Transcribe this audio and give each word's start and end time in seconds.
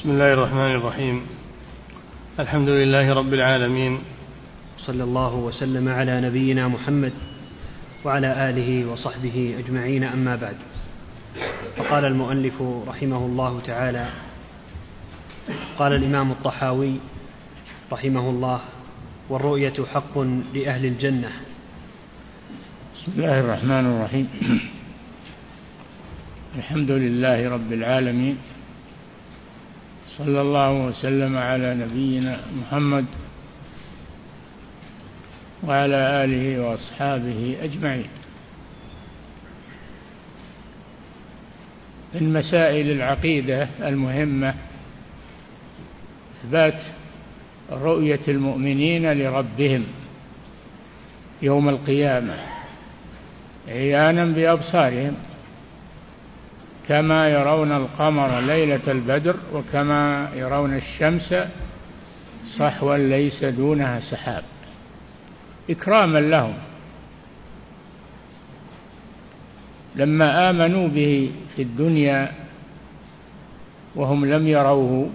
بسم 0.00 0.10
الله 0.10 0.32
الرحمن 0.32 0.76
الرحيم. 0.76 1.26
الحمد 2.40 2.68
لله 2.68 3.12
رب 3.12 3.34
العالمين. 3.34 3.98
صلى 4.78 5.04
الله 5.04 5.34
وسلم 5.34 5.88
على 5.88 6.20
نبينا 6.20 6.68
محمد 6.68 7.12
وعلى 8.04 8.50
آله 8.50 8.92
وصحبه 8.92 9.54
أجمعين 9.58 10.04
أما 10.04 10.36
بعد. 10.36 10.56
فقال 11.76 12.04
المؤلف 12.04 12.62
رحمه 12.88 13.16
الله 13.16 13.60
تعالى 13.66 14.08
قال 15.78 15.92
الإمام 15.92 16.30
الطحاوي 16.30 16.94
رحمه 17.92 18.30
الله 18.30 18.60
والرؤية 19.28 19.84
حق 19.94 20.18
لأهل 20.54 20.86
الجنة. 20.86 21.30
بسم 22.96 23.12
الله 23.16 23.40
الرحمن 23.40 23.86
الرحيم. 23.86 24.28
الحمد 26.58 26.90
لله 26.90 27.50
رب 27.50 27.72
العالمين. 27.72 28.36
صلى 30.18 30.40
الله 30.40 30.72
وسلم 30.72 31.36
على 31.36 31.74
نبينا 31.74 32.40
محمد 32.60 33.06
وعلى 35.64 36.24
آله 36.24 36.60
وأصحابه 36.60 37.56
أجمعين. 37.62 38.08
من 42.14 42.32
مسائل 42.32 42.90
العقيدة 42.90 43.68
المهمة 43.80 44.54
إثبات 46.36 46.80
رؤية 47.72 48.20
المؤمنين 48.28 49.12
لربهم 49.12 49.84
يوم 51.42 51.68
القيامة 51.68 52.36
عيانا 53.68 54.24
بأبصارهم 54.24 55.14
كما 56.90 57.28
يرون 57.28 57.72
القمر 57.72 58.40
ليلة 58.40 58.80
البدر 58.88 59.36
وكما 59.54 60.28
يرون 60.34 60.76
الشمس 60.76 61.34
صحوا 62.58 62.96
ليس 62.96 63.44
دونها 63.44 64.00
سحاب. 64.00 64.42
إكراما 65.70 66.18
لهم. 66.18 66.54
لما 69.96 70.50
آمنوا 70.50 70.88
به 70.88 71.30
في 71.56 71.62
الدنيا 71.62 72.32
وهم 73.96 74.24
لم 74.24 74.48
يروه 74.48 75.10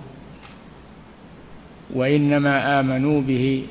وإنما 1.93 2.79
آمنوا 2.79 3.21
به 3.21 3.65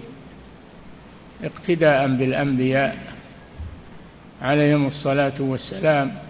اقتداء 1.45 2.09
بالأنبياء 2.09 2.97
عليهم 4.43 4.87
الصلاة 4.87 5.41
والسلام 5.41 6.24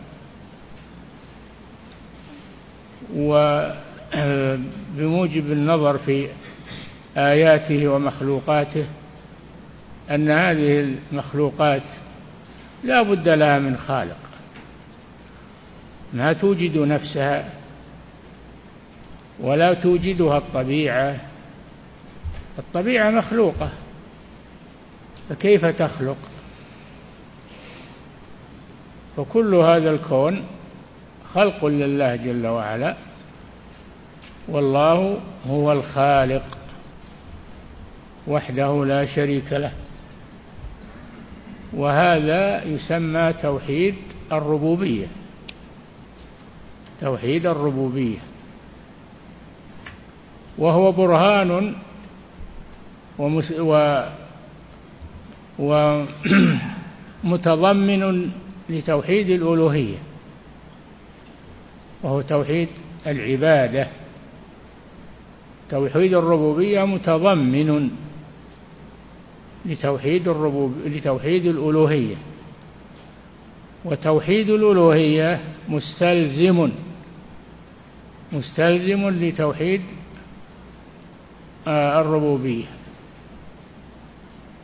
وبموجب 3.16 3.72
النظر 5.52 5.98
في 5.98 6.28
آياته 7.16 7.88
ومخلوقاته 7.88 8.86
أن 10.10 10.30
هذه 10.30 10.94
المخلوقات 11.12 11.82
لا 12.84 13.02
بد 13.02 13.28
لها 13.28 13.58
من 13.58 13.76
خالق 13.76 14.16
ما 16.12 16.32
توجد 16.32 16.78
نفسها 16.78 17.50
ولا 19.40 19.74
توجدها 19.74 20.38
الطبيعة. 20.38 21.16
الطبيعة 22.58 23.10
مخلوقة 23.10 23.70
فكيف 25.28 25.64
تخلق؟ 25.64 26.16
فكل 29.16 29.54
هذا 29.54 29.90
الكون 29.90 30.44
خلق 31.34 31.64
لله 31.64 32.16
جل 32.16 32.46
وعلا 32.46 32.94
والله 34.48 35.18
هو 35.46 35.72
الخالق 35.72 36.58
وحده 38.28 38.84
لا 38.84 39.06
شريك 39.06 39.52
له. 39.52 39.72
وهذا 41.72 42.64
يسمى 42.64 43.32
توحيد 43.32 43.94
الربوبية. 44.32 45.06
توحيد 47.00 47.46
الربوبية. 47.46 48.18
وهو 50.58 50.92
برهان 50.92 51.74
و 53.18 54.02
ومتضمن 57.24 58.30
لتوحيد 58.68 59.30
الألوهية. 59.30 59.98
وهو 62.04 62.20
توحيد 62.20 62.68
العبادة. 63.06 63.88
توحيد 65.70 66.14
الربوبية 66.14 66.84
متضمن 66.84 67.90
لتوحيد 69.66 70.28
الربوب 70.28 70.74
لتوحيد 70.86 71.46
الألوهية. 71.46 72.16
وتوحيد 73.84 74.50
الألوهية 74.50 75.40
مستلزم 75.68 76.70
مستلزم 78.32 79.08
لتوحيد 79.08 79.82
آه، 81.66 82.00
الربوبية. 82.00 82.64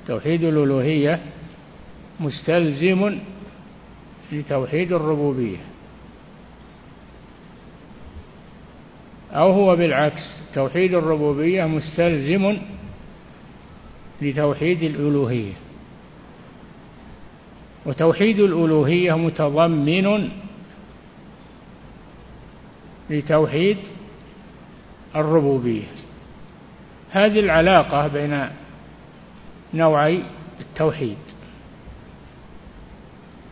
توحيد 0.06 0.44
الألوهية 0.44 1.20
مستلزم 2.20 3.18
لتوحيد 4.32 4.92
الربوبية. 4.92 5.69
أو 9.32 9.52
هو 9.52 9.76
بالعكس 9.76 10.22
توحيد 10.54 10.94
الربوبية 10.94 11.64
مستلزم 11.64 12.56
لتوحيد 14.22 14.82
الألوهية. 14.82 15.52
وتوحيد 17.86 18.38
الألوهية 18.38 19.16
متضمن 19.16 20.28
لتوحيد 23.10 23.76
الربوبية. 25.16 25.86
هذه 27.10 27.40
العلاقة 27.40 28.08
بين 28.08 28.46
نوعي 29.74 30.22
التوحيد. 30.60 31.16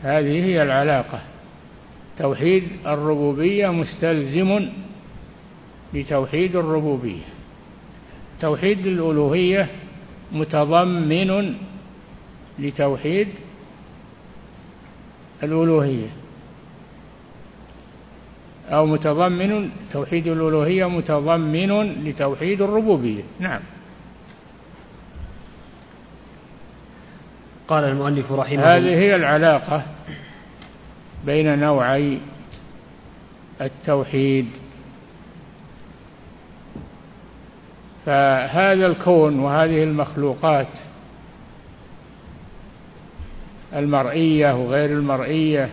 هذه 0.03 0.45
هي 0.45 0.63
العلاقة. 0.63 1.21
توحيد 2.19 2.65
الربوبية 2.87 3.69
مستلزم 3.69 4.69
بتوحيد 5.95 6.57
الربوبية. 6.57 7.23
توحيد 8.41 8.87
الألوهية 8.87 9.69
متضمن 10.33 11.55
لتوحيد 12.59 13.29
الألوهية. 15.43 16.09
أو 18.69 18.87
متضمن 18.87 19.71
توحيد 19.93 20.27
الألوهية 20.27 20.89
متضمن 20.89 22.05
لتوحيد 22.05 22.63
الربوبية. 22.63 23.23
نعم. 23.41 23.61
قال 27.69 27.85
المؤلف 27.85 28.33
رحمه 28.33 28.55
الله 28.55 28.77
هذه 28.77 28.99
هي 28.99 29.17
العلاقة 29.17 29.83
بين 31.27 31.59
نوعي 31.59 32.19
التوحيد. 33.61 34.47
فهذا 38.09 38.87
الكون 38.87 39.39
وهذه 39.39 39.83
المخلوقات 39.83 40.69
المرئية 43.77 44.55
وغير 44.55 44.91
المرئية 44.91 45.71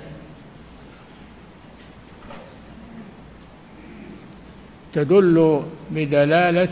تدل 4.93 5.63
بدلالة 5.91 6.69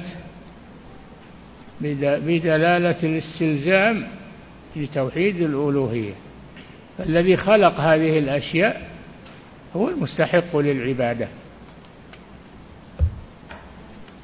بدلالة 1.81 2.97
الاستلزام 3.03 4.07
لتوحيد 4.75 5.41
الألوهية. 5.41 6.13
الذي 6.99 7.37
خلق 7.37 7.79
هذه 7.79 8.19
الأشياء 8.19 8.89
هو 9.75 9.89
المستحق 9.89 10.57
للعبادة. 10.57 11.27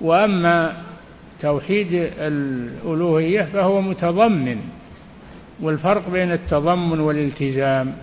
وأما 0.02 0.89
توحيد 1.42 1.94
الألوهية 2.18 3.42
فهو 3.42 3.82
متضمن 3.82 4.60
والفرق 5.62 6.10
بين 6.10 6.32
التضمن 6.32 7.00
والالتزام. 7.00 7.94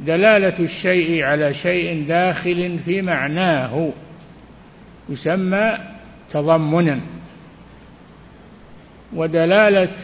دلالة 0.00 0.58
الشيء 0.58 1.24
على 1.24 1.54
شيء 1.54 2.04
داخل 2.08 2.78
في 2.84 3.02
معناه 3.02 3.92
يسمى 5.08 5.78
تضمنا. 6.32 7.00
ودلالة 9.14 9.94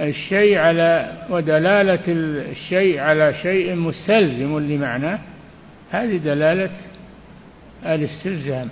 الشيء 0.00 0.58
على 0.58 1.12
ودلالة 1.30 2.04
الشيء 2.50 3.00
على 3.00 3.34
شيء 3.42 3.74
مستلزم 3.74 4.58
لمعناه 4.58 5.18
هذه 5.90 6.16
دلالة 6.16 6.70
الاستلزام. 7.86 8.68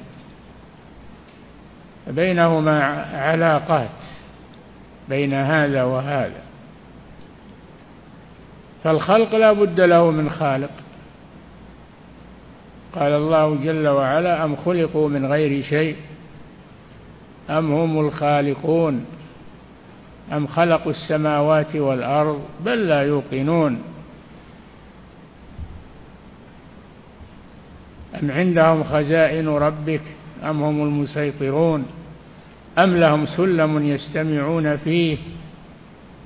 بينهما 2.06 2.82
علاقات 3.12 3.88
بين 5.08 5.34
هذا 5.34 5.82
وهذا. 5.82 6.42
فالخلق 8.84 9.34
لا 9.34 9.52
بد 9.52 9.80
له 9.80 10.10
من 10.10 10.30
خالق. 10.30 10.70
قال 12.94 13.12
الله 13.12 13.54
جل 13.54 13.88
وعلا 13.88 14.44
أم 14.44 14.56
خلقوا 14.56 15.08
من 15.08 15.26
غير 15.26 15.62
شيء؟ 15.62 15.96
أم 17.50 17.72
هم 17.72 18.00
الخالقون؟ 18.00 19.06
أم 20.32 20.46
خلقوا 20.46 20.92
السماوات 20.92 21.76
والأرض؟ 21.76 22.40
بل 22.60 22.88
لا 22.88 23.02
يوقنون. 23.02 23.82
أم 28.22 28.30
عندهم 28.30 28.84
خزائن 28.84 29.48
ربك؟ 29.48 30.02
أم 30.50 30.62
هم 30.62 30.82
المسيطرون؟ 30.82 31.86
أم 32.78 32.96
لهم 32.96 33.26
سلم 33.26 33.86
يستمعون 33.86 34.76
فيه؟ 34.76 35.18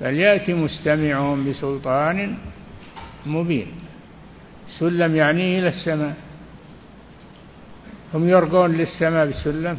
فليأتي 0.00 0.54
مستمعهم 0.54 1.50
بسلطان 1.50 2.34
مبين. 3.26 3.66
سلم 4.78 5.16
يعني 5.16 5.58
إلى 5.58 5.68
السماء. 5.68 6.16
هم 8.14 8.28
يرقون 8.28 8.72
للسماء 8.72 9.26
بسلم؟ 9.26 9.78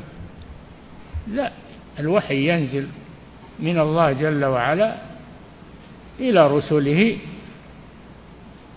لا 1.28 1.52
الوحي 2.00 2.50
ينزل 2.50 2.88
من 3.60 3.80
الله 3.80 4.12
جل 4.12 4.46
وعلا 4.46 4.96
إلى 6.20 6.48
رسله 6.48 7.18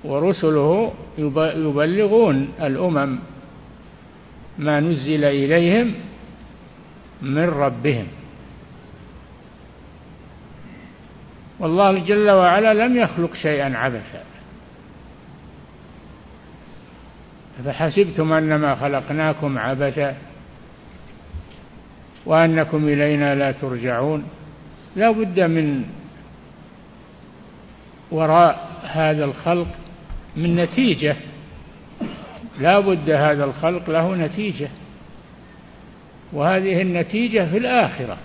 ورسله 0.04 0.92
يبلغون 1.18 2.48
الأمم 2.60 3.18
ما 4.62 4.80
نزل 4.80 5.24
إليهم 5.24 5.94
من 7.22 7.48
ربهم. 7.48 8.06
والله 11.60 11.98
جل 11.98 12.30
وعلا 12.30 12.74
لم 12.74 12.96
يخلق 12.96 13.34
شيئا 13.34 13.76
عبثا. 13.76 14.24
فحسبتم 17.64 18.32
أنما 18.32 18.74
خلقناكم 18.74 19.58
عبثا 19.58 20.16
وأنكم 22.26 22.88
إلينا 22.88 23.34
لا 23.34 23.52
ترجعون؟ 23.52 24.24
لا 24.96 25.10
بد 25.10 25.40
من 25.40 25.84
وراء 28.10 28.80
هذا 28.82 29.24
الخلق 29.24 29.68
من 30.36 30.56
نتيجة 30.56 31.16
لا 32.62 32.78
بد 32.78 33.10
هذا 33.10 33.44
الخلق 33.44 33.90
له 33.90 34.14
نتيجة 34.14 34.68
وهذه 36.32 36.82
النتيجة 36.82 37.50
في 37.50 37.58
الآخرة. 37.58 38.16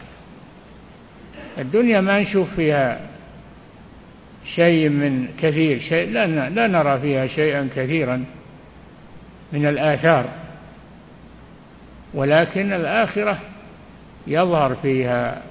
الدنيا 1.58 2.02
ما 2.02 2.20
نشوف 2.20 2.56
فيها 2.56 3.00
شيء 4.56 4.90
من 4.90 5.28
كثير 5.42 5.80
شيء 5.80 6.12
لا, 6.12 6.50
لا 6.50 6.68
نرى 6.68 7.00
فيها 7.00 7.28
شيئا 7.28 7.70
كثيرا 7.76 8.26
من 9.54 9.66
الآثار. 9.66 10.26
ولكن 12.14 12.74
الآخرة 12.74 13.40
يظهر 14.28 14.76
فيها 14.76 15.42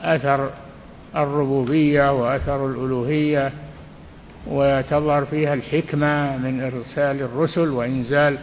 أثر 0.00 0.50
الربوبية 1.16 2.12
وأثر 2.12 2.66
الألوهية 2.66 3.52
وتظهر 4.46 5.24
فيها 5.24 5.54
الحكمة 5.54 6.36
من 6.36 6.60
إرسال 6.60 7.22
الرسل 7.22 7.68
وإنزال 7.68 8.38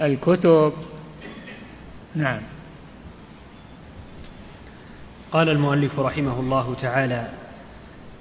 الكتب. 0.00 0.72
نعم. 2.14 2.40
قال 5.32 5.48
المؤلف 5.48 6.00
رحمه 6.00 6.40
الله 6.40 6.74
تعالى 6.82 7.28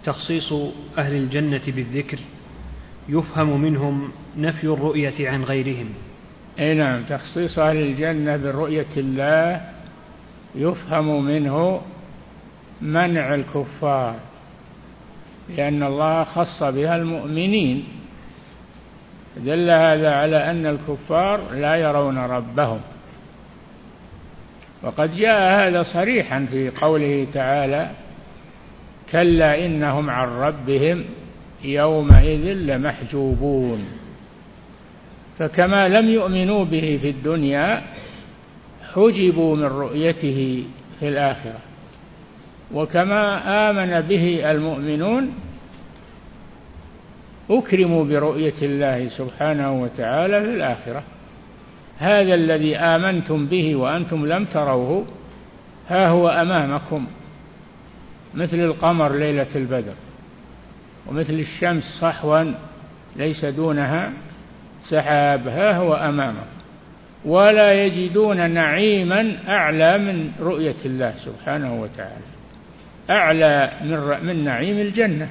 تخصيص 0.03 0.53
أهل 0.97 1.15
الجنة 1.15 1.61
بالذكر 1.67 2.19
يفهم 3.09 3.61
منهم 3.61 4.11
نفي 4.37 4.63
الرؤية 4.63 5.29
عن 5.29 5.43
غيرهم. 5.43 5.89
أي 6.59 6.73
نعم 6.73 7.03
تخصيص 7.03 7.59
أهل 7.59 7.77
الجنة 7.77 8.37
برؤية 8.37 8.97
الله 8.97 9.61
يفهم 10.55 11.25
منه 11.25 11.81
منع 12.81 13.35
الكفار. 13.35 14.15
لأن 15.49 15.83
الله 15.83 16.23
خص 16.23 16.63
بها 16.63 16.95
المؤمنين. 16.95 17.83
دل 19.37 19.71
هذا 19.71 20.11
على 20.11 20.51
أن 20.51 20.65
الكفار 20.65 21.51
لا 21.51 21.75
يرون 21.75 22.17
ربهم. 22.17 22.79
وقد 24.83 25.15
جاء 25.17 25.67
هذا 25.67 25.83
صريحا 25.83 26.45
في 26.51 26.69
قوله 26.69 27.27
تعالى 27.33 27.89
كلا 29.11 29.65
إنهم 29.65 30.09
عن 30.09 30.27
ربهم 30.27 31.05
يومئذ 31.63 32.53
لمحجوبون. 32.53 33.85
فكما 35.39 35.87
لم 35.87 36.09
يؤمنوا 36.09 36.65
به 36.65 36.99
في 37.01 37.09
الدنيا 37.09 37.81
حجبوا 38.93 39.55
من 39.55 39.63
رؤيته 39.63 40.63
في 40.99 41.07
الآخرة. 41.07 41.66
وكما 42.73 43.69
آمن 43.69 44.01
به 44.01 44.51
المؤمنون 44.51 45.33
أكرموا 47.49 48.05
برؤية 48.05 48.61
الله 48.61 49.09
سبحانه 49.09 49.81
وتعالى 49.81 50.41
في 50.41 50.49
الآخرة. 50.49 51.03
هذا 51.97 52.35
الذي 52.35 52.77
آمنتم 52.77 53.45
به 53.45 53.75
وأنتم 53.75 54.25
لم 54.25 54.45
تروه 54.45 55.05
ها 55.89 56.07
هو 56.07 56.29
أمامكم 56.29 57.07
مثل 58.33 58.59
القمر 58.59 59.15
ليلة 59.15 59.47
البدر 59.55 59.93
ومثل 61.07 61.33
الشمس 61.33 61.83
صحوا 62.01 62.43
ليس 63.15 63.45
دونها 63.45 64.11
سحاب 64.89 65.47
ها 65.47 65.77
هو 65.77 65.93
أمامه 65.93 66.43
ولا 67.25 67.73
يجدون 67.73 68.51
نعيما 68.51 69.37
أعلى 69.47 69.97
من 69.97 70.31
رؤية 70.39 70.85
الله 70.85 71.13
سبحانه 71.25 71.81
وتعالى. 71.81 72.36
أعلى 73.09 73.71
من, 73.83 74.25
من 74.25 74.43
نعيم 74.43 74.77
الجنة. 74.77 75.29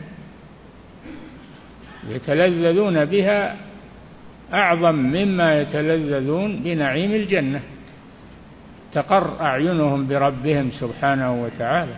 يتلذذون 2.08 3.04
بها 3.04 3.56
أعظم 4.52 4.94
مما 4.94 5.60
يتلذذون 5.60 6.56
بنعيم 6.56 7.12
الجنة. 7.12 7.60
تقر 8.92 9.40
أعينهم 9.40 10.08
بربهم 10.08 10.70
سبحانه 10.70 11.42
وتعالى. 11.42 11.96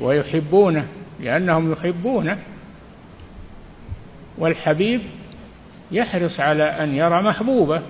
ويحبونه 0.00 0.88
لأنهم 1.20 1.72
يحبونه. 1.72 2.38
والحبيب 4.38 5.00
يحرص 5.90 6.40
على 6.40 6.62
أن 6.62 6.94
يرى 6.94 7.22
محبوبه. 7.22 7.82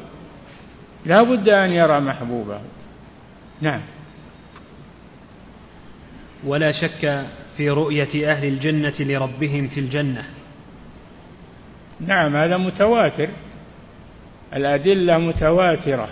لا 1.07 1.23
بد 1.23 1.49
أن 1.49 1.71
يرى 1.71 2.01
محبوبه. 2.01 2.61
نعم. 3.61 3.81
ولا 6.45 6.73
شك 6.73 7.27
في 7.57 7.71
رؤية 7.71 8.33
أهل 8.33 8.45
الجنة 8.45 8.95
لربهم 9.01 9.69
في 9.69 9.81
الجنة. 9.81 10.25
نعم 12.01 12.37
هذا 12.37 12.57
متواتر. 12.57 13.29
الأدلة 14.55 15.19
متواترة 15.19 16.09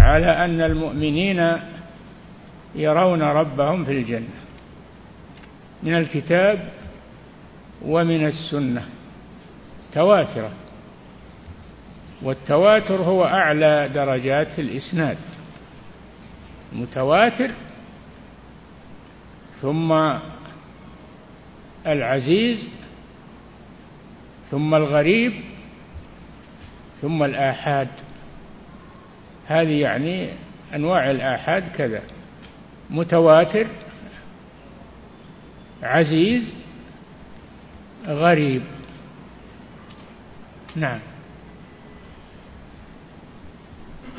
على 0.00 0.26
أن 0.26 0.60
المؤمنين 0.60 1.52
يرون 2.74 3.22
ربهم 3.22 3.84
في 3.84 3.92
الجنة 3.92 4.38
من 5.82 5.94
الكتاب 5.94 6.68
ومن 7.82 8.26
السنة. 8.26 8.84
تواترة. 9.94 10.50
والتواتر 12.22 12.96
هو 12.96 13.24
أعلى 13.24 13.90
درجات 13.94 14.58
الإسناد. 14.58 15.18
متواتر 16.72 17.50
ثم 19.62 20.18
العزيز 21.86 22.68
ثم 24.50 24.74
الغريب 24.74 25.32
ثم 27.02 27.22
الآحاد. 27.22 27.88
هذه 29.46 29.80
يعني 29.80 30.28
أنواع 30.74 31.10
الآحاد 31.10 31.64
كذا. 31.76 32.02
متواتر 32.90 33.66
عزيز 35.82 36.54
غريب. 38.06 38.62
نعم. 40.76 40.98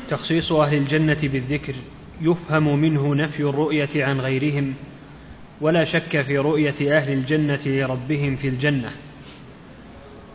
تخصيص 0.08 0.52
أهل 0.52 0.76
الجنة 0.76 1.18
بالذكر 1.22 1.74
يفهم 2.20 2.78
منه 2.78 3.14
نفي 3.14 3.42
الرؤية 3.42 4.04
عن 4.04 4.20
غيرهم. 4.20 4.74
ولا 5.60 5.84
شك 5.84 6.22
في 6.22 6.38
رؤية 6.38 6.96
أهل 6.98 7.12
الجنة 7.12 7.60
لربهم 7.66 8.36
في 8.36 8.48
الجنة 8.48 8.90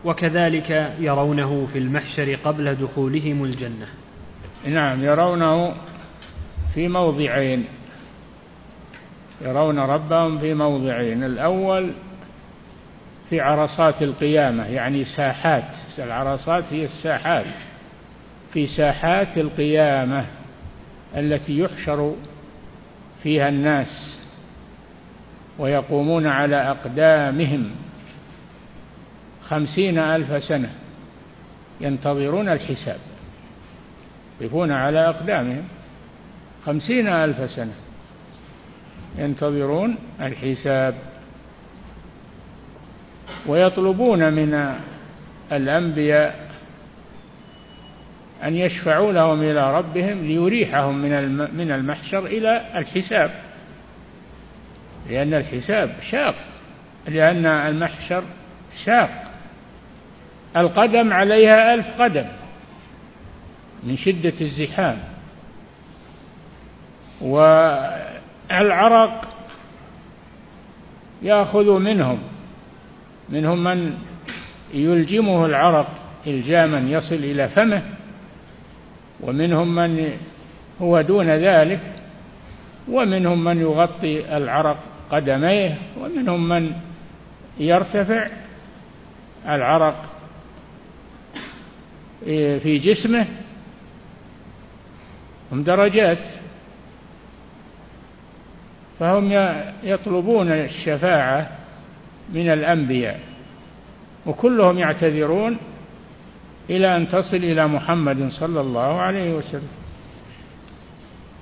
وكذلك 0.04 0.94
يرونه 1.00 1.68
في 1.72 1.78
المحشر 1.78 2.34
قبل 2.34 2.74
دخولهم 2.74 3.44
الجنة. 3.44 3.86
نعم 4.66 5.04
يرونه 5.04 5.74
في 6.74 6.88
موضعين 6.88 7.64
يرون 9.40 9.78
ربهم 9.78 10.38
في 10.38 10.54
موضعين 10.54 11.24
الأول 11.24 11.90
في 13.30 13.40
عرصات 13.40 14.02
القيامة 14.02 14.66
يعني 14.66 15.04
ساحات 15.04 15.64
العرصات 15.98 16.64
هي 16.70 16.84
الساحات 16.84 17.46
في 18.52 18.66
ساحات 18.66 19.38
القيامة 19.38 20.26
التي 21.16 21.58
يحشر 21.58 22.14
فيها 23.22 23.48
الناس. 23.48 24.15
ويقومون 25.58 26.26
على 26.26 26.56
أقدامهم 26.56 27.70
خمسين 29.48 29.98
ألف 29.98 30.42
سنة 30.44 30.70
ينتظرون 31.80 32.48
الحساب 32.48 32.98
يقفون 34.40 34.72
على 34.72 35.08
أقدامهم 35.08 35.64
خمسين 36.66 37.08
ألف 37.08 37.50
سنة 37.50 37.74
ينتظرون 39.18 39.96
الحساب. 40.20 40.94
ويطلبون 43.46 44.32
من 44.32 44.74
الأنبياء 45.52 46.46
أن 48.44 48.54
يشفعوا 48.54 49.12
لهم 49.12 49.42
إلى 49.42 49.78
ربهم 49.78 50.26
ليريحهم 50.26 50.98
من 50.98 51.36
من 51.56 51.70
المحشر 51.70 52.26
إلى 52.26 52.66
الحساب. 52.74 53.45
لأن 55.10 55.34
الحساب 55.34 55.96
شاق 56.10 56.34
لأن 57.08 57.46
المحشر 57.46 58.22
شاق. 58.84 59.32
القدم 60.56 61.12
عليها 61.12 61.74
ألف 61.74 62.02
قدم 62.02 62.26
من 63.82 63.96
شدة 63.96 64.34
الزحام. 64.40 64.98
والعرق 67.20 69.28
يأخذ 71.22 71.78
منهم 71.78 72.18
منهم 73.28 73.64
من 73.64 73.98
يلجمه 74.74 75.46
العرق 75.46 75.88
إلجاما 76.26 76.78
يصل 76.78 77.14
إلى 77.14 77.48
فمه 77.48 77.82
ومنهم 79.20 79.74
من 79.74 80.10
هو 80.82 81.00
دون 81.00 81.30
ذلك 81.30 81.80
ومنهم 82.88 83.44
من 83.44 83.60
يغطي 83.60 84.36
العرق 84.36 84.78
قدميه 85.10 85.78
ومنهم 86.00 86.48
من 86.48 86.72
يرتفع 87.58 88.28
العرق 89.48 90.04
في 92.62 92.78
جسمه. 92.78 93.26
هم 95.52 95.62
درجات. 95.62 96.18
فهم 98.98 99.32
يطلبون 99.82 100.52
الشفاعة 100.52 101.50
من 102.32 102.52
الأنبياء 102.52 103.20
وكلهم 104.26 104.78
يعتذرون 104.78 105.58
إلى 106.70 106.96
أن 106.96 107.08
تصل 107.08 107.36
إلى 107.36 107.66
محمد 107.66 108.28
صلى 108.28 108.60
الله 108.60 109.00
عليه 109.00 109.34
وسلم. 109.34 109.68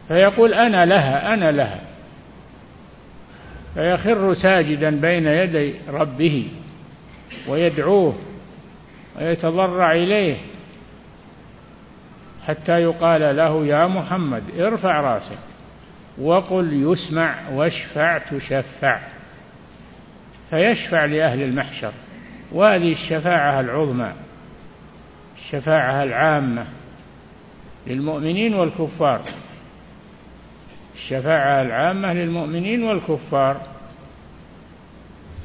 فيقول 0.08 0.54
أنا 0.54 0.86
لها 0.86 1.34
أنا 1.34 1.50
لها. 1.50 1.80
فيخر 3.74 4.34
ساجدا 4.34 4.90
بين 5.00 5.26
يدي 5.26 5.74
ربه 5.88 6.48
ويدعوه 7.48 8.14
ويتضرع 9.18 9.92
إليه 9.92 10.36
حتى 12.46 12.82
يقال 12.82 13.36
له 13.36 13.66
يا 13.66 13.86
محمد 13.86 14.42
ارفع 14.58 15.00
راسك 15.00 15.38
وقل 16.18 16.92
يسمع 16.92 17.34
واشفع 17.52 18.18
تشفع. 18.18 19.00
فيشفع 20.50 21.04
لأهل 21.04 21.42
المحشر. 21.42 21.92
وهذه 22.52 22.92
الشفاعة 22.92 23.60
العظمى 23.60 24.12
الشفاعة 25.36 26.02
العامة 26.02 26.66
للمؤمنين 27.86 28.54
والكفار. 28.54 29.20
الشفاعة 30.94 31.62
العامة 31.62 32.12
للمؤمنين 32.12 32.84
والكفار 32.84 33.60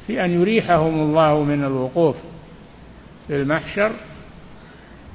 في 0.06 0.24
أن 0.24 0.40
يريحهم 0.40 1.00
الله 1.00 1.42
من 1.42 1.64
الوقوف 1.64 2.16
في 3.28 3.36
المحشر 3.36 3.92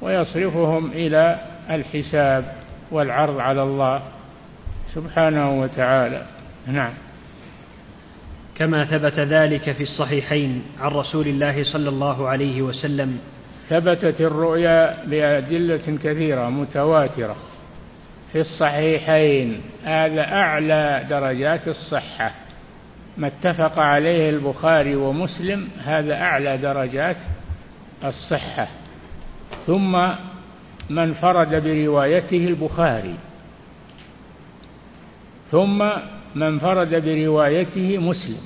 ويصرفهم 0.00 0.90
إلى 0.92 1.38
الحساب 1.70 2.52
والعرض 2.90 3.38
على 3.38 3.62
الله 3.62 4.02
سبحانه 4.94 5.60
وتعالى. 5.60 6.26
نعم. 6.66 6.92
كما 8.54 8.84
ثبت 8.84 9.18
ذلك 9.18 9.72
في 9.72 9.82
الصحيحين 9.82 10.62
عن 10.80 10.90
رسول 10.90 11.26
الله 11.26 11.62
صلى 11.62 11.88
الله 11.88 12.28
عليه 12.28 12.62
وسلم. 12.62 13.18
ثبتت 13.68 14.20
الرؤيا 14.20 15.04
بأدلة 15.06 15.98
كثيرة 16.04 16.50
متواترة. 16.50 17.36
في 18.32 18.40
الصحيحين. 18.40 19.60
هذا 19.84 20.22
أعلى 20.22 21.06
درجات 21.10 21.68
الصحة. 21.68 22.32
ما 23.16 23.26
اتفق 23.26 23.78
عليه 23.78 24.30
البخاري 24.30 24.96
ومسلم 24.96 25.68
هذا 25.84 26.14
أعلى 26.14 26.56
درجات 26.56 27.16
الصحة. 28.04 28.68
ثم 29.66 29.92
ما 30.90 31.04
انفرد 31.04 31.64
بروايته 31.64 32.46
البخاري. 32.46 33.14
ثم 35.50 35.78
ما 36.34 36.48
انفرد 36.48 36.94
بروايته 37.04 37.98
مسلم. 37.98 38.40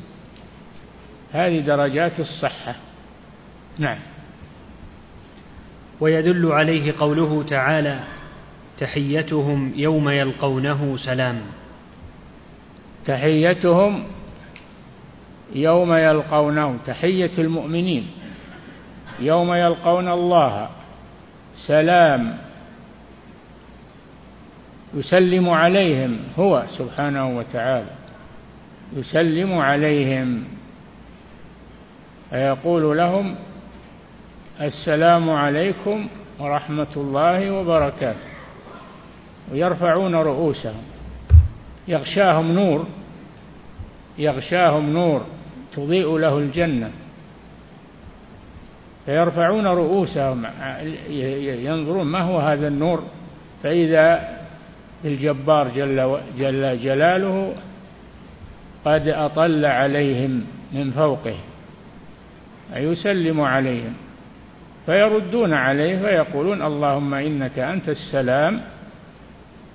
هذه 1.32 1.60
درجات 1.60 2.20
الصحة. 2.20 2.74
نعم. 3.78 3.98
ويدل 6.00 6.52
عليه 6.52 6.94
قوله 6.98 7.44
تعالى 7.48 8.00
تحيتهم 8.80 9.72
يوم 9.76 10.08
يلقونه 10.08 10.96
سلام. 10.96 11.40
تحيتهم 13.06 14.04
يوم 15.54 15.92
يلقونه 15.92 16.76
تحية 16.86 17.30
المؤمنين 17.38 18.06
يوم 19.20 19.54
يلقون 19.54 20.08
الله 20.08 20.68
سلام. 21.66 22.36
يسلم 24.94 25.50
عليهم 25.50 26.18
هو 26.38 26.64
سبحانه 26.78 27.36
وتعالى 27.36 27.90
يسلم 28.96 29.58
عليهم. 29.58 30.44
فيقول 32.30 32.98
لهم 32.98 33.34
السلام 34.60 35.30
عليكم 35.30 36.08
ورحمة 36.38 36.94
الله 36.96 37.50
وبركاته. 37.50 38.29
ويرفعون 39.52 40.14
رؤوسهم. 40.14 40.82
يغشاهم 41.88 42.52
نور 42.52 42.86
يغشاهم 44.18 44.90
نور 44.90 45.24
تضيء 45.72 46.18
له 46.18 46.38
الجنة. 46.38 46.90
فيرفعون 49.06 49.66
رؤوسهم 49.66 50.46
ينظرون 51.66 52.06
ما 52.06 52.22
هو 52.22 52.38
هذا 52.38 52.68
النور. 52.68 53.02
فإذا 53.62 54.28
الجبار 55.04 55.68
جل, 55.68 56.20
جل 56.38 56.80
جلاله 56.80 57.54
قد 58.84 59.08
أطل 59.08 59.64
عليهم 59.64 60.44
من 60.72 60.90
فوقه 60.90 61.36
يسلم 62.76 63.40
عليهم. 63.40 63.94
فيردون 64.86 65.54
عليه 65.54 65.98
فيقولون 65.98 66.62
اللهم 66.62 67.14
إنك 67.14 67.58
أنت 67.58 67.88
السلام. 67.88 68.60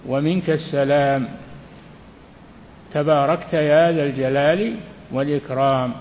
ومنك 0.07 0.49
السلام. 0.49 1.27
تباركت 2.93 3.53
يا 3.53 3.91
ذا 3.91 4.03
الجلال 4.03 4.75
والإكرام. 5.11 5.93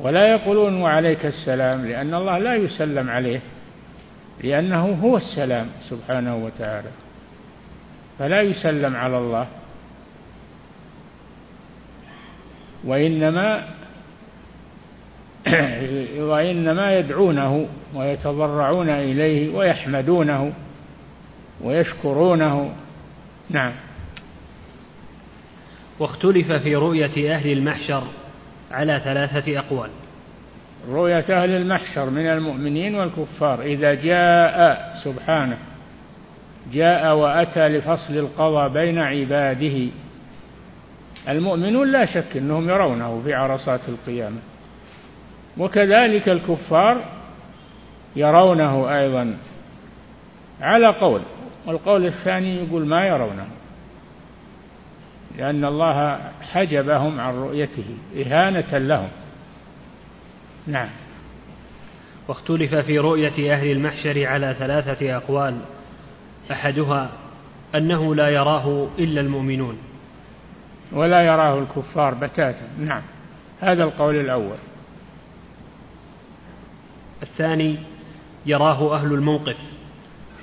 ولا 0.00 0.26
يقولون 0.26 0.80
وعليك 0.82 1.26
السلام 1.26 1.86
لأن 1.86 2.14
الله 2.14 2.38
لا 2.38 2.54
يسلم 2.54 3.10
عليه 3.10 3.40
لأنه 4.44 4.98
هو 5.02 5.16
السلام 5.16 5.66
سبحانه 5.90 6.36
وتعالى. 6.36 6.90
فلا 8.18 8.40
يسلم 8.42 8.96
على 8.96 9.18
الله. 9.18 9.46
وإنما 12.84 13.64
وإنما 16.30 16.98
يدعونه 16.98 17.66
ويتضرعون 17.94 18.88
إليه 18.88 19.54
ويحمدونه 19.54 20.52
ويشكرونه 21.64 22.70
نعم. 23.50 23.72
واختلف 25.98 26.52
في 26.52 26.76
رؤية 26.76 27.34
أهل 27.34 27.52
المحشر 27.52 28.02
على 28.72 29.00
ثلاثة 29.04 29.58
أقوال. 29.58 29.90
رؤية 30.88 31.42
أهل 31.42 31.50
المحشر 31.50 32.10
من 32.10 32.26
المؤمنين 32.26 32.94
والكفار. 32.94 33.62
إذا 33.62 33.94
جاء 33.94 34.92
سبحانه 35.04 35.58
جاء 36.72 37.16
وأتى 37.16 37.68
لفصل 37.68 38.14
القضاء 38.14 38.68
بين 38.68 38.98
عباده 38.98 39.86
المؤمنون 41.28 41.92
لا 41.92 42.06
شك 42.06 42.36
أنهم 42.36 42.68
يرونه 42.68 43.22
في 43.24 43.34
عرصات 43.34 43.80
القيامة. 43.88 44.38
وكذلك 45.58 46.28
الكفار 46.28 47.04
يرونه 48.16 48.98
أيضا 48.98 49.36
على 50.60 50.86
قول 50.86 51.22
والقول 51.66 52.06
الثاني 52.06 52.56
يقول 52.56 52.86
ما 52.86 53.06
يرونه 53.06 53.46
لأن 55.38 55.64
الله 55.64 56.20
حجبهم 56.52 57.20
عن 57.20 57.34
رؤيته 57.34 57.96
إهانة 58.16 58.78
لهم. 58.78 59.08
نعم. 60.66 60.88
واختلف 62.28 62.74
في 62.74 62.98
رؤية 62.98 63.54
أهل 63.54 63.70
المحشر 63.70 64.26
على 64.26 64.56
ثلاثة 64.58 65.16
أقوال. 65.16 65.58
أحدها 66.50 67.10
أنه 67.74 68.14
لا 68.14 68.28
يراه 68.28 68.88
إلا 68.98 69.20
المؤمنون. 69.20 69.78
ولا 70.92 71.22
يراه 71.22 71.58
الكفار 71.58 72.14
بتاتا. 72.14 72.68
نعم. 72.78 73.02
هذا 73.60 73.84
القول 73.84 74.16
الأول. 74.20 74.56
الثاني 77.22 77.76
يراه 78.46 78.94
أهل 78.94 79.12
الموقف. 79.12 79.73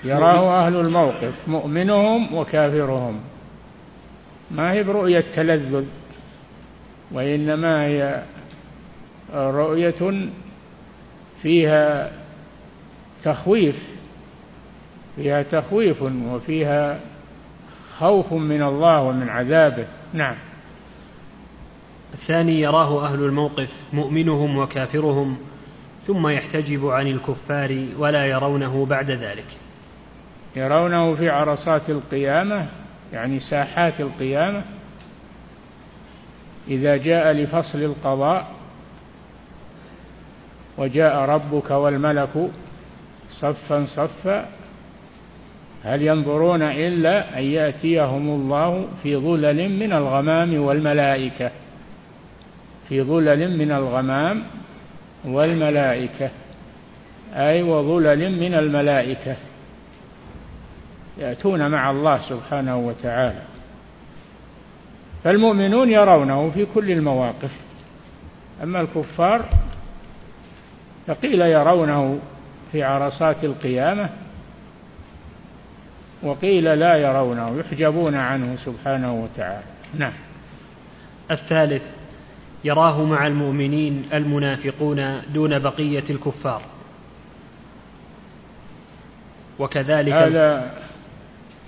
يراه 0.03 0.65
أهل 0.65 0.75
الموقف 0.75 1.34
مؤمنهم 1.48 2.34
وكافرهم. 2.34 3.20
ما 4.51 4.72
هي 4.72 4.84
برؤية 4.84 5.25
تلذذ 5.36 5.86
وإنما 7.12 7.86
هي 7.86 8.24
رؤية 9.34 10.29
فيها 11.41 12.12
تخويف 13.24 13.75
فيها 15.15 15.43
تخويف 15.43 16.01
وفيها 16.01 17.00
خوف 17.98 18.34
من 18.34 18.63
الله 18.63 19.01
ومن 19.01 19.29
عذابه. 19.29 19.88
نعم. 20.13 20.36
الثاني 22.13 22.62
يراه 22.62 23.05
أهل 23.05 23.24
الموقف 23.24 23.70
مؤمنهم 23.93 24.58
وكافرهم 24.58 25.38
ثم 26.08 26.27
يحتجب 26.27 26.88
عن 26.88 27.08
الكفار 27.08 27.86
ولا 27.98 28.25
يرونه 28.25 28.86
بعد 28.86 29.12
ذلك. 29.12 29.61
يرونه 30.55 31.15
في 31.15 31.29
عرصات 31.29 31.89
القيامة 31.89 32.67
يعني 33.13 33.39
ساحات 33.39 34.01
القيامة. 34.01 34.63
إذا 36.67 36.98
جاء 36.98 37.31
لفصل 37.31 37.79
القضاء 37.79 38.48
وجاء 40.77 41.15
ربك 41.15 41.72
والملك 41.72 42.50
صفا 43.29 43.86
صفا 43.86 44.46
هل 45.84 46.01
ينظرون 46.01 46.62
إلا 46.62 47.39
أن 47.39 47.43
يأتيهم 47.43 48.29
الله 48.29 48.88
في 49.03 49.15
ظلل 49.15 49.70
من 49.70 49.93
الغمام 49.93 50.62
والملائكة؟ 50.62 51.51
في 52.89 53.01
ظلل 53.01 53.58
من 53.58 53.72
الغمام 53.72 54.43
والملائكة 55.25 56.29
أي 57.34 57.63
وظلل 57.63 58.39
من 58.39 58.53
الملائكة. 58.53 59.36
يأتون 61.18 61.72
مع 61.72 61.91
الله 61.91 62.22
سبحانه 62.30 62.77
وتعالى. 62.77 63.41
فالمؤمنون 65.24 65.89
يرونه 65.89 66.51
في 66.53 66.65
كل 66.65 66.91
المواقف. 66.91 67.51
أما 68.63 68.82
الكفار 68.82 69.46
فقيل 71.08 71.41
يرونه 71.41 72.20
في 72.72 72.84
عرصات 72.84 73.44
القيامة 73.44 74.10
وقيل 76.24 76.63
لا 76.63 76.96
يرونه 76.96 77.60
يحجبون 77.60 78.15
عنه 78.15 78.56
سبحانه 78.65 79.13
وتعالى. 79.13 79.63
نعم. 79.93 80.13
الثالث 81.32 81.84
يراه 82.63 83.04
مع 83.04 83.28
المؤمنين 83.28 84.10
المنافقون 84.13 85.21
دون 85.34 85.60
بقية 85.60 86.04
الكفار. 86.10 86.62
وكذلك 89.60 90.13
هذا 90.13 90.71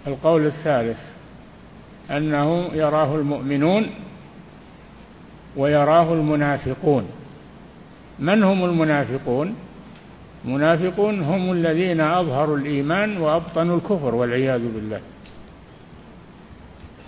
القول 0.08 0.46
الثالث 0.46 1.00
أنه 2.12 2.70
يراه 2.74 3.16
المؤمنون 3.16 3.90
ويراه 5.58 6.14
المنافقون. 6.14 7.10
من 8.20 8.44
هم 8.44 8.66
المنافقون؟ 8.66 9.56
المنافقون 10.46 11.22
هم 11.22 11.52
الذين 11.52 12.02
أظهروا 12.02 12.58
الإيمان 12.58 13.18
وأبطنوا 13.18 13.78
الكفر 13.78 14.16
والعياذ 14.16 14.74
بالله. 14.74 15.02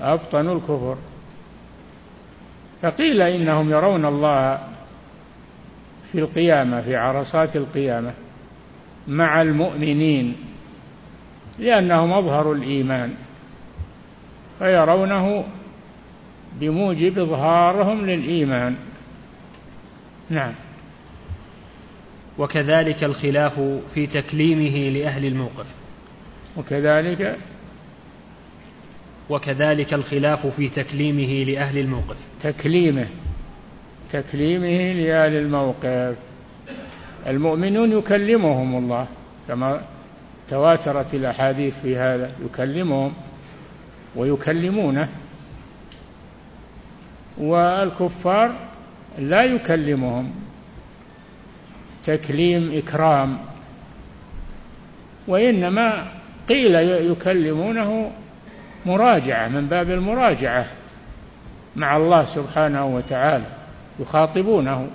أبطنوا 0.01 0.55
الكفر. 0.55 0.97
فقيل 2.81 3.21
إنهم 3.21 3.71
يرون 3.71 4.05
الله 4.05 4.59
في 6.11 6.19
القيامة 6.19 6.81
في 6.81 6.95
عرصات 6.95 7.55
القيامة 7.55 8.13
مع 9.07 9.41
المؤمنين. 9.41 10.35
لأنهم 11.59 12.13
أظهروا 12.13 12.55
الإيمان 12.55 13.13
فيرونه 14.59 15.45
بموجب 16.59 17.19
إظهارهم 17.19 18.05
للإيمان. 18.05 18.75
نعم. 20.29 20.53
وكذلك 22.37 23.03
الخلاف 23.03 23.59
في 23.93 24.07
تكليمه 24.07 24.89
لأهل 24.89 25.25
الموقف. 25.25 25.65
وكذلك 26.57 27.37
وكذلك 29.29 29.93
الخلاف 29.93 30.47
في 30.47 30.69
تكليمه 30.69 31.43
لأهل 31.51 31.77
الموقف. 31.77 32.17
تكليمه 32.43 33.07
تكليمه 34.11 34.93
لأهل 34.93 35.35
الموقف. 35.35 36.15
المؤمنون 37.27 37.91
يكلمهم 37.91 38.77
الله 38.77 39.07
كما 39.47 39.81
تواترت 40.49 41.13
الأحاديث 41.13 41.73
في 41.81 41.97
هذا 41.97 42.31
يكلمهم 42.45 43.13
ويكلمونه. 44.15 45.09
والكفار 47.37 48.55
لا 49.17 49.43
يكلمهم. 49.43 50.31
تكليم 52.05 52.77
إكرام. 52.77 53.37
وإنما 55.27 56.07
قيل 56.49 56.75
يكلمونه 57.11 58.11
مراجعة 58.85 59.47
من 59.47 59.67
باب 59.67 59.91
المراجعة 59.91 60.65
مع 61.75 61.97
الله 61.97 62.25
سبحانه 62.35 62.85
وتعالى 62.85 63.45
يخاطبونه. 63.99 64.89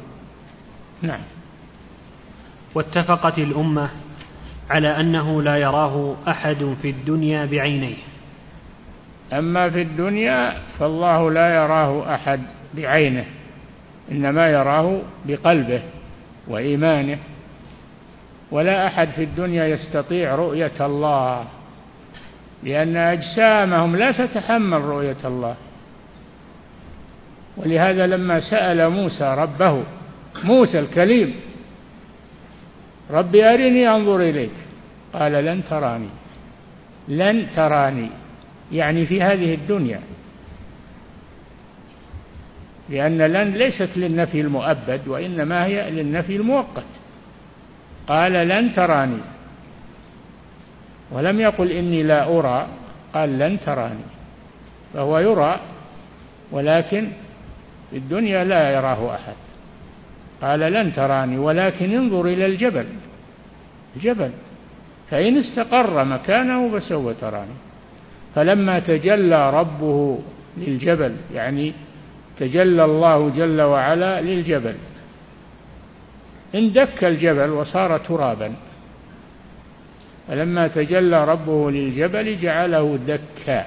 نعم. 1.02 1.20
واتفقت 2.74 3.38
الأمة 3.38 3.90
على 4.70 5.00
أنه 5.00 5.42
لا 5.42 5.56
يراه 5.56 6.16
أحد 6.28 6.76
في 6.82 6.90
الدنيا 6.90 7.44
بعينيه. 7.46 7.96
أما 9.32 9.70
في 9.70 9.82
الدنيا 9.82 10.56
فالله 10.78 11.30
لا 11.30 11.54
يراه 11.54 12.14
أحد 12.14 12.40
بعينه 12.74 13.24
إنما 14.12 14.46
يراه 14.46 15.00
بقلبه 15.26 15.82
وإيمانه 16.48 17.18
ولا 18.50 18.86
أحد 18.86 19.08
في 19.08 19.24
الدنيا 19.24 19.66
يستطيع 19.66 20.34
رؤية 20.34 20.86
الله 20.86 21.44
لأن 22.62 22.96
أجسامهم 22.96 23.96
لا 23.96 24.12
تتحمل 24.12 24.80
رؤية 24.80 25.16
الله. 25.24 25.54
ولهذا 27.56 28.06
لما 28.06 28.40
سأل 28.40 28.90
موسى 28.90 29.34
ربه 29.38 29.82
موسى 30.44 30.78
الكليم 30.78 31.34
ربي 33.10 33.44
أرني 33.44 33.88
أنظر 33.88 34.20
إليك. 34.20 34.50
قال 35.12 35.32
لن 35.32 35.62
تراني. 35.70 36.08
لن 37.08 37.46
تراني. 37.56 38.10
يعني 38.72 39.06
في 39.06 39.22
هذه 39.22 39.54
الدنيا. 39.54 40.00
لأن 42.88 43.18
لن 43.18 43.48
ليست 43.48 43.90
للنفي 43.96 44.40
المؤبد 44.40 45.08
وإنما 45.08 45.64
هي 45.64 45.90
للنفي 45.90 46.36
المؤقت. 46.36 46.90
قال 48.08 48.32
لن 48.32 48.74
تراني. 48.74 49.20
ولم 51.10 51.40
يقل 51.40 51.70
إني 51.70 52.02
لا 52.02 52.38
أرى. 52.38 52.66
قال 53.14 53.38
لن 53.38 53.60
تراني. 53.66 54.04
فهو 54.94 55.18
يرى 55.18 55.60
ولكن 56.52 57.08
في 57.90 57.96
الدنيا 57.96 58.44
لا 58.44 58.70
يراه 58.70 59.14
أحد. 59.14 59.49
قال 60.42 60.60
لن 60.60 60.92
تراني 60.92 61.38
ولكن 61.38 61.94
انظر 61.94 62.26
إلى 62.26 62.46
الجبل. 62.46 62.86
الجبل. 63.96 64.30
فإن 65.10 65.36
استقر 65.36 66.04
مكانه 66.04 66.78
فسوف 66.78 67.20
تراني. 67.20 67.54
فلما 68.34 68.78
تجلى 68.78 69.50
ربه 69.50 70.18
للجبل 70.56 71.16
يعني 71.34 71.72
تجلى 72.38 72.84
الله 72.84 73.28
جل 73.36 73.60
وعلا 73.60 74.20
للجبل. 74.20 74.74
اندك 76.54 77.04
الجبل 77.04 77.50
وصار 77.50 77.98
ترابا. 77.98 78.54
فلما 80.28 80.68
تجلى 80.68 81.24
ربه 81.24 81.70
للجبل 81.70 82.40
جعله 82.40 82.98
دكا. 83.06 83.66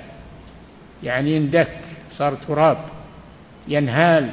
يعني 1.04 1.38
اندك 1.38 1.78
صار 2.18 2.34
تراب 2.48 2.78
ينهال. 3.68 4.30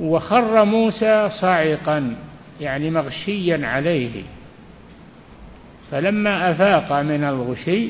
وخر 0.00 0.64
موسى 0.64 1.30
صاعقا 1.40 2.16
يعني 2.60 2.90
مغشيا 2.90 3.66
عليه. 3.66 4.22
فلما 5.90 6.50
أفاق 6.50 7.00
من 7.00 7.24
الغشي 7.24 7.88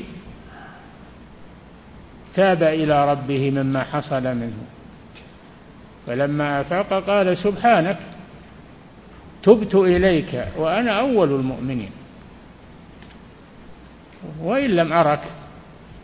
تاب 2.35 2.63
إلى 2.63 3.11
ربه 3.11 3.51
مما 3.51 3.83
حصل 3.83 4.23
منه. 4.23 4.63
فلما 6.07 6.61
أفاق 6.61 7.03
قال 7.03 7.37
سبحانك 7.37 7.97
تبت 9.43 9.75
إليك 9.75 10.45
وأنا 10.57 10.99
أول 10.99 11.31
المؤمنين. 11.31 11.91
وإن 14.41 14.69
لم 14.69 14.93
أرك 14.93 15.23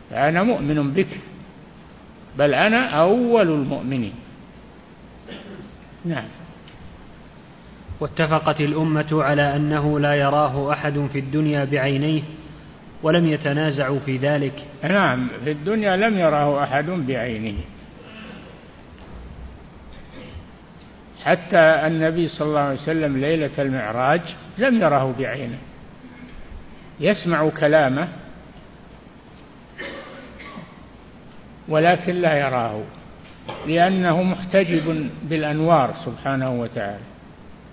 فأنا 0.10 0.44
مؤمن 0.44 0.94
بك 0.94 1.18
بل 2.38 2.54
أنا 2.54 2.90
أول 2.90 3.48
المؤمنين. 3.48 4.25
نعم. 6.06 6.28
واتفقت 8.00 8.62
الأمة 8.62 9.24
على 9.24 9.56
أنه 9.56 10.00
لا 10.00 10.16
يراه 10.16 10.74
أحد 10.74 11.08
في 11.14 11.20
الدنيا 11.20 11.66
بعينيه 11.66 12.22
ولم 13.04 13.28
يتنازعوا 13.28 14.00
في 14.00 14.18
ذلك. 14.18 14.68
نعم 14.84 15.28
في 15.44 15.52
الدنيا 15.52 15.96
لم 15.96 16.18
يراه 16.18 16.64
أحد 16.64 16.86
بعينه. 16.86 17.58
حتى 21.24 21.58
النبي 21.58 22.28
صلى 22.28 22.48
الله 22.48 22.60
عليه 22.60 22.82
وسلم 22.82 23.18
ليلة 23.18 23.52
المعراج 23.60 24.22
لم 24.58 24.82
يره 24.82 25.16
بعينه. 25.20 25.58
يسمع 27.00 27.50
كلامه 27.50 28.08
ولكن 31.68 32.16
لا 32.16 32.38
يراه. 32.38 32.84
لأنه 33.68 34.24
محتجب 34.24 35.10
بالأنوار 35.24 35.94
سبحانه 36.06 36.62
وتعالى 36.62 37.04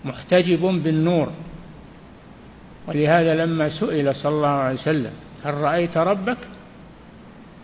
محتجب 0.04 0.60
بالنور. 0.60 1.32
ولهذا 2.86 3.34
لما 3.34 3.68
سئل 3.68 4.14
صلى 4.14 4.32
الله 4.32 4.48
عليه 4.48 4.80
وسلم 4.80 5.12
هل 5.44 5.54
رأيت 5.54 5.96
ربك؟ 5.96 6.38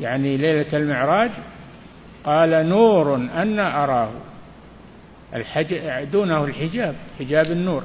يعني 0.01 0.37
ليلة 0.37 0.79
المعراج 0.79 1.31
قال 2.25 2.69
نور 2.69 3.15
أن 3.15 3.59
أراه. 3.59 4.11
الحج 5.35 5.75
دونه 6.13 6.45
الحجاب 6.45 6.95
حجاب 7.19 7.47
النور. 7.47 7.83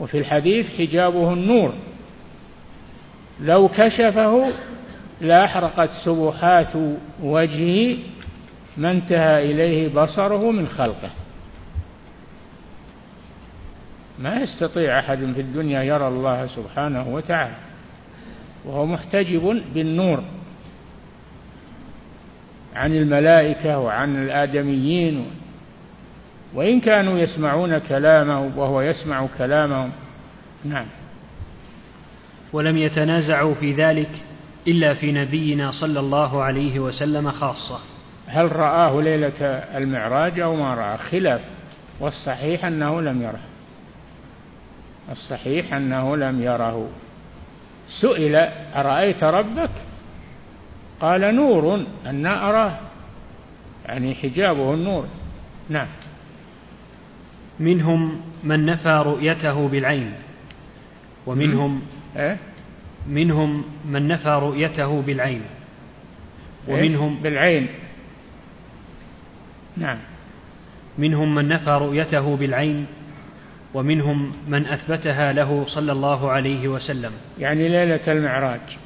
وفي 0.00 0.18
الحديث 0.18 0.66
حجابه 0.78 1.32
النور. 1.32 1.72
لو 3.40 3.68
كشفه 3.68 4.52
لأحرقت 5.20 5.90
سبحات 6.04 6.72
وجهه 7.22 7.96
ما 8.76 8.90
انتهى 8.90 9.50
إليه 9.52 9.88
بصره 9.94 10.50
من 10.50 10.68
خلقه. 10.68 11.10
ما 14.18 14.36
يستطيع 14.36 14.98
أحد 14.98 15.18
في 15.18 15.40
الدنيا 15.40 15.82
يرى 15.82 16.08
الله 16.08 16.46
سبحانه 16.46 17.08
وتعالى 17.08 17.54
وهو 18.64 18.86
محتجب 18.86 19.62
بالنور 19.74 20.24
عن 22.74 22.94
الملائكة 22.94 23.78
وعن 23.78 24.22
الآدميين 24.22 25.26
وإن 26.54 26.80
كانوا 26.80 27.18
يسمعون 27.18 27.78
كلامه 27.78 28.40
وهو 28.56 28.80
يسمع 28.80 29.26
كلامهم. 29.38 29.92
نعم. 30.64 30.86
ولم 32.52 32.76
يتنازعوا 32.76 33.54
في 33.54 33.72
ذلك. 33.72 34.10
إلا 34.68 34.94
في 34.94 35.12
نبينا 35.12 35.70
صلى 35.72 36.00
الله 36.00 36.42
عليه 36.42 36.78
وسلم 36.80 37.30
خاصة. 37.30 37.80
هل 38.26 38.56
رآه 38.56 39.02
ليلة 39.02 39.42
المعراج 39.76 40.40
أو 40.40 40.56
ما 40.56 40.74
رآه؟ 40.74 40.96
خلاف. 40.96 41.40
والصحيح 42.00 42.64
أنه 42.64 43.02
لم 43.02 43.22
يره. 43.22 43.40
الصحيح 45.10 45.74
أنه 45.74 46.16
لم 46.16 46.42
يره. 46.42 46.88
سئل 48.00 48.36
أرأيت 48.76 49.24
ربك؟ 49.24 49.70
قال 51.00 51.34
نور 51.34 51.84
أن 52.06 52.26
أراه. 52.26 52.78
يعني 53.86 54.14
حجابه 54.14 54.74
النور. 54.74 55.06
نعم. 55.68 55.86
منهم 57.60 58.20
من 58.44 58.66
نفى 58.66 59.02
رؤيته 59.06 59.68
بالعين 59.68 60.12
ومنهم 61.26 61.82
إيه؟ 62.16 62.38
منهم 63.08 63.64
من 63.84 64.08
نفى 64.08 64.28
رؤيته 64.28 65.02
بالعين. 65.02 65.42
ومنهم 66.68 67.18
بالعين. 67.22 67.66
نعم. 69.76 69.98
منهم 70.98 71.34
من 71.34 71.48
نفى 71.48 71.70
رؤيته 71.70 72.36
بالعين 72.36 72.86
ومنهم 73.74 74.32
من 74.48 74.66
أثبتها 74.66 75.32
له 75.32 75.64
صلى 75.68 75.92
الله 75.92 76.30
عليه 76.30 76.68
وسلم. 76.68 77.12
يعني 77.38 77.68
ليلة 77.68 78.12
المعراج. 78.12 78.78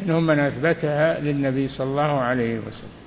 منهم 0.00 0.26
من 0.26 0.38
أثبتها 0.38 1.20
للنبي 1.20 1.68
صلى 1.68 1.86
الله 1.86 2.20
عليه 2.20 2.58
وسلم. 2.58 3.04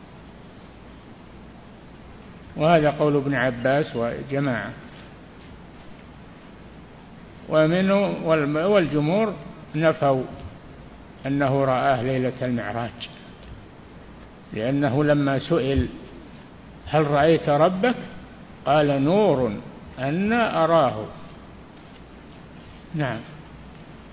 وهذا 2.58 2.90
قول 2.90 3.16
ابن 3.16 3.34
عباس 3.34 3.96
وجماعة. 3.96 4.72
ومنه 7.50 8.28
والجمهور 8.68 9.34
نفوا 9.76 10.24
أنه 11.26 11.66
رآه 11.66 12.02
ليلة 12.02 12.34
المعراج 12.42 13.10
لأنه 14.54 15.04
لما 15.04 15.40
سئل 15.40 15.88
هل 16.88 17.08
رأيت 17.08 17.50
ربك؟ 17.50 17.96
قال 18.66 19.04
نور 19.04 19.52
أن 20.00 20.34
أراه. 20.34 21.06
نعم. 22.96 23.20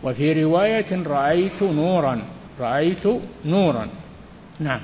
وفي 0.02 0.44
رواية 0.44 1.02
رأيت 1.06 1.62
نورا 1.62 2.22
رأيت 2.60 3.06
نورا. 3.44 3.88
نعم. 4.60 4.80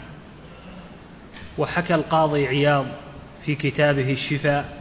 وحكى 1.59 1.95
القاضي 1.95 2.47
عياض 2.47 2.87
في 3.45 3.55
كتابه 3.55 4.13
الشفاء 4.13 4.81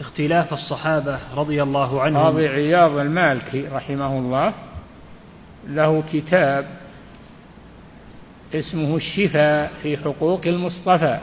اختلاف 0.00 0.52
الصحابة 0.52 1.18
رضي 1.36 1.62
الله 1.62 2.02
عنهم. 2.02 2.22
قاضي 2.22 2.48
عياض 2.48 2.98
المالكي 2.98 3.68
رحمه 3.68 4.18
الله. 4.18 4.54
له 5.68 6.02
كتاب 6.12 6.66
اسمه 8.54 8.96
الشفاء 8.96 9.72
في 9.82 9.96
حقوق 9.96 10.40
المصطفى. 10.46 11.18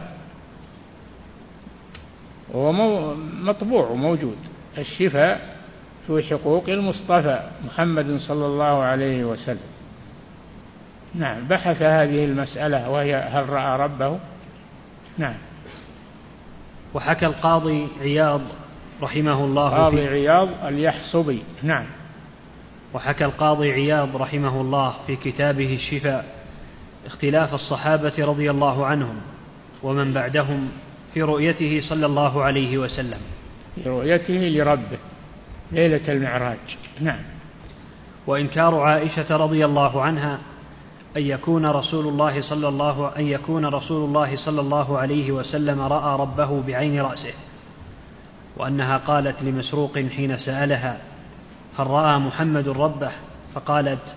وهو 2.53 3.13
مطبوع 3.43 3.87
وموجود. 3.87 4.37
الشفاء 4.77 5.55
في 6.07 6.23
حقوق 6.23 6.69
المصطفى 6.69 7.49
محمد 7.65 8.17
صلى 8.17 8.45
الله 8.45 8.83
عليه 8.83 9.23
وسلم. 9.23 9.75
نعم 11.15 11.47
بحث 11.47 11.81
هذه 11.81 12.25
المسألة 12.25 12.89
وهي 12.89 13.15
هل 13.15 13.49
رأى 13.49 13.79
ربه؟ 13.79 14.19
نعم. 15.17 15.35
وحكى 16.93 17.25
القاضي 17.25 17.87
عياض 18.01 18.41
رحمه 19.01 19.45
الله 19.45 19.69
قاضي 19.69 20.07
عياض 20.07 20.49
اليحصبي. 20.65 21.43
نعم. 21.63 21.85
وحكى 22.93 23.25
القاضي 23.25 23.71
عياض 23.71 24.17
رحمه 24.17 24.61
الله 24.61 24.93
في 25.07 25.15
كتابه 25.15 25.73
الشفاء 25.73 26.25
اختلاف 27.05 27.53
الصحابة 27.53 28.13
رضي 28.19 28.51
الله 28.51 28.85
عنهم 28.85 29.15
ومن 29.83 30.13
بعدهم 30.13 30.69
في 31.13 31.21
رؤيته 31.21 31.81
صلى 31.89 32.05
الله 32.05 32.43
عليه 32.43 32.77
وسلم. 32.77 33.19
في 33.75 33.89
رؤيته 33.89 34.33
لربه 34.33 34.97
ليلة 35.71 36.11
المعراج. 36.11 36.77
نعم. 37.01 37.19
وإنكار 38.27 38.79
عائشة 38.79 39.37
رضي 39.37 39.65
الله 39.65 40.01
عنها 40.01 40.39
أن 41.17 41.21
يكون 41.21 41.65
رسول 41.65 42.07
الله 42.07 42.41
صلى 42.41 42.67
الله 42.67 43.11
أن 43.17 43.27
يكون 43.27 43.65
رسول 43.65 44.05
الله 44.05 44.35
صلى 44.35 44.61
الله 44.61 44.97
عليه 44.97 45.31
وسلم 45.31 45.81
رأى 45.81 46.19
ربه 46.19 46.61
بعين 46.61 47.01
رأسه 47.01 47.33
وأنها 48.57 48.97
قالت 48.97 49.41
لمسروق 49.41 49.99
حين 49.99 50.37
سألها 50.37 50.97
هل 51.79 51.87
رأى 51.87 52.19
محمد 52.19 52.69
ربه؟ 52.69 53.11
فقالت 53.53 54.15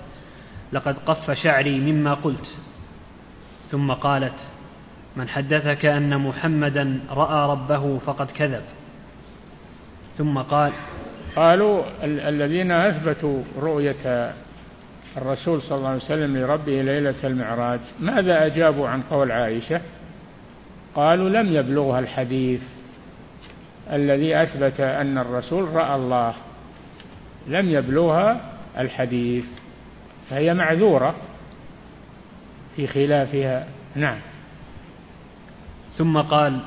لقد 0.73 0.99
قف 0.99 1.31
شعري 1.31 1.92
مما 1.92 2.14
قلت. 2.14 2.51
ثم 3.71 3.92
قالت 3.92 4.49
من 5.16 5.29
حدثك 5.29 5.85
أن 5.85 6.21
محمدا 6.21 7.01
رأى 7.11 7.51
ربه 7.51 7.99
فقد 7.99 8.31
كذب. 8.31 8.62
ثم 10.18 10.38
قال 10.38 10.73
قالوا 11.37 11.85
الذين 12.05 12.73
أثبتوا 12.73 13.42
رؤية 13.59 14.33
الرسول 15.16 15.62
صلى 15.62 15.79
الله 15.79 15.88
عليه 15.88 16.05
وسلم 16.05 16.37
لربه 16.37 16.83
ليلة 16.83 17.14
المعراج 17.25 17.81
ماذا 18.01 18.47
أجابوا 18.47 18.88
عن 18.88 19.03
قول 19.03 19.33
عائشة؟ 19.33 19.81
قالوا 20.94 21.29
لم 21.29 21.53
يبلغها 21.53 21.99
الحديث 21.99 22.62
الذي 23.92 24.42
أثبت 24.42 24.81
أن 24.81 25.18
الرسول 25.18 25.68
رأى 25.68 25.94
الله 25.94 26.35
لم 27.49 27.71
يبلغها 27.71 28.41
الحديث 28.79 29.47
فهي 30.31 30.55
معذورة 30.55 31.15
في 32.77 32.87
خلافها. 32.87 33.67
نعم. 33.95 34.19
ثم 35.97 36.19
قال 36.19 36.61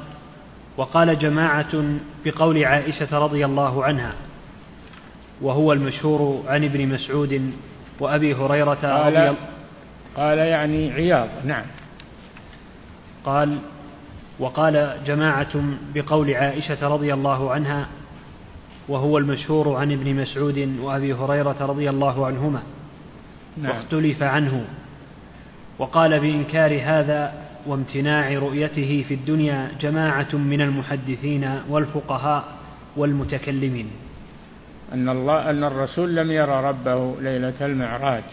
وقال 0.78 1.20
جماعة 1.20 1.84
بقول 2.26 2.65
عائشة 2.65 3.20
رضي 3.20 3.46
الله 3.46 3.84
عنها 3.84 4.13
وهو 5.41 5.74
المشهور 5.74 6.44
عن 6.48 6.63
ابن 6.63 6.88
مسعود 6.88 7.54
وأبي 8.00 8.34
هريرة 8.34 8.74
قال, 8.74 9.28
رضي 9.28 9.38
قال 10.15 10.38
يعني 10.38 10.91
عياض. 10.91 11.30
نعم. 11.46 11.65
قال 13.26 13.58
وقال 14.39 14.98
جماعة 15.06 15.63
بقول 15.96 16.34
عائشة 16.34 16.88
رضي 16.88 17.13
الله 17.13 17.52
عنها 17.52 17.88
وهو 18.91 19.17
المشهور 19.17 19.75
عن 19.75 19.91
ابن 19.91 20.15
مسعود 20.15 20.77
وأبي 20.82 21.13
هريرة 21.13 21.65
رضي 21.65 21.89
الله 21.89 22.25
عنهما 22.27 22.62
نعم. 23.58 23.71
واختلف 23.71 24.23
عنه 24.23 24.65
وقال 25.80 26.19
بإنكار 26.19 26.82
هذا 26.84 27.34
وامتناع 27.65 28.34
رؤيته 28.34 29.06
في 29.08 29.13
الدنيا 29.13 29.71
جماعة 29.82 30.36
من 30.36 30.62
المحدثين 30.62 31.62
والفقهاء 31.69 32.43
والمتكلمين. 32.97 33.88
أن 34.93 35.10
الله 35.10 35.49
أن 35.49 35.63
الرسول 35.63 36.15
لم 36.15 36.32
يرى 36.32 36.63
ربه 36.69 37.21
ليلة 37.21 37.65
المعراج. 37.65 38.23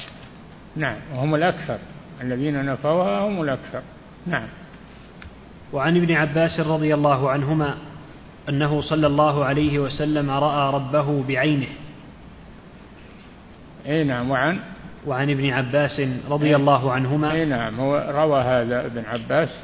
نعم 0.77 0.97
وهم 1.15 1.35
الأكثر. 1.35 1.79
الذين 2.21 2.67
نفوها 2.67 3.21
هم 3.21 3.43
الأكثر. 3.43 3.83
نعم. 4.27 4.49
وعن 5.73 5.97
ابن 5.97 6.15
عباس 6.15 6.61
رضي 6.61 6.95
الله 6.95 7.31
عنهما 7.31 7.75
أنه 8.49 8.81
صلى 8.81 9.07
الله 9.07 9.45
عليه 9.45 9.79
وسلم 9.79 10.31
رأى 10.31 10.75
ربه 10.75 11.23
بعينه. 11.29 11.69
أي 13.87 14.05
نعم 14.05 14.31
وعن؟ 14.31 14.61
وعن 15.07 15.31
ابن 15.31 15.51
عباس 15.51 16.01
رضي 16.31 16.57
الله 16.57 16.93
عنهما. 16.93 17.33
أي 17.33 17.45
نعم 17.45 17.81
هو 17.81 18.13
روى 18.15 18.41
هذا 18.41 18.87
ابن 18.87 19.05
عباس 19.05 19.63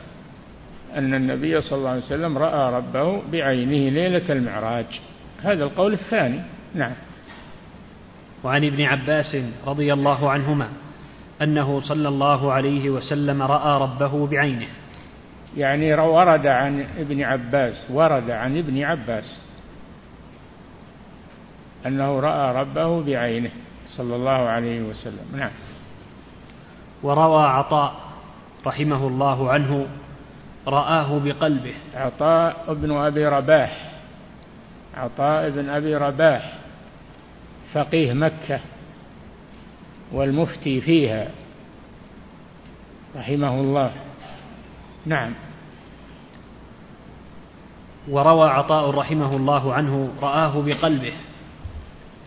أن 0.94 1.14
النبي 1.14 1.60
صلى 1.60 1.78
الله 1.78 1.90
عليه 1.90 2.02
وسلم 2.02 2.38
رأى 2.38 2.74
ربه 2.74 3.22
بعينه 3.32 3.90
ليلة 3.90 4.32
المعراج. 4.32 5.00
هذا 5.42 5.64
القول 5.64 5.92
الثاني. 5.92 6.40
نعم. 6.74 6.92
وعن 8.44 8.64
ابن 8.64 8.82
عباس 8.82 9.36
رضي 9.66 9.92
الله 9.92 10.30
عنهما 10.30 10.68
أنه 11.42 11.80
صلى 11.80 12.08
الله 12.08 12.52
عليه 12.52 12.90
وسلم 12.90 13.42
رأى 13.42 13.80
ربه 13.80 14.26
بعينه. 14.26 14.66
يعني 15.56 15.94
ورد 15.94 16.46
عن 16.46 16.86
ابن 16.98 17.22
عباس 17.22 17.86
ورد 17.90 18.30
عن 18.30 18.58
ابن 18.58 18.82
عباس 18.82 19.40
أنه 21.86 22.20
رأى 22.20 22.54
ربه 22.60 23.02
بعينه 23.02 23.50
صلى 23.96 24.16
الله 24.16 24.30
عليه 24.30 24.82
وسلم. 24.82 25.26
نعم. 25.36 25.50
وروى 27.02 27.44
عطاء 27.44 27.94
رحمه 28.66 29.06
الله 29.06 29.50
عنه 29.50 29.86
رآه 30.66 31.18
بقلبه. 31.18 31.74
عطاء 31.94 32.74
بن 32.74 32.92
أبي 32.96 33.26
رباح 33.26 33.92
عطاء 34.96 35.50
بن 35.50 35.68
أبي 35.68 35.96
رباح 35.96 36.58
فقيه 37.72 38.12
مكة 38.12 38.60
والمفتي 40.12 40.80
فيها 40.80 41.28
رحمه 43.16 43.60
الله. 43.60 43.92
نعم. 45.06 45.34
وروى 48.10 48.48
عطاء 48.48 48.90
رحمه 48.90 49.36
الله 49.36 49.74
عنه 49.74 50.10
رآه 50.22 50.62
بقلبه 50.62 51.12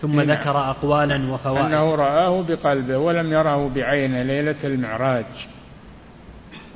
ثم. 0.02 0.22
ذكر 0.22 0.58
أقوالا 0.70 1.34
وفوائد. 1.34 1.66
أنه 1.66 1.96
رآه 1.96 2.42
بقلبه 2.42 2.98
ولم 2.98 3.34
يره 3.34 3.68
بعينه 3.68 4.24
ليلة 4.24 4.56
المعراج. 4.64 5.26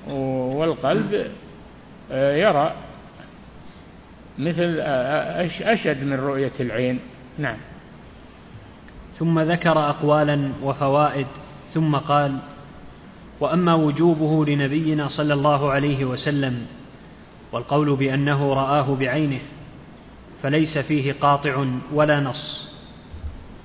والقلب 0.07 1.27
آه، 2.11 2.35
يرى 2.35 2.73
مثل 4.39 4.77
آه، 4.79 5.49
أشد 5.61 6.03
من 6.03 6.19
رؤية 6.19 6.51
العين. 6.59 6.99
نعم. 7.37 7.57
ثم 9.17 9.39
ذكر 9.39 9.89
أقوالا 9.89 10.49
وفوائد 10.63 11.27
ثم 11.73 11.95
قال 11.95 12.37
وأما 13.39 13.73
وجوبه 13.73 14.45
لنبينا 14.45 15.07
صلى 15.07 15.33
الله 15.33 15.71
عليه 15.71 16.05
وسلم 16.05 16.65
والقول 17.51 17.95
بأنه 17.95 18.53
رآه 18.53 18.95
بعينه 18.95 19.39
فليس 20.43 20.77
فيه 20.77 21.13
قاطع 21.13 21.65
ولا 21.93 22.19
نص. 22.19 22.67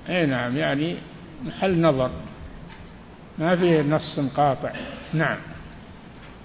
أي 0.09 0.25
نعم 0.25 0.57
يعني 0.57 0.95
محل 1.45 1.81
نظر. 1.81 2.11
ما 3.37 3.55
فيه 3.55 3.81
نص 3.81 4.19
قاطع. 4.35 4.71
نعم. 5.13 5.37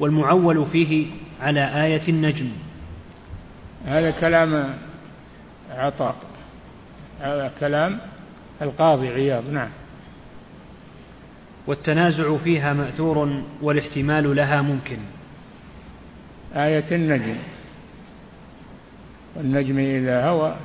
والمعول 0.01 0.67
فيه 0.67 1.07
على 1.41 1.85
آية 1.85 2.09
النجم. 2.09 2.51
هذا 3.87 4.11
كلام 4.11 4.75
عطاء. 5.71 6.17
هذا 7.21 7.53
كلام 7.61 8.01
القاضي 8.63 9.09
عياض. 9.09 9.51
نعم. 9.51 9.69
والتنازع 11.67 12.37
فيها 12.37 12.73
مأثور 12.73 13.43
والاحتمال 13.63 14.37
لها 14.37 14.63
ممكن. 14.63 14.99
آية 16.57 16.85
النجم. 16.93 17.37
والنجم 19.37 19.79
إذا 19.79 20.27
هوى 20.27 20.57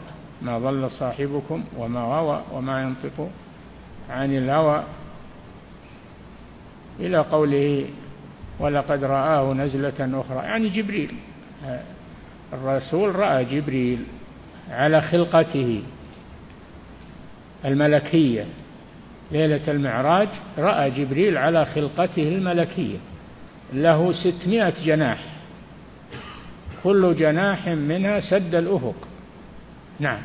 ما 0.42 0.60
ضل 0.60 0.92
صاحبكم 0.92 1.64
وما 1.78 2.00
غوى 2.00 2.44
وما 2.52 2.82
ينطق 2.82 3.30
عن 4.10 4.38
الهوى. 4.38 4.84
إلى 7.00 7.18
قوله 7.18 7.86
ولقد 8.60 9.04
رآه 9.04 9.54
نزلة 9.54 10.22
أخرى. 10.22 10.46
يعني 10.46 10.70
جبريل. 10.70 11.14
الرسول 12.54 13.16
رأى 13.16 13.46
جبريل 13.46 14.04
على 14.72 15.02
خلقته 15.02 15.84
الملكية. 17.66 18.46
ليلة 19.32 19.72
المعراج 19.72 20.30
رأى 20.58 20.92
جبريل 20.92 21.38
على 21.38 21.66
خلقته 21.66 22.24
الملكية. 22.24 22.98
له 23.74 24.14
ستمائة 24.14 24.86
جناح. 24.86 25.37
كل 26.84 27.16
جناح 27.16 27.68
منها 27.68 28.20
سد 28.20 28.56
الأفق. 28.56 28.96
نعم. 30.00 30.20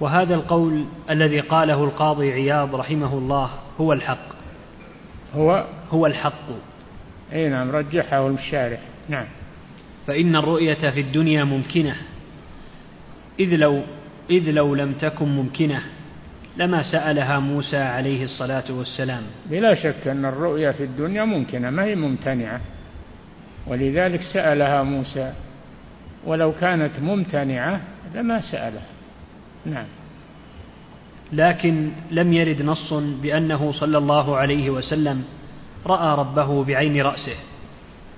وهذا 0.00 0.34
القول 0.34 0.84
الذي 1.10 1.40
قاله 1.40 1.84
القاضي 1.84 2.32
عياض 2.32 2.74
رحمه 2.74 3.18
الله 3.18 3.50
هو 3.80 3.92
الحق. 3.92 4.28
هو؟ 5.34 5.66
هو 5.90 6.06
الحق. 6.06 6.48
إي 7.32 7.48
نعم 7.48 7.70
رجحه 7.70 8.28
الشارح 8.28 8.80
نعم. 9.08 9.26
فإن 10.06 10.36
الرؤية 10.36 10.90
في 10.90 11.00
الدنيا 11.00 11.44
ممكنة. 11.44 11.96
إذ 13.40 13.56
لو 13.56 13.82
إذ 14.30 14.50
لو 14.50 14.74
لم 14.74 14.92
تكن 14.92 15.28
ممكنة 15.28 15.82
لما 16.56 16.82
سألها 16.92 17.38
موسى 17.38 17.76
عليه 17.76 18.22
الصلاة 18.22 18.64
والسلام. 18.70 19.22
بلا 19.46 19.74
شك 19.74 20.08
أن 20.08 20.24
الرؤيا 20.24 20.72
في 20.72 20.84
الدنيا 20.84 21.24
ممكنة 21.24 21.70
ما 21.70 21.84
هي 21.84 21.94
ممتنعة؟ 21.94 22.60
ولذلك 23.66 24.20
سألها 24.22 24.82
موسى 24.82 25.32
ولو 26.26 26.52
كانت 26.52 27.00
ممتنعة 27.00 27.80
لما 28.14 28.40
سأله 28.40 28.82
نعم. 29.66 29.86
لكن 31.32 31.90
لم 32.10 32.32
يرد 32.32 32.62
نص 32.62 32.92
بأنه 32.92 33.72
صلى 33.72 33.98
الله 33.98 34.36
عليه 34.36 34.70
وسلم 34.70 35.24
رأى 35.86 36.18
ربه 36.18 36.64
بعين 36.64 37.02
رأسه. 37.02 37.36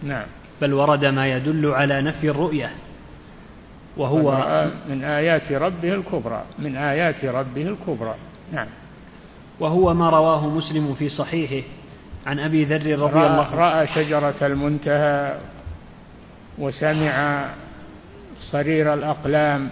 نعم. 0.02 0.26
بل 0.61 0.72
ورد 0.72 1.05
ما 1.05 1.26
يدل 1.26 1.66
على 1.66 2.02
نفي 2.02 2.31
الرؤية. 2.31 2.70
وهو 3.96 4.31
من 4.88 5.05
آيات 5.05 5.52
ربه 5.52 5.94
الكبرى 5.94 6.44
من 6.59 6.76
آيات 6.76 7.24
ربه 7.24 7.62
الكبرى. 7.62 8.14
نعم. 8.52 8.66
وهو 9.61 9.94
ما 9.94 10.11
رواه 10.11 10.48
مسلم 10.48 10.94
في 10.94 11.09
صحيحه. 11.09 11.66
عن 12.26 12.38
أبي 12.38 12.64
ذر 12.64 12.76
رضي 12.76 12.94
رأى 12.94 13.26
الله 13.26 13.46
عنه. 13.46 13.54
رأى 13.54 13.87
شجرة 13.87 14.46
المنتهى 14.46 15.38
وسمع 16.58 17.44
صرير 18.38 18.94
الأقلام 18.94 19.70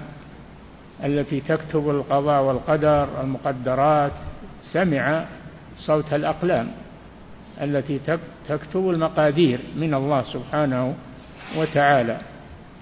التي 1.04 1.40
تكتب 1.40 1.90
القضاء 1.90 2.42
والقدر 2.42 3.20
المقدرات 3.20 4.12
سمع 4.72 5.24
صوت 5.76 6.12
الأقلام 6.12 6.68
التي 7.60 8.00
تكتب 8.48 8.90
المقادير 8.90 9.60
من 9.76 9.94
الله 9.94 10.22
سبحانه 10.22 10.94
وتعالى 11.56 12.18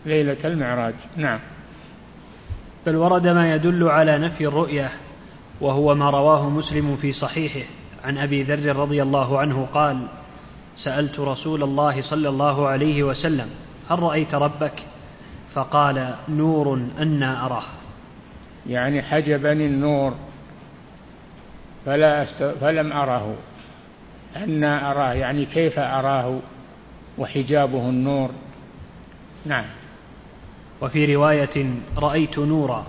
ليلة 0.07 0.37
المعراج. 0.45 0.95
نعم. 1.17 1.39
بل 2.87 2.97
ورد 2.97 3.27
ما 3.27 3.55
يدل 3.55 3.89
على 3.89 4.19
نفي 4.19 4.47
الرؤية 4.47 4.91
وهو 5.61 5.95
ما 5.95 6.11
رواه 6.11 6.49
مسلم 6.49 6.97
في 6.97 7.13
صحيحه. 7.13 7.69
عن 8.09 8.19
أبي 8.19 8.43
ذر 8.43 8.77
رضي 8.77 9.03
الله 9.03 9.39
عنه 9.39 9.69
قال 9.75 10.07
سألت 10.77 11.21
رسول 11.21 11.63
الله 11.63 12.03
صلى 12.03 12.29
الله 12.29 12.69
عليه 12.69 13.03
وسلم 13.03 13.51
هل 13.91 13.99
رأيت 13.99 14.35
ربك؟ 14.35 14.83
فقال 15.55 16.15
نور 16.29 16.81
أنا 16.99 17.47
أراه. 17.47 17.65
يعني 18.67 19.03
حجبني 19.03 19.67
النور 19.67 20.15
فلا 21.87 22.23
أست... 22.23 22.43
فلم 22.43 22.93
أره. 22.93 23.35
أنا 24.37 24.91
أراه 24.91 25.13
يعني 25.13 25.45
كيف 25.45 25.79
أراه 25.79 26.39
وحجابه 27.19 27.89
النور؟ 27.89 28.31
نعم. 29.47 29.65
وفي 30.81 31.15
رواية 31.15 31.67
رأيت 31.97 32.39
نورا. 32.39 32.87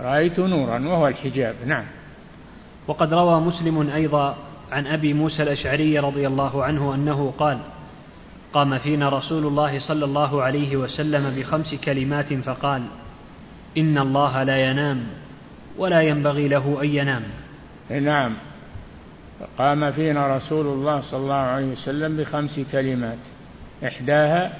رأيت 0.00 0.40
نورا 0.40 0.88
وهو 0.88 1.08
الحجاب. 1.08 1.54
نعم. 1.66 1.84
وقد 2.86 3.14
روى 3.14 3.40
مسلم 3.40 3.90
أيضا 3.90 4.36
عن 4.72 4.86
أبي 4.86 5.14
موسى 5.14 5.42
الأشعري 5.42 5.98
رضي 5.98 6.26
الله 6.26 6.64
عنه 6.64 6.94
أنه 6.94 7.34
قال 7.38 7.58
قام 8.52 8.78
فينا 8.78 9.08
رسول 9.08 9.46
الله 9.46 9.78
صلى 9.78 10.04
الله 10.04 10.42
عليه 10.42 10.76
وسلم 10.76 11.34
بخمس 11.36 11.74
كلمات 11.74 12.34
فقال 12.34 12.82
إن 13.78 13.98
الله 13.98 14.42
لا 14.42 14.56
ينام 14.70 15.06
ولا 15.78 16.00
ينبغي 16.02 16.48
له 16.48 16.78
أن 16.82 16.88
ينام. 16.88 17.22
نعم. 17.90 18.34
قام 19.58 19.92
فينا 19.92 20.36
رسول 20.36 20.66
الله 20.66 21.00
صلى 21.00 21.20
الله 21.20 21.34
عليه 21.34 21.72
وسلم 21.72 22.16
بخمس 22.16 22.60
كلمات. 22.72 23.18
إحداها 23.84 24.52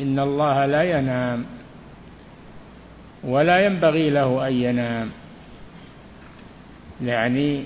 إن 0.00 0.18
الله 0.18 0.66
لا 0.66 0.82
ينام 0.98 1.44
ولا 3.24 3.66
ينبغي 3.66 4.10
له 4.10 4.48
أن 4.48 4.52
ينام. 4.52 5.10
يعني 7.04 7.64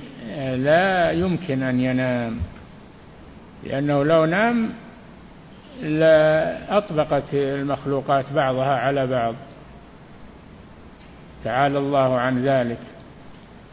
لا 0.56 1.10
يمكن 1.10 1.62
أن 1.62 1.80
ينام. 1.80 2.38
لأنه 3.64 4.04
لو 4.04 4.24
نام 4.24 4.72
لأطبقت 5.82 7.34
المخلوقات 7.34 8.32
بعضها 8.32 8.76
على 8.76 9.06
بعض. 9.06 9.34
تعالى 11.44 11.78
الله 11.78 12.18
عن 12.18 12.44
ذلك. 12.44 12.80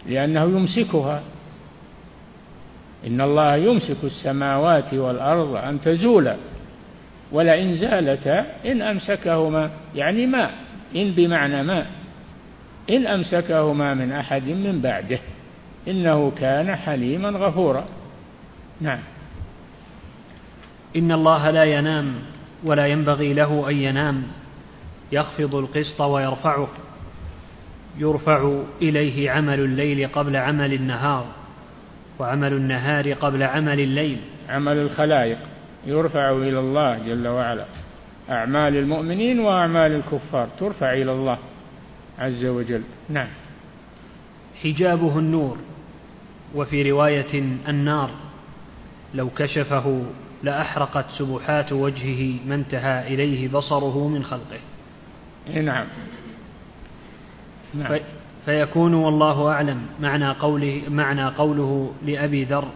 لأنه 0.06 0.44
يمسكها. 0.44 1.22
إن 3.08 3.22
الله 3.22 3.56
يمسك 3.56 4.04
السماوات 4.04 4.94
والأرض 4.94 5.56
أن 5.56 5.82
تزولا 5.82 6.36
ولئن 7.32 7.78
زالتا 7.78 8.46
إن 8.66 8.82
أمسكهما 8.82 9.70
يعني 9.96 10.26
ماء 10.26 10.52
إن 10.96 11.12
بمعنى 11.12 11.64
ماء 11.64 11.86
إن 12.90 13.08
أمسكهما 13.08 13.94
من 13.94 14.12
أحد 14.12 14.44
من 14.44 14.82
بعده. 14.82 15.20
إنه 15.88 16.32
كان 16.38 16.76
حليما 16.76 17.30
غفورا. 17.30 17.86
نعم. 18.82 19.00
إن 20.96 21.12
الله 21.12 21.50
لا 21.50 21.64
ينام 21.64 22.16
ولا 22.64 22.88
ينبغي 22.88 23.34
له 23.34 23.70
أن 23.70 23.76
ينام. 23.76 24.24
يخفض 25.12 25.56
القسط 25.56 26.02
ويرفعه. 26.02 26.68
يرفع 27.98 28.62
إليه 28.82 29.32
عمل 29.32 29.60
الليل 29.60 30.08
قبل 30.08 30.36
عمل 30.36 30.74
النهار 30.74 31.26
وعمل 32.20 32.54
النهار 32.54 33.14
قبل 33.14 33.44
عمل 33.44 33.80
الليل. 33.80 34.18
عمل 34.50 34.78
الخلائق. 34.78 35.38
يرفع 35.86 36.32
إلى 36.32 36.60
الله 36.60 37.00
جل 37.08 37.28
وعلا. 37.28 37.66
أعمال 38.30 38.78
المؤمنين 38.78 39.40
وأعمال 39.40 39.92
الكفار. 39.92 40.48
ترفع 40.60 40.94
إلى 40.94 41.12
الله 41.12 41.38
عز 42.20 42.46
وجل. 42.46 42.82
نعم. 43.10 43.28
حجابه 44.64 45.20
النور. 45.20 45.58
وفي 46.56 46.92
رواية 46.92 47.60
النار 47.68 48.10
لو 49.14 49.30
كشفه 49.30 50.06
لأحرقت 50.44 51.06
سبحات 51.18 51.74
وجهه 51.74 52.40
ما 52.48 52.56
انتهى 52.56 53.14
إليه 53.14 53.48
بصره 53.48 54.08
من 54.08 54.24
خلقه. 54.24 54.60
نعم. 55.54 55.88
نعم. 57.74 58.00
فيكون 58.46 58.94
والله 58.94 59.52
أعلم 59.52 59.82
معنى 60.00 60.32
قوله 60.32 60.82
معنى 60.90 61.26
قوله 61.26 61.94
لأبي 62.06 62.44
ذر. 62.44 62.68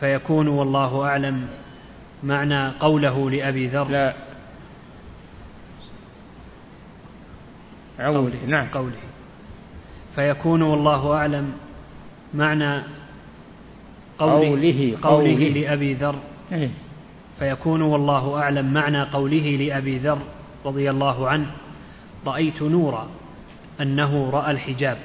فيكون 0.00 0.48
والله 0.48 1.04
أعلم 1.04 1.46
معنى 2.22 2.68
قوله 2.68 3.30
لأبي 3.30 3.66
ذر. 3.66 3.88
لا. 3.88 4.14
قوله 7.98 8.44
نعم. 8.46 8.66
قوله. 8.74 8.96
فيكون 10.14 10.62
والله 10.62 11.14
أعلم 11.14 11.52
معنى 12.34 12.82
قوله 14.18 14.48
قوله, 14.48 14.98
قوله 15.02 15.48
لأبي 15.48 15.94
ذر. 15.94 16.14
إيه؟ 16.52 16.70
فيكون 17.38 17.82
والله 17.82 18.38
أعلم 18.42 18.72
معنى 18.72 19.02
قوله 19.02 19.56
لأبي 19.56 19.98
ذر 19.98 20.18
رضي 20.64 20.90
الله 20.90 21.28
عنه 21.28 21.46
رأيت 22.26 22.62
نورا 22.62 23.08
أنه 23.80 24.30
رأى 24.30 24.50
الحجاب. 24.50 24.98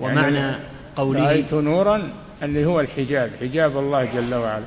ومعنى 0.00 0.38
يعني 0.38 0.56
قوله 0.96 1.26
رأيت 1.26 1.54
نورا 1.54 2.12
اللي 2.42 2.64
هو 2.64 2.80
الحجاب 2.80 3.30
حجاب 3.40 3.78
الله 3.78 4.04
جل 4.04 4.34
وعلا. 4.34 4.64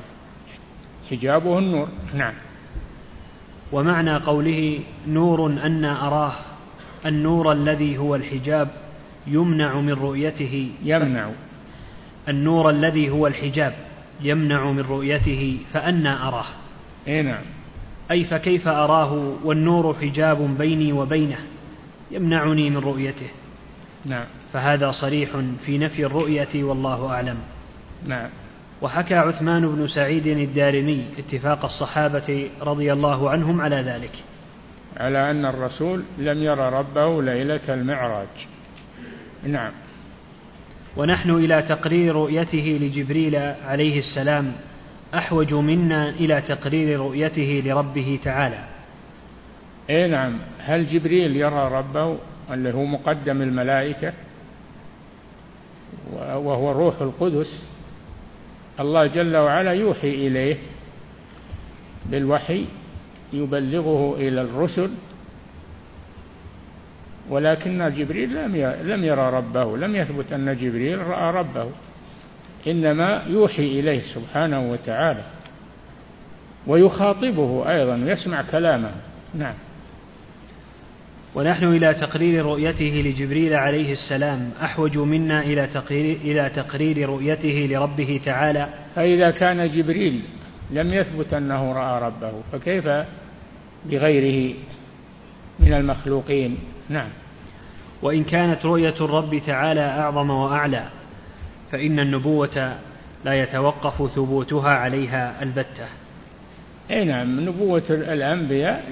حجابه 1.10 1.58
النور 1.58 1.88
نعم. 2.14 2.34
ومعنى 3.72 4.16
قوله 4.16 4.80
نور 5.08 5.46
أن 5.46 5.84
أراه 5.84 6.32
النور 7.06 7.52
الذي 7.52 7.98
هو 7.98 8.14
الحجاب. 8.14 8.83
يمنع 9.26 9.80
من 9.80 9.92
رؤيته 9.92 10.70
يمنع. 10.84 11.30
النور 12.28 12.70
الذي 12.70 13.10
هو 13.10 13.26
الحجاب 13.26 13.74
يمنع 14.22 14.72
من 14.72 14.80
رؤيته 14.80 15.58
فأنا 15.72 16.28
أراه. 16.28 16.46
إيه 17.06 17.22
نعم. 17.22 17.42
أي 18.10 18.24
فكيف 18.24 18.68
أراه 18.68 19.32
والنور 19.44 19.94
حجاب 19.94 20.58
بيني 20.58 20.92
وبينه 20.92 21.38
يمنعني 22.10 22.70
من 22.70 22.76
رؤيته. 22.76 23.28
نعم. 24.04 24.24
فهذا 24.52 24.90
صريح 24.90 25.30
في 25.66 25.78
نفي 25.78 26.06
الرؤية 26.06 26.64
والله 26.64 27.10
أعلم. 27.10 27.36
نعم. 28.06 28.28
وحكى 28.82 29.14
عثمان 29.14 29.68
بن 29.68 29.86
سعيد 29.86 30.26
الدارمي 30.26 31.04
اتفاق 31.18 31.64
الصحابة 31.64 32.48
رضي 32.60 32.92
الله 32.92 33.30
عنهم 33.30 33.60
على 33.60 33.76
ذلك. 33.76 34.12
على 34.96 35.30
أن 35.30 35.44
الرسول 35.46 36.02
لم 36.18 36.42
يرى 36.42 36.68
ربه 36.68 37.22
ليلة 37.22 37.74
المعراج. 37.74 38.53
نعم. 39.46 39.72
ونحن 40.96 41.30
إلى 41.30 41.62
تقرير 41.62 42.14
رؤيته 42.14 42.78
لجبريل 42.82 43.36
عليه 43.66 43.98
السلام 43.98 44.52
أحوج 45.14 45.54
منا 45.54 46.08
إلى 46.08 46.40
تقرير 46.40 47.00
رؤيته 47.00 47.62
لربه 47.64 48.18
تعالى. 48.24 48.64
اي 49.90 50.08
نعم. 50.08 50.38
هل 50.58 50.86
جبريل 50.86 51.36
يرى 51.36 51.68
ربه 51.72 52.18
اللي 52.50 52.74
هو 52.74 52.84
مقدم 52.84 53.42
الملائكة 53.42 54.12
وهو 56.12 56.70
الروح 56.70 57.00
القدس؟ 57.00 57.64
الله 58.80 59.06
جل 59.06 59.36
وعلا 59.36 59.72
يوحي 59.72 60.10
إليه 60.10 60.56
بالوحي 62.06 62.64
يبلغه 63.32 64.16
إلى 64.18 64.40
الرسل 64.40 64.90
ولكن 67.30 67.94
جبريل 67.96 68.44
لم 68.44 68.56
لم 68.82 69.04
يرى 69.04 69.30
ربه 69.30 69.76
لم 69.76 69.96
يثبت 69.96 70.32
أن 70.32 70.56
جبريل 70.56 70.98
رأى 70.98 71.34
ربه 71.34 71.70
إنما 72.66 73.22
يوحي 73.28 73.80
إليه 73.80 74.02
سبحانه 74.14 74.70
وتعالى. 74.70 75.24
ويخاطبه 76.66 77.70
أيضا 77.70 77.96
ويسمع 77.96 78.42
كلامه. 78.42 78.90
نعم. 79.34 79.54
ونحن 81.34 81.64
إلى 81.64 81.94
تقرير 81.94 82.44
رؤيته 82.44 83.02
لجبريل 83.06 83.54
عليه 83.54 83.92
السلام. 83.92 84.50
أحوج 84.62 84.98
منا 84.98 85.40
إلى 85.40 85.66
تقرير, 85.66 86.16
إلى 86.16 86.50
تقرير 86.56 87.08
رؤيته 87.08 87.68
لربه 87.70 88.20
تعالى. 88.24 88.68
فإذا 88.94 89.30
كان 89.30 89.70
جبريل 89.70 90.22
لم 90.70 90.94
يثبت 90.94 91.34
أنه 91.34 91.72
رأى 91.72 92.02
ربه 92.02 92.32
فكيف 92.52 92.88
بغيره 93.84 94.54
من 95.60 95.72
المخلوقين؟ 95.72 96.58
نعم. 96.88 97.08
وإن 98.04 98.24
كانت 98.24 98.66
رؤية 98.66 98.94
الرب 99.00 99.42
تعالى 99.46 99.80
أعظم 99.80 100.30
وأعلى 100.30 100.84
فإن 101.72 102.00
النبوة 102.00 102.76
لا 103.24 103.42
يتوقف 103.42 104.10
ثبوتها 104.14 104.70
عليها 104.70 105.42
البتة. 105.42 105.86
أي 106.90 107.04
نعم 107.04 107.40
نبوة 107.40 107.82
الأنبياء 107.90 108.84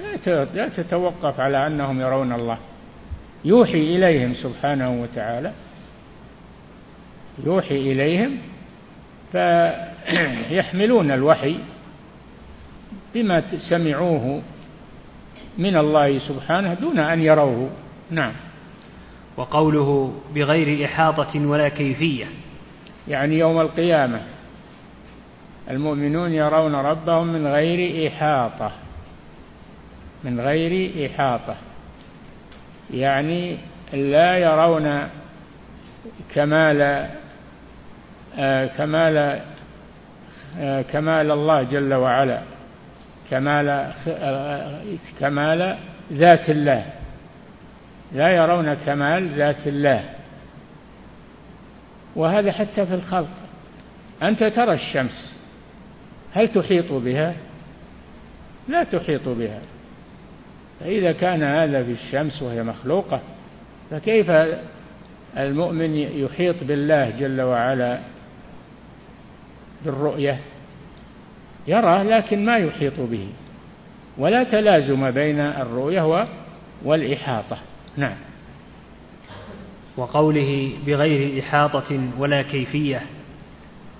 لا 0.54 0.68
تتوقف 0.68 1.40
على 1.40 1.66
أنهم 1.66 2.00
يرون 2.00 2.32
الله. 2.32 2.58
يوحي 3.44 3.96
إليهم 3.96 4.34
سبحانه 4.34 5.02
وتعالى. 5.02 5.52
يوحي 7.44 7.76
إليهم 7.76 8.38
فيحملون 9.32 11.10
الوحي 11.10 11.56
بما 13.14 13.42
سمعوه 13.70 14.42
من 15.58 15.76
الله 15.76 16.18
سبحانه 16.18 16.74
دون 16.74 16.98
أن 16.98 17.22
يروه. 17.22 17.70
نعم. 18.10 18.32
وقوله 19.36 20.12
بغير 20.34 20.84
إحاطة 20.84 21.46
ولا 21.46 21.68
كيفية. 21.68 22.26
يعني 23.08 23.38
يوم 23.38 23.60
القيامة 23.60 24.20
المؤمنون 25.70 26.32
يرون 26.32 26.74
ربهم 26.74 27.32
من 27.32 27.46
غير 27.46 28.08
إحاطة 28.08 28.72
من 30.24 30.40
غير 30.40 31.06
إحاطة. 31.06 31.56
يعني 32.90 33.56
لا 33.92 34.38
يرون 34.38 35.08
كمال 36.34 37.08
آه، 38.38 38.66
كمال 38.66 39.40
آه، 40.58 40.82
كمال 40.82 41.30
الله 41.30 41.62
جل 41.62 41.94
وعلا 41.94 42.38
كمال 43.30 43.68
آه، 44.08 44.80
كمال 45.20 45.78
ذات 46.12 46.50
الله. 46.50 47.01
لا 48.14 48.28
يرون 48.28 48.74
كمال 48.74 49.28
ذات 49.28 49.66
الله. 49.66 50.04
وهذا 52.16 52.52
حتى 52.52 52.86
في 52.86 52.94
الخلق. 52.94 53.28
أنت 54.22 54.44
ترى 54.44 54.72
الشمس. 54.72 55.34
هل 56.32 56.48
تحيط 56.48 56.92
بها؟ 56.92 57.34
لا 58.68 58.84
تحيط 58.84 59.28
بها. 59.28 59.60
فإذا 60.80 61.12
كان 61.12 61.42
هذا 61.42 61.84
في 61.84 61.90
الشمس 61.90 62.42
وهي 62.42 62.62
مخلوقة 62.62 63.20
فكيف 63.90 64.30
المؤمن 65.36 65.94
يحيط 65.96 66.64
بالله 66.64 67.10
جل 67.10 67.40
وعلا 67.40 67.98
بالرؤية؟ 69.84 70.38
يراه 71.66 72.02
لكن 72.02 72.44
ما 72.44 72.56
يحيط 72.56 73.00
به. 73.00 73.28
ولا 74.18 74.44
تلازم 74.44 75.10
بين 75.10 75.40
الرؤية 75.40 76.28
والإحاطة. 76.84 77.58
نعم. 77.96 78.16
وقوله 79.96 80.72
بغير 80.86 81.42
إحاطة 81.42 82.00
ولا 82.18 82.42
كيفية 82.42 83.02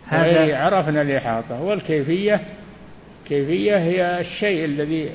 هذا 0.07 0.57
عرفنا 0.57 1.03
الإحاطة 1.03 1.63
والكيفية 1.63 2.41
كيفية 3.29 3.77
هي 3.77 4.21
الشيء 4.21 4.65
الذي 4.65 5.11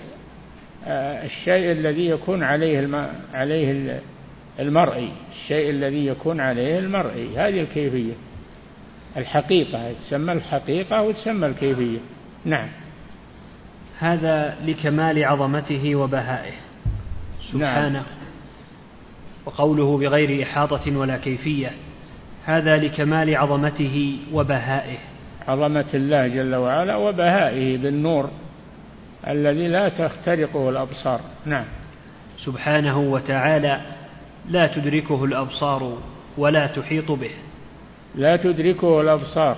آه، 0.88 1.26
الشيء 1.26 1.72
الذي 1.72 2.08
يكون 2.08 2.44
عليه 2.44 2.80
الم... 2.80 3.10
عليه 3.34 4.00
المرئي 4.60 5.12
الشيء 5.32 5.70
الذي 5.70 6.06
يكون 6.08 6.40
عليه 6.40 6.80
المرئي 6.80 7.38
هذه 7.38 7.62
الكيفية. 7.62 8.14
الحقيقة 9.18 9.94
تسمى 9.94 10.34
الحقيقة 10.34 11.02
وتسمى 11.02 11.48
الكيفية. 11.48 11.98
نعم. 12.46 12.68
هذا 14.00 14.58
لكمال 14.66 15.26
عظمته 15.26 15.96
وبهائه. 15.96 16.54
سبحانه. 17.52 17.90
نعم. 17.90 18.04
وقوله 19.48 19.98
بغير 19.98 20.43
إحاطة 20.43 20.98
ولا 20.98 21.18
كيفية 21.18 21.72
هذا 22.45 22.78
لكمال 22.78 23.36
عظمته 23.36 24.18
وبهائه. 24.34 24.98
عظمة 25.48 25.86
الله 25.93 26.28
جل 26.28 26.56
وعلا 26.56 26.95
وبهائه 26.95 27.78
بالنور 27.78 28.30
الذي 29.28 29.68
لا 29.68 29.89
تخترقه 29.89 30.70
الأبصار. 30.70 31.20
نعم. 31.45 31.66
سبحانه 32.38 33.00
وتعالى 33.00 33.82
لا 34.50 34.68
تدركه 34.68 35.26
الأبصار 35.26 35.98
ولا 36.38 36.68
تحيط 36.68 37.12
به. 37.12 37.32
لا 38.16 38.36
تدركه 38.36 39.02
الأبصار. 39.02 39.58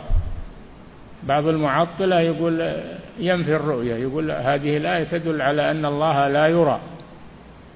بعض 1.24 1.48
المعطلة 1.48 2.20
يقول 2.20 2.74
ينفي 3.20 3.56
الرؤية 3.56 3.96
يقول 3.96 4.32
هذه 4.32 4.78
الآية 4.78 5.04
تدل 5.04 5.42
على 5.42 5.72
أن 5.72 5.86
الله 5.86 6.28
لا 6.28 6.48
يرى. 6.48 6.80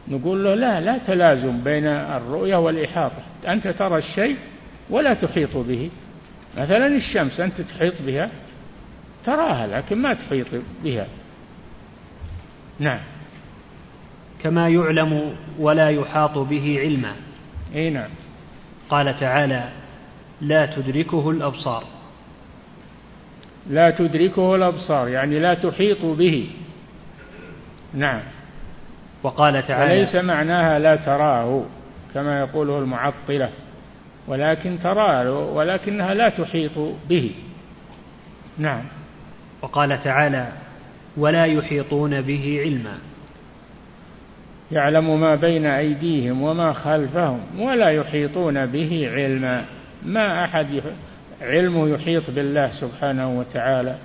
نقول 0.07 0.43
له 0.43 0.55
لا 0.55 0.81
لا 0.81 0.97
تلازم 0.97 1.63
بين 1.63 1.87
الرؤية 1.87 2.55
والإحاطة. 2.55 3.21
أنت 3.47 3.67
ترى 3.67 3.97
الشيء 3.97 4.37
ولا 4.89 5.13
تحيط 5.13 5.57
به. 5.57 5.89
مثلا 6.57 6.87
الشمس 6.87 7.39
أنت 7.39 7.61
تحيط 7.61 7.93
بها 8.01 8.29
تراها 9.25 9.67
لكن 9.67 10.01
ما 10.01 10.13
تحيط 10.13 10.47
بها. 10.83 11.07
نعم. 12.79 12.99
كما 14.41 14.69
يعلم 14.69 15.35
ولا 15.59 15.89
يحاط 15.89 16.37
به 16.37 16.79
علما. 16.79 17.15
إي 17.75 17.89
نعم. 17.89 18.09
قال 18.89 19.19
تعالى 19.19 19.69
لا 20.41 20.65
تدركه 20.65 21.29
الأبصار. 21.29 21.83
لا 23.69 23.89
تدركه 23.89 24.55
الأبصار 24.55 25.07
يعني 25.07 25.39
لا 25.39 25.53
تحيط 25.53 26.05
به. 26.05 26.49
نعم. 27.93 28.21
وقال 29.23 29.67
تعالى 29.67 29.93
وليس 29.93 30.15
معناها 30.15 30.79
لا 30.79 30.95
تراه 30.95 31.63
كما 32.13 32.39
يقوله 32.39 32.79
المعطلة 32.79 33.49
ولكن 34.27 34.79
تراه 34.79 35.31
ولكنها 35.31 36.13
لا 36.13 36.29
تحيط 36.29 36.77
به. 37.09 37.31
نعم. 38.57 38.83
وقال 39.61 40.03
تعالى 40.03 40.51
ولا 41.17 41.45
يحيطون 41.45 42.21
به 42.21 42.59
علما. 42.61 42.97
يعلم 44.71 45.21
ما 45.21 45.35
بين 45.35 45.65
أيديهم 45.65 46.41
وما 46.41 46.73
خلفهم 46.73 47.39
ولا 47.59 47.89
يحيطون 47.89 48.65
به 48.65 49.09
علما. 49.13 49.65
ما 50.05 50.45
أحد 50.45 50.81
علمه 51.41 51.89
يحيط 51.89 52.29
بالله 52.29 52.71
سبحانه 52.81 53.39
وتعالى. 53.39 53.95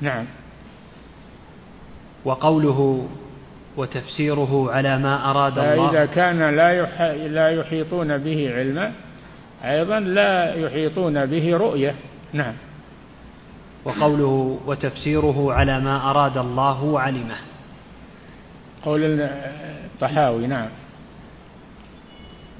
نعم. 0.00 0.24
وقوله 2.24 3.08
وتفسيره 3.76 4.70
على 4.72 4.98
ما 4.98 5.30
أراد 5.30 5.58
الله. 5.58 5.88
فإذا 5.88 6.06
كان 6.06 6.56
لا 6.56 6.82
لا 7.28 7.48
يحيطون 7.48 8.18
به 8.18 8.54
علما 8.54 8.92
أيضا 9.64 10.00
لا 10.00 10.54
يحيطون 10.54 11.26
به 11.26 11.56
رؤية. 11.56 11.94
نعم. 12.32 12.54
وقوله 13.84 14.60
وتفسيره 14.66 15.52
على 15.52 15.80
ما 15.80 16.10
أراد 16.10 16.36
الله 16.36 16.84
وعلمه. 16.84 17.36
قول 18.82 19.00
الطحاوي 19.04 20.46
نعم. 20.46 20.68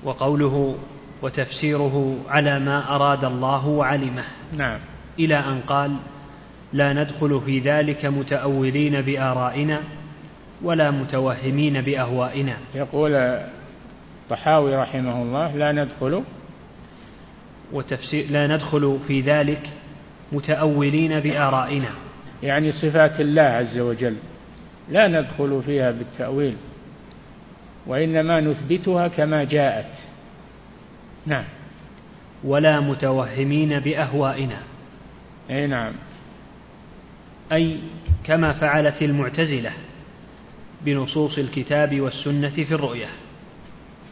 وقوله 0.05 0.75
وتفسيره 1.23 2.17
على 2.29 2.59
ما 2.59 2.95
أراد 2.97 3.25
الله 3.25 3.67
وعلمه. 3.67 4.25
نعم. 4.57 4.79
إلى 5.19 5.37
أن 5.37 5.61
قال 5.67 5.97
لا 6.73 6.93
ندخل 6.93 7.41
في 7.47 7.59
ذلك 7.59 8.05
متأولين 8.07 9.01
بآرائنا 9.01 9.81
ولا 10.63 10.91
متوهمين 10.91 11.81
بأهوائنا. 11.81 12.57
يقول 12.75 13.15
الطحاوي 13.15 14.77
رحمه 14.77 15.23
الله 15.23 15.57
لا 15.57 15.73
ندخل 15.73 16.23
وتفسير 17.73 18.31
لا 18.31 18.47
ندخل 18.47 18.99
في 19.07 19.21
ذلك 19.21 19.71
متأولين 20.33 21.21
بآرائنا. 21.21 21.91
يعني 22.43 22.73
صفات 22.73 23.21
الله 23.21 23.43
عز 23.43 23.79
وجل. 23.79 24.17
لا 24.91 25.09
ندخل 25.09 25.63
فيها 25.67 25.91
بالتأويل 25.91 26.57
وإنما 27.87 28.41
نثبتها 28.41 29.09
كما 29.09 29.45
جاءت. 29.45 29.93
نعم. 31.27 31.45
ولا 32.45 32.81
متوهمين 32.81 33.81
بأهوائنا. 33.81 34.59
أي 35.51 35.67
نعم. 35.67 35.93
أي 37.53 37.79
كما 38.25 38.53
فعلت 38.53 39.03
المعتزلة. 39.03 39.73
بنصوص 40.85 41.39
الكتاب 41.39 42.01
والسنة 42.01 42.51
في 42.51 42.74
الرؤية. 42.74 43.09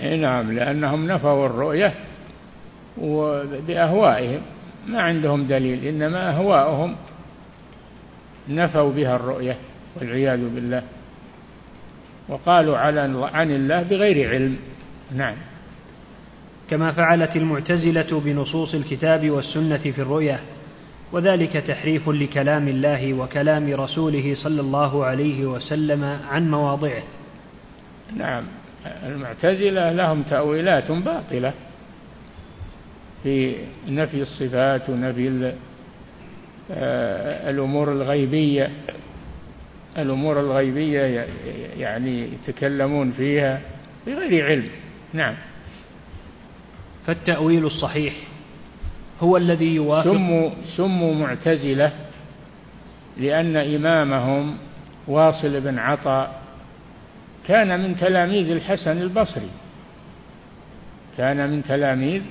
نعم 0.01 0.53
لأنهم 0.53 1.07
نفوا 1.07 1.47
الرؤية 1.47 1.95
وبأهوائهم 2.99 4.41
ما 4.87 5.03
عندهم 5.03 5.47
دليل 5.47 5.85
إنما 5.85 6.31
أهواءهم 6.31 6.97
نفوا 8.49 8.93
بها 8.93 9.17
الرؤية 9.17 9.57
والعياذ 9.97 10.55
بالله. 10.55 10.83
وقالوا 12.29 12.79
على 12.79 13.01
عن 13.33 13.51
الله 13.51 13.83
بغير 13.83 14.29
علم. 14.31 14.57
نعم. 15.17 15.37
كما 16.71 16.93
فعلت 16.93 17.37
المعتزلة 17.37 18.21
بنصوص 18.25 18.75
الكتاب 18.75 19.31
والسنة 19.31 19.79
في 19.79 19.99
الرؤية. 19.99 20.41
وذلك 21.13 21.53
تحريف 21.53 22.09
لكلام 22.09 22.69
الله 22.69 23.15
وكلام 23.15 23.75
رسوله 23.75 24.35
صلى 24.35 24.61
الله 24.61 25.05
عليه 25.05 25.47
وسلم 25.47 26.05
عن 26.05 26.51
مواضعه. 26.51 27.03
نعم. 28.17 28.45
المعتزلة 29.07 29.93
لهم 29.93 30.23
تأويلات 30.23 30.91
باطلة 30.91 31.53
في 33.23 33.55
نفي 33.89 34.23
الصفات 34.23 34.91
ونفي 34.91 35.53
آه، 36.71 37.51
الأمور 37.51 37.93
الغيبية. 37.93 38.71
الأمور 39.99 40.41
الغيبية 40.41 41.27
يعني 41.79 42.29
يتكلمون 42.33 43.13
فيها 43.13 43.61
بغير 44.07 44.47
علم. 44.47 44.69
نعم. 45.13 45.35
فالتأويل 47.07 47.65
الصحيح 47.67 48.15
هو 49.23 49.37
الذي 49.37 49.75
يوافق. 49.75 50.13
سموا 50.13 50.51
سموا 50.77 51.15
معتزلة 51.15 51.93
لأن 53.17 53.57
إمامهم 53.57 54.57
واصل 55.07 55.61
بن 55.61 55.79
عطاء 55.79 56.43
كان 57.49 57.81
من 57.83 57.97
تلاميذ 57.97 58.51
الحسن 58.51 59.03
البصري. 59.03 59.51
كان 61.19 61.51
من 61.51 61.63
تلاميذ 61.63 62.23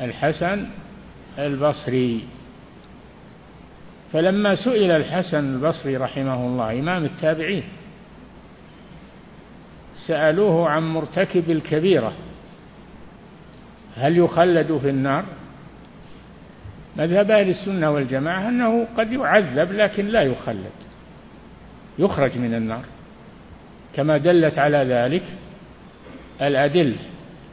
الحسن 0.00 0.66
البصري. 1.38 2.24
فلما 4.12 4.54
سئل 4.54 4.90
الحسن 4.90 5.54
البصري 5.54 5.96
رحمه 5.96 6.46
الله 6.46 6.78
إمام 6.80 7.04
التابعين 7.04 7.62
سألوه 10.06 10.68
عن 10.68 10.82
مرتكب 10.82 11.50
الكبيرة 11.50 12.12
هل 13.96 14.18
يخلد 14.18 14.78
في 14.82 14.90
النار؟ 14.90 15.24
مذهب 16.98 17.30
أهل 17.30 17.48
السنة 17.48 17.90
والجماعة 17.90 18.48
أنه 18.48 18.86
قد 18.96 19.12
يعذب 19.12 19.72
لكن 19.72 20.06
لا 20.06 20.22
يخلد. 20.22 20.70
يخرج 21.98 22.38
من 22.38 22.54
النار. 22.54 22.82
كما 23.96 24.16
دلت 24.16 24.58
على 24.58 24.78
ذلك 24.78 25.22
الأدلة 26.42 26.96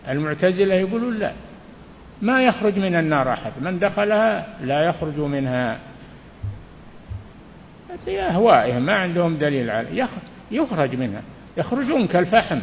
المعتزلة 0.09 0.75
يقولون 0.75 1.13
لا. 1.19 1.33
ما 2.21 2.41
يخرج 2.41 2.79
من 2.79 2.95
النار 2.95 3.33
أحد. 3.33 3.51
من 3.61 3.79
دخلها 3.79 4.47
لا 4.63 4.85
يخرج 4.85 5.19
منها. 5.19 5.79
بأهوائهم 8.05 8.81
ما 8.85 8.93
عندهم 8.93 9.37
دليل 9.37 9.69
عليه 9.69 10.07
يخرج 10.51 10.95
منها. 10.95 11.21
يخرجون 11.57 12.07
كالفحم. 12.07 12.59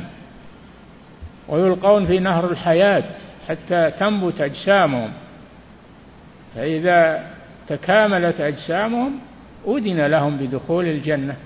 ويلقون 1.48 2.06
في 2.06 2.18
نهر 2.18 2.50
الحياة 2.50 3.04
حتى 3.48 3.90
تنبت 3.90 4.40
أجسامهم. 4.40 5.10
فإذا 6.54 7.26
تكاملت 7.68 8.40
أجسامهم 8.40 9.12
أذن 9.68 10.06
لهم 10.06 10.36
بدخول 10.36 10.84
الجنة. 10.84 11.36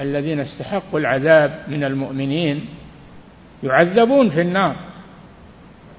الذين 0.00 0.40
استحقوا 0.40 1.00
العذاب 1.00 1.58
من 1.68 1.84
المؤمنين 1.84 2.64
يعذبون 3.62 4.30
في 4.30 4.40
النار. 4.40 4.76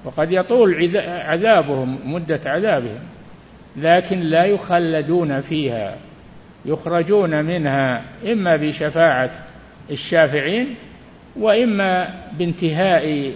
وقد 0.04 0.32
يطول 0.32 0.96
عذابهم 1.06 1.98
مدة 2.04 2.40
عذابهم 2.46 2.98
لكن 3.76 4.20
لا 4.20 4.44
يخلدون 4.44 5.40
فيها 5.40 5.96
يخرجون 6.64 7.44
منها 7.44 8.02
إما 8.32 8.56
بشفاعة 8.56 9.30
الشافعين 9.90 10.74
وإما 11.36 12.14
بانتهاء 12.38 13.32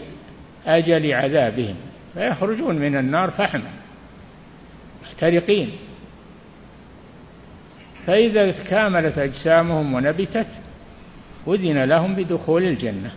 أجل 0.67 1.13
عذابهم. 1.13 1.75
فيخرجون 2.15 2.79
من 2.79 2.97
النار 2.97 3.31
فحما. 3.31 3.82
محترقين 5.23 5.71
فإذا 8.07 8.51
كاملت 8.51 9.19
أجسامهم 9.19 9.95
ونبتت 9.95 10.47
أذن 11.49 11.85
لهم 11.85 12.15
بدخول 12.15 12.63
الجنة. 12.63 13.13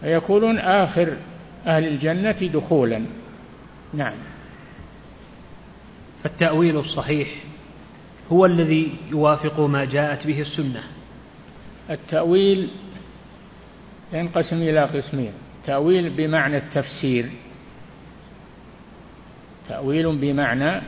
فيكونون 0.00 0.58
آخر 0.58 1.16
أهل 1.66 1.86
الجنة 1.86 2.50
دخولا. 2.54 3.02
نعم. 3.94 4.14
فالتأويل 6.24 6.76
الصحيح 6.76 7.28
هو 8.32 8.46
الذي 8.46 8.92
يوافق 9.10 9.60
ما 9.60 9.84
جاءت 9.84 10.26
به 10.26 10.40
السنة. 10.40 10.82
التأويل 11.90 12.68
ينقسم 14.12 14.56
إلى 14.56 14.84
قسمين. 14.84 15.32
تأويل 15.66 16.10
بمعنى 16.10 16.56
التفسير. 16.56 17.30
تأويل 19.68 20.16
بمعنى 20.16 20.80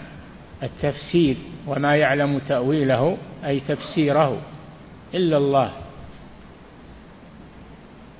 التفسير 0.62 1.36
وما 1.66 1.96
يعلم 1.96 2.38
تأويله 2.38 3.18
أي 3.44 3.60
تفسيره 3.60 4.40
إلا 5.14 5.36
الله. 5.36 5.72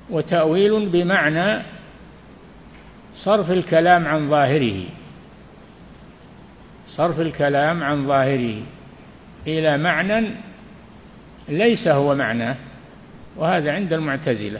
وتأويل 0.09 0.89
بمعنى 0.89 1.61
صرف 3.15 3.51
الكلام 3.51 4.07
عن 4.07 4.29
ظاهره. 4.29 4.83
صرف 6.87 7.19
الكلام 7.19 7.83
عن 7.83 8.07
ظاهره 8.07 8.61
إلى 9.47 9.77
معنى 9.77 10.27
ليس 11.49 11.87
هو 11.87 12.15
معناه 12.15 12.55
وهذا 13.37 13.71
عند 13.71 13.93
المعتزلة. 13.93 14.59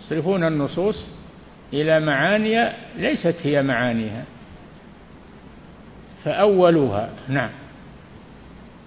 يصرفون 0.00 0.44
النصوص 0.44 1.06
إلى 1.72 2.00
معاني 2.00 2.72
ليست 2.96 3.36
هي 3.42 3.62
معانيها. 3.62 4.24
فأولوها. 6.28 7.10
نعم. 7.28 7.50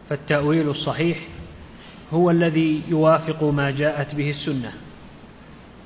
فالتأويل 0.10 0.70
الصحيح 0.70 1.18
هو 2.14 2.32
الذي 2.32 2.82
يوافق 2.88 3.44
ما 3.44 3.72
جاءت 3.72 4.16
به 4.16 4.30
السنة. 4.30 4.74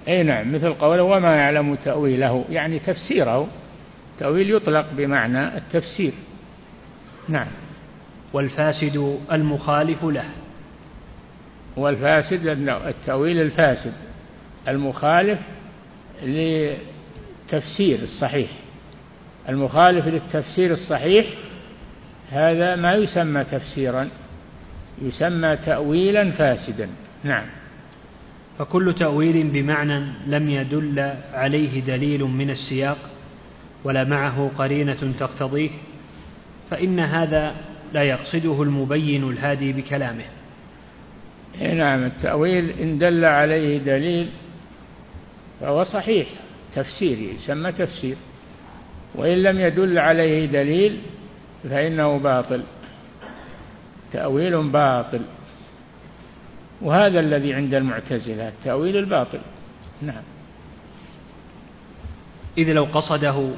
أي 0.08 0.24
نعم 0.24 0.56
مثل 0.56 0.74
قوله 0.74 1.04
وما 1.04 1.36
يعلم 1.36 1.76
تأويله 1.76 2.46
يعني 2.50 2.80
تفسيره. 2.80 3.48
تأويل 4.20 4.56
يطلق 4.56 4.86
بمعنى 4.98 5.58
التفسير. 5.58 6.14
نعم. 7.30 7.48
والفاسد 8.34 9.20
المخالف 9.32 10.04
له. 10.04 10.30
والفاسد 11.78 12.48
التأويل 12.70 13.42
الفاسد 13.42 13.94
المخالف 14.68 15.40
لتفسير 16.24 18.00
الصحيح. 18.04 18.50
المخالف 19.50 20.08
للتفسير 20.08 20.74
الصحيح 20.74 21.26
هذا 22.32 22.76
ما 22.76 22.94
يسمى 22.94 23.44
تفسيرا 23.44 24.10
يسمى 25.02 25.58
تأويلا 25.58 26.32
فاسدا. 26.32 26.90
نعم. 27.24 27.46
فكل 28.60 28.96
تأويل 29.00 29.48
بمعنى 29.48 30.06
لم 30.28 30.50
يدل 30.50 31.14
عليه 31.34 31.80
دليل 31.80 32.24
من 32.24 32.50
السياق 32.50 32.98
ولا 33.84 34.04
معه 34.04 34.52
قرينة 34.58 35.14
تقتضيه 35.20 35.70
فإن 36.70 37.00
هذا 37.00 37.56
لا 37.94 38.04
يقصده 38.04 38.64
المبين 38.64 39.30
الهادي 39.30 39.74
بكلامه. 39.74 40.26
إيه 41.62 41.74
نعم. 41.74 42.04
التأويل 42.04 42.70
إن 42.70 42.98
دل 42.98 43.26
عليه 43.26 43.78
دليل 43.78 44.30
فهو 45.62 45.84
صحيح 45.84 46.28
تفسير 46.76 47.18
يسمى 47.18 47.72
تفسير. 47.72 48.16
وإن 49.16 49.44
لم 49.44 49.60
يدل 49.60 50.00
عليه 50.00 50.46
دليل 50.46 51.02
فإنه 51.70 52.18
باطل 52.18 52.64
تأويل 54.12 54.70
باطل. 54.70 55.22
وهذا 56.82 57.20
الذي 57.20 57.54
عند 57.54 57.74
المعتزلة 57.74 58.48
التأويل 58.48 58.98
الباطل. 58.98 59.40
نعم. 60.02 60.24
إذ 62.58 62.74
لو 62.74 62.84
قصده 62.84 63.50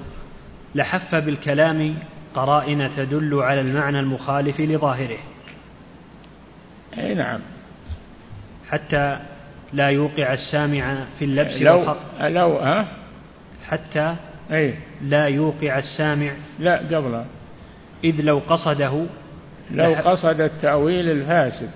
لحف 0.76 1.16
بالكلام 1.16 1.96
قرائن 2.36 2.92
تدل 2.96 3.40
على 3.40 3.62
المعنى 3.62 4.00
المخالف 4.00 4.60
لظاهره. 4.60 5.20
أي 6.98 7.14
نعم. 7.14 7.40
حتى 8.70 9.20
لا 9.74 9.90
يوقع 9.90 10.34
السامع 10.34 11.04
في 11.20 11.26
اللبس 11.26 11.62
لو 11.62 11.96
لو 12.22 12.58
ها؟ 12.58 12.88
حتى 13.68 14.16
أي. 14.52 14.74
لا 15.02 15.26
يوقع 15.26 15.78
السامع. 15.78 16.32
لا 16.60 16.78
قبل. 16.78 17.24
إذ 18.04 18.22
لو 18.22 18.42
قصده 18.50 19.06
لو 19.72 19.94
قصد 19.94 20.42
التأويل 20.42 21.10
الفاسد. 21.10 21.72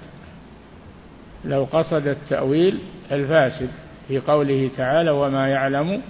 لو 1.45 1.67
قصد 1.71 2.07
التأويل 2.07 2.79
الفاسد 3.11 3.69
في 4.07 4.19
قوله 4.19 4.69
تعالى 4.77 5.11
وما 5.11 5.47
يعلم 5.47 6.01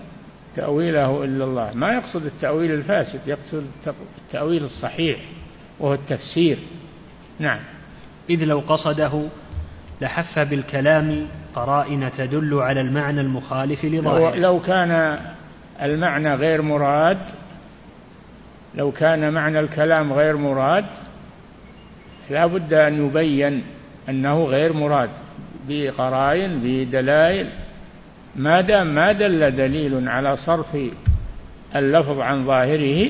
تأويله 0.56 1.24
إلا 1.24 1.44
الله. 1.44 1.72
ما 1.74 1.94
يقصد 1.94 2.26
التأويل 2.26 2.72
الفاسد 2.72 3.20
يقصد 3.28 3.66
التأويل 4.18 4.64
الصحيح 4.64 5.20
وهو 5.80 5.94
التفسير. 5.94 6.58
نعم. 7.40 7.60
إذ 8.30 8.44
لو 8.44 8.60
قصده 8.60 9.24
لحف 10.02 10.40
بالكلام 10.40 11.28
قرائن 11.56 12.12
تدل 12.18 12.54
على 12.54 12.82
المعنى 12.82 13.22
المخالف 13.22 13.86
لظاهره. 13.86 14.36
لو 14.36 14.60
كان 14.60 15.20
المعنى 15.82 16.34
غير 16.36 16.62
مراد. 16.62 17.18
لو 18.76 18.92
كان 18.92 19.34
معنى 19.34 19.60
الكلام 19.60 20.14
غير 20.14 20.38
مراد 20.38 20.86
لا 22.30 22.46
بد 22.46 22.74
أن 22.74 23.08
يبين 23.08 23.64
أنه 24.10 24.44
غير 24.44 24.74
مراد. 24.74 25.10
بقرائن 25.68 26.60
بدلائل. 26.64 27.50
ما 28.36 28.62
دام 28.62 28.96
ما 28.96 29.12
دل 29.12 29.56
دليل 29.56 30.10
على 30.10 30.38
صرف 30.38 30.78
اللفظ 31.76 32.20
عن 32.20 32.46
ظاهره 32.46 33.10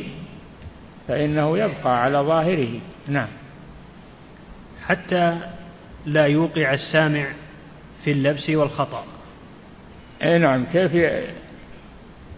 فإنه 1.07 1.57
يبقى 1.57 2.03
على 2.03 2.17
ظاهره. 2.17 2.79
نعم. 3.07 3.27
حتى 4.87 5.37
لا 6.05 6.25
يوقع 6.25 6.73
السامع 6.73 7.25
في 8.03 8.11
اللبس 8.11 8.49
والخطأ. 8.49 9.05
أي 10.23 10.37
نعم 10.37 10.65
كيف 10.65 10.91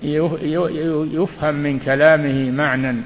يفهم 0.03 1.55
من 1.55 1.79
كلامه 1.79 2.51
معنى 2.51 3.01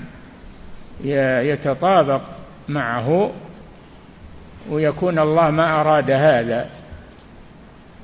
يتطابق 1.51 2.21
معه 2.69 3.31
ويكون 4.69 5.19
الله 5.19 5.51
ما 5.51 5.81
أراد 5.81 6.11
هذا. 6.11 6.69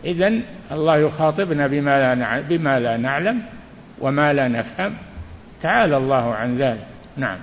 إذا 0.06 0.34
الله 0.72 0.98
يخاطبنا 0.98 1.68
بما 1.68 2.16
لا 2.16 2.42
بما 2.42 2.80
لا 2.80 2.98
نعلم 2.98 3.42
وما 4.00 4.34
لا 4.34 4.48
نفهم. 4.48 4.94
تعالى 5.62 5.98
الله 5.98 6.34
عن 6.36 6.58
ذلك. 6.58 6.86
نعم. 7.18 7.38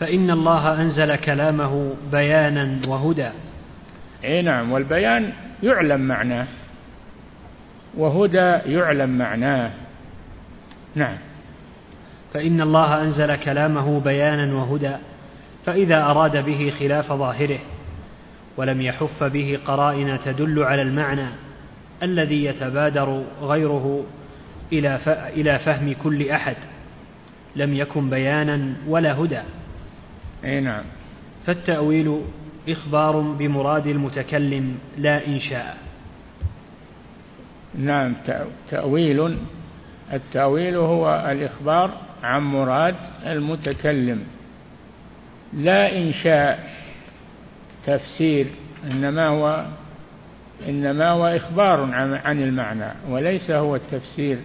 فإن 0.00 0.30
الله 0.30 0.82
أنزل 0.82 1.16
كلامه 1.16 1.94
بيانا 2.12 2.88
وهدى. 2.88 3.30
إي 4.24 4.42
نعم 4.42 4.72
والبيان 4.72 5.32
يعلم 5.62 6.00
معناه 6.00 6.46
وهدى 7.96 8.58
يعلم 8.66 9.18
معناه. 9.18 9.70
نعم. 10.94 11.16
فإن 12.34 12.60
الله 12.60 13.02
أنزل 13.02 13.36
كلامه 13.36 14.00
بيانا 14.00 14.54
وهدى 14.54 14.96
فإذا 15.66 16.04
أراد 16.04 16.44
به 16.44 16.72
خلاف 16.78 17.12
ظاهره 17.12 17.58
ولم 18.56 18.82
يحف 18.82 19.24
به 19.24 19.58
قرائن 19.66 20.18
تدل 20.24 20.62
على 20.62 20.82
المعنى 20.82 21.26
الذي 22.02 22.44
يتبادر 22.44 23.22
غيره 23.42 24.04
إلى 25.36 25.58
فهم 25.58 25.94
كل 26.02 26.30
أحد 26.30 26.56
لم 27.56 27.74
يكن 27.74 28.10
بيانا 28.10 28.74
ولا 28.88 29.12
هدى. 29.12 29.40
أي 30.44 30.60
نعم. 30.60 30.82
فالتأويل 31.46 32.20
إخبار 32.68 33.20
بمراد 33.20 33.86
المتكلم 33.86 34.78
لا 34.98 35.26
إنشاء. 35.26 35.76
نعم 37.78 38.14
تأويل 38.70 39.36
التأويل 40.12 40.76
هو 40.76 41.28
الإخبار 41.30 41.90
عن 42.22 42.42
مراد 42.42 42.94
المتكلم. 43.26 44.22
لا 45.52 45.98
إنشاء 45.98 46.70
تفسير 47.86 48.46
إنما 48.84 49.26
هو 49.26 49.66
إنما 50.68 51.10
هو 51.10 51.26
إخبار 51.26 51.80
عن 52.24 52.42
المعنى 52.42 52.92
وليس 53.08 53.50
هو 53.50 53.76
التفسير. 53.76 54.38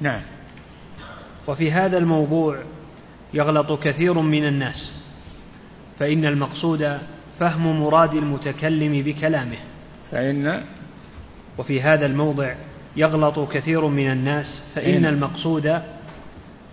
نعم. 0.00 0.20
وفي 1.48 1.72
هذا 1.72 1.98
الموضوع 1.98 2.58
يغلط 3.34 3.82
كثير 3.82 4.20
من 4.20 4.46
الناس 4.46 4.92
فإن 5.98 6.24
المقصود 6.24 6.98
فهم 7.40 7.80
مراد 7.80 8.14
المتكلم 8.14 9.02
بكلامه. 9.02 9.58
فإن 10.10 10.62
وفي 11.58 11.82
هذا 11.82 12.06
الموضع 12.06 12.54
يغلط 12.96 13.52
كثير 13.52 13.86
من 13.86 14.10
الناس 14.10 14.62
فإن 14.74 15.06
المقصود 15.06 15.80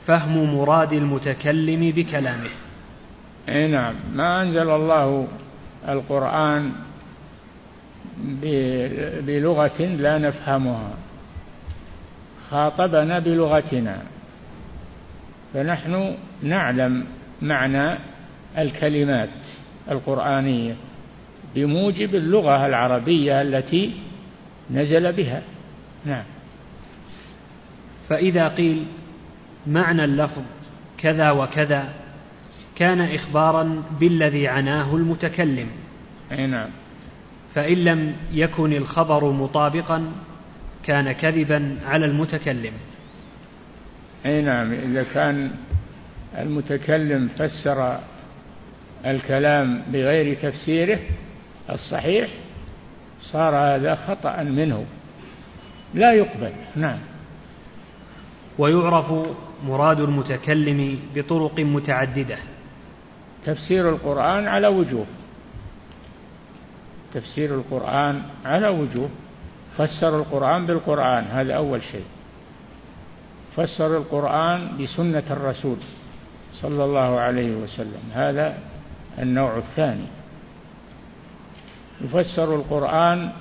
فهم 0.07 0.55
مراد 0.55 0.93
المتكلم 0.93 1.91
بكلامه. 1.91 2.49
اي 3.49 3.67
نعم. 3.67 3.95
ما 4.13 4.41
أنزل 4.41 4.69
الله 4.69 5.27
القرآن 5.89 6.71
بلغة 9.21 9.81
لا 9.81 10.17
نفهمها. 10.17 10.91
خاطبنا 12.49 13.19
بلغتنا. 13.19 13.97
فنحن 15.53 16.15
نعلم 16.43 17.05
معنى 17.41 17.97
الكلمات 18.57 19.29
القرآنية 19.91 20.75
بموجب 21.55 22.15
اللغة 22.15 22.65
العربية 22.65 23.41
التي 23.41 23.93
نزل 24.71 25.13
بها. 25.13 25.41
نعم. 26.07 26.23
فإذا 28.09 28.47
قيل 28.47 28.85
معنى 29.67 30.03
اللفظ 30.03 30.43
كذا 30.97 31.31
وكذا 31.31 31.89
كان 32.75 33.01
إخبارا 33.01 33.83
بالذي 33.99 34.47
عناه 34.47 34.95
المتكلم. 34.95 35.67
أي 36.31 36.47
نعم. 36.47 36.69
فإن 37.55 37.77
لم 37.77 38.13
يكن 38.31 38.73
الخبر 38.73 39.31
مطابقا 39.31 40.11
كان 40.83 41.11
كذبا 41.11 41.77
على 41.85 42.05
المتكلم. 42.05 42.73
أي 44.25 44.41
نعم. 44.41 44.73
إذا 44.73 45.03
كان 45.03 45.51
المتكلم 46.37 47.27
فسر 47.27 47.99
الكلام 49.05 49.81
بغير 49.93 50.35
تفسيره 50.35 50.99
الصحيح 51.69 52.29
صار 53.19 53.55
هذا 53.55 53.95
خطأ 53.95 54.43
منه. 54.43 54.85
لا 55.93 56.13
يقبل. 56.13 56.51
نعم. 56.75 56.99
ويعرف 58.57 59.13
مراد 59.65 59.99
المتكلم 59.99 60.99
بطرق 61.15 61.59
متعددة. 61.59 62.37
تفسير 63.45 63.89
القرآن 63.89 64.47
على 64.47 64.67
وجوه. 64.67 65.05
تفسير 67.13 67.55
القرآن 67.55 68.21
على 68.45 68.67
وجوه. 68.67 69.09
فسر 69.77 70.19
القرآن 70.19 70.65
بالقرآن 70.65 71.23
هذا 71.23 71.53
أول 71.53 71.83
شيء. 71.83 72.05
فسر 73.55 73.97
القرآن 73.97 74.77
بسنة 74.77 75.23
الرسول 75.31 75.77
صلى 76.53 76.83
الله 76.83 77.19
عليه 77.19 77.55
وسلم 77.55 78.01
هذا 78.13 78.57
النوع 79.19 79.57
الثاني. 79.57 80.07
يفسر 82.01 82.55
القرآن 82.55 83.31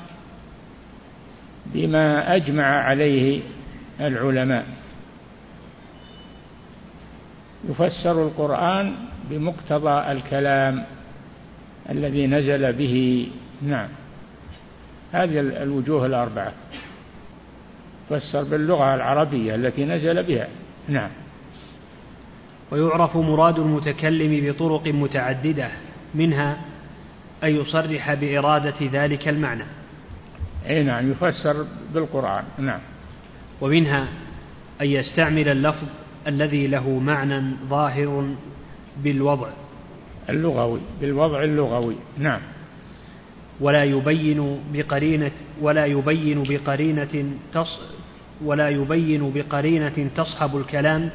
بما 1.75 2.37
أجمع 2.37 2.65
عليه 2.65 3.41
العلماء. 4.01 4.67
يفسر 7.69 8.27
القرآن 8.27 8.95
بمقتضى 9.31 10.13
الكلام 10.13 10.85
الذي 11.91 12.27
نزل 12.27 12.73
به. 12.73 13.29
نعم. 13.63 13.89
هذه 15.13 15.41
الوجوه 15.41 16.07
الأربعة. 16.07 16.53
فسر 18.11 18.43
باللغة 18.45 18.95
العربية 18.95 19.55
التي 19.55 19.85
نزل 19.85 20.23
بها. 20.23 20.49
نعم. 20.89 21.11
ويعرف 22.71 23.17
مراد 23.17 23.59
المتكلم 23.59 24.53
بطرق 24.53 24.89
متعددة 24.89 25.69
منها 26.15 26.57
أن 27.45 27.57
يصرح 27.57 28.15
بإرادة 28.15 28.75
ذلك 28.93 29.29
المعنى. 29.29 29.65
أي 30.69 30.83
نعم 30.83 31.11
يفسر 31.11 31.67
بالقرآن. 31.95 32.45
نعم. 32.59 32.81
ومنها 33.61 34.09
أن 34.81 34.87
يستعمل 34.87 35.49
اللفظ 35.49 35.87
الذي 36.27 36.67
له 36.67 36.89
معنى 36.91 37.57
ظاهر 37.69 38.35
بالوضع. 39.05 39.49
اللغوي 40.31 40.81
بالوضع 41.01 41.43
اللغوي. 41.43 41.97
نعم. 42.19 42.41
ولا 43.61 43.85
يبين 43.85 44.61
بقرينة 44.73 45.31
ولا 45.61 45.87
يبين 45.87 46.43
بقرينة 46.49 47.33
تص 47.55 47.81
ولا 48.45 48.69
يبين 48.69 49.33
بقرينة 49.35 50.09
تصحب 50.17 50.57
الكلام 50.57 51.11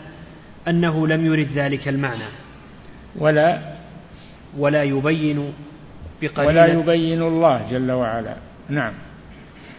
أنه 0.67 1.07
لم 1.07 1.25
يرد 1.25 1.47
ذلك 1.55 1.87
المعنى. 1.87 2.29
ولا 3.15 3.59
ولا 4.57 4.83
يبين 4.83 5.53
بقرينة 6.21 6.47
ولا 6.47 6.65
يبين 6.65 7.21
الله 7.21 7.67
جل 7.71 7.91
وعلا. 7.91 8.35
نعم. 8.69 8.93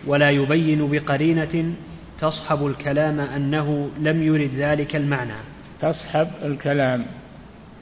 ولا 0.06 0.30
يبين 0.30 0.90
بقرينة 0.90 1.74
تصحب 2.20 2.66
الكلام 2.66 3.20
أنه 3.20 3.90
لم 4.00 4.22
يرد 4.22 4.50
ذلك 4.56 4.96
المعنى. 4.96 5.34
تصحب 5.80 6.28
الكلام. 6.44 7.06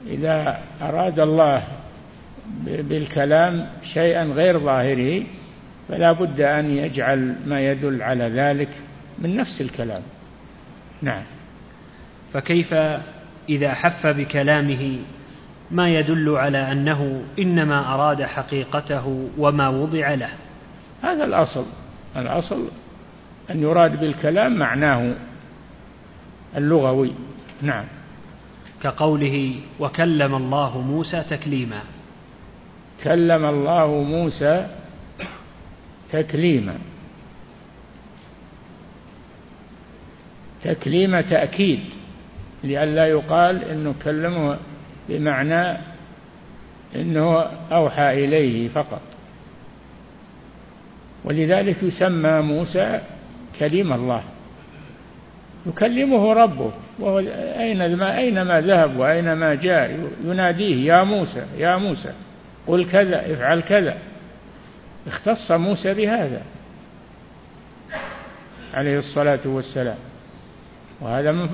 إذا 0.07 0.59
أراد 0.81 1.19
الله 1.19 1.63
بالكلام 2.65 3.67
شيئا 3.93 4.23
غير 4.23 4.59
ظاهره 4.59 5.23
فلا 5.89 6.11
بد 6.11 6.41
أن 6.41 6.77
يجعل 6.77 7.35
ما 7.45 7.71
يدل 7.71 8.01
على 8.01 8.23
ذلك 8.23 8.69
من 9.19 9.35
نفس 9.35 9.61
الكلام. 9.61 10.01
نعم. 11.01 11.23
فكيف 12.33 12.73
إذا 13.49 13.73
حف 13.73 14.07
بكلامه 14.07 14.97
ما 15.71 15.89
يدل 15.89 16.29
على 16.29 16.71
أنه 16.71 17.21
إنما 17.39 17.93
أراد 17.93 18.23
حقيقته 18.23 19.29
وما 19.37 19.69
وضع 19.69 20.13
له؟ 20.13 20.29
هذا 21.01 21.25
الأصل. 21.25 21.65
الأصل 22.17 22.67
أن 23.51 23.61
يراد 23.61 23.99
بالكلام 23.99 24.57
معناه 24.57 25.15
اللغوي. 26.57 27.11
نعم. 27.61 27.85
كقوله 28.83 29.55
وكلم 29.79 30.35
الله 30.35 30.81
موسى 30.81 31.23
تكليما. 31.29 31.81
كلم 33.03 33.45
الله 33.45 33.87
موسى 33.87 34.67
تكليما. 36.09 36.77
تكليم 40.63 41.21
تأكيد 41.21 41.79
لئلا 42.63 43.07
يقال 43.07 43.63
إنه 43.63 43.95
كلمه 44.03 44.57
بمعنى 45.09 45.77
إنه 46.95 47.39
أوحى 47.71 48.25
إليه 48.25 48.69
فقط. 48.69 49.01
ولذلك 51.23 51.83
يسمى 51.83 52.41
موسى 52.41 53.01
كليم 53.59 53.93
الله. 53.93 54.23
يكلمه 55.65 56.33
ربه 56.33 56.71
وهو 56.99 57.19
أينما 57.59 58.17
أينما 58.17 58.61
ذهب 58.61 58.97
وأينما 58.97 59.55
جاء؟ 59.55 60.09
يناديه 60.25 60.93
يا 60.93 61.03
موسى 61.03 61.45
يا 61.57 61.77
موسى 61.77 62.13
قل 62.67 62.85
كذا 62.85 63.33
افعل 63.33 63.61
كذا. 63.61 63.97
اختص 65.07 65.51
موسى 65.51 65.93
بهذا 65.93 66.41
عليه 68.73 68.99
الصلاة 68.99 69.39
والسلام. 69.45 69.97
وهذا 71.01 71.47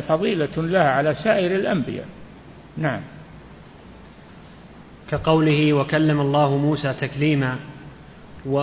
فضيلة 0.00 0.56
لها 0.56 0.90
على 0.90 1.14
سائر 1.14 1.54
الأنبياء. 1.54 2.06
نعم. 2.76 3.00
كقوله 5.10 5.72
وكلم 5.72 6.20
الله 6.20 6.56
موسى 6.56 6.94
تكليما 7.00 7.56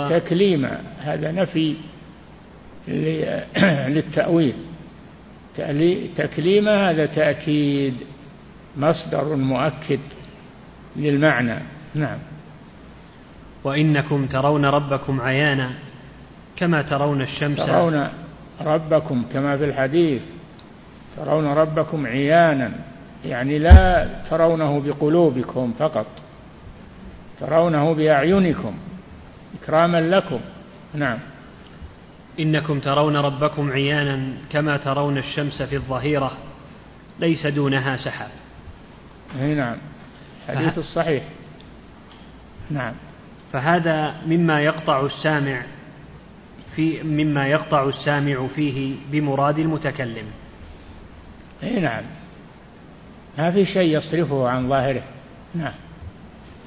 تكليما 0.09 0.81
هذا 0.99 1.31
نفي 1.31 1.75
للتأويل. 3.87 4.53
تكليمة 6.17 6.89
هذا 6.89 7.05
تأكيد 7.05 7.93
مصدر 8.77 9.35
مؤكد 9.35 9.99
للمعنى. 10.95 11.55
نعم. 11.95 12.17
وإنكم 13.63 14.25
ترون 14.25 14.65
ربكم 14.65 15.21
عيانا 15.21 15.69
كما 16.55 16.81
ترون 16.81 17.21
الشمس. 17.21 17.57
ترون 17.57 18.07
ربكم 18.61 19.25
كما 19.33 19.57
في 19.57 19.65
الحديث. 19.65 20.21
ترون 21.17 21.47
ربكم 21.47 22.07
عيانا. 22.07 22.71
يعني 23.25 23.59
لا 23.59 24.07
ترونه 24.29 24.79
بقلوبكم 24.79 25.73
فقط. 25.79 26.07
ترونه 27.39 27.93
بأعينكم. 27.93 28.73
إكراما 29.55 30.01
لكم. 30.01 30.39
نعم. 30.93 31.19
إنكم 32.39 32.79
ترون 32.79 33.15
ربكم 33.17 33.71
عيانا 33.71 34.33
كما 34.51 34.77
ترون 34.77 35.17
الشمس 35.17 35.61
في 35.61 35.75
الظهيرة 35.75 36.37
ليس 37.19 37.47
دونها 37.47 37.97
سحاب. 37.97 38.31
أي 39.41 39.55
نعم. 39.55 39.77
حديث 40.47 40.77
الصحيح 40.77 41.23
نعم. 42.69 42.93
فهذا 43.53 44.15
مما 44.27 44.59
يقطع 44.59 45.05
السامع 45.05 45.61
في 46.75 47.03
مما 47.03 47.47
يقطع 47.47 47.89
السامع 47.89 48.47
فيه 48.55 48.95
بمراد 49.11 49.59
المتكلم. 49.59 50.25
أي 51.63 51.79
نعم. 51.79 52.03
ما 53.37 53.51
في 53.51 53.65
شيء 53.65 53.97
يصرفه 53.97 54.49
عن 54.49 54.69
ظاهره. 54.69 55.03
نعم. 55.55 55.73